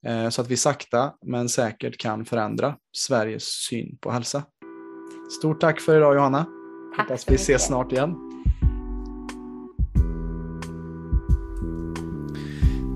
eh, 0.07 0.29
så 0.29 0.41
att 0.41 0.47
vi 0.47 0.57
sakta 0.57 1.13
men 1.25 1.49
säkert 1.49 1.97
kan 1.97 2.25
förändra 2.25 2.75
Sveriges 2.97 3.43
syn 3.43 3.97
på 4.01 4.11
hälsa. 4.11 4.43
Stort 5.39 5.61
tack 5.61 5.81
för 5.81 5.97
idag 5.97 6.15
Johanna. 6.15 6.45
Tack 6.97 7.09
Hoppas 7.09 7.29
vi 7.29 7.35
ses 7.35 7.65
snart 7.65 7.91
igen. 7.91 8.24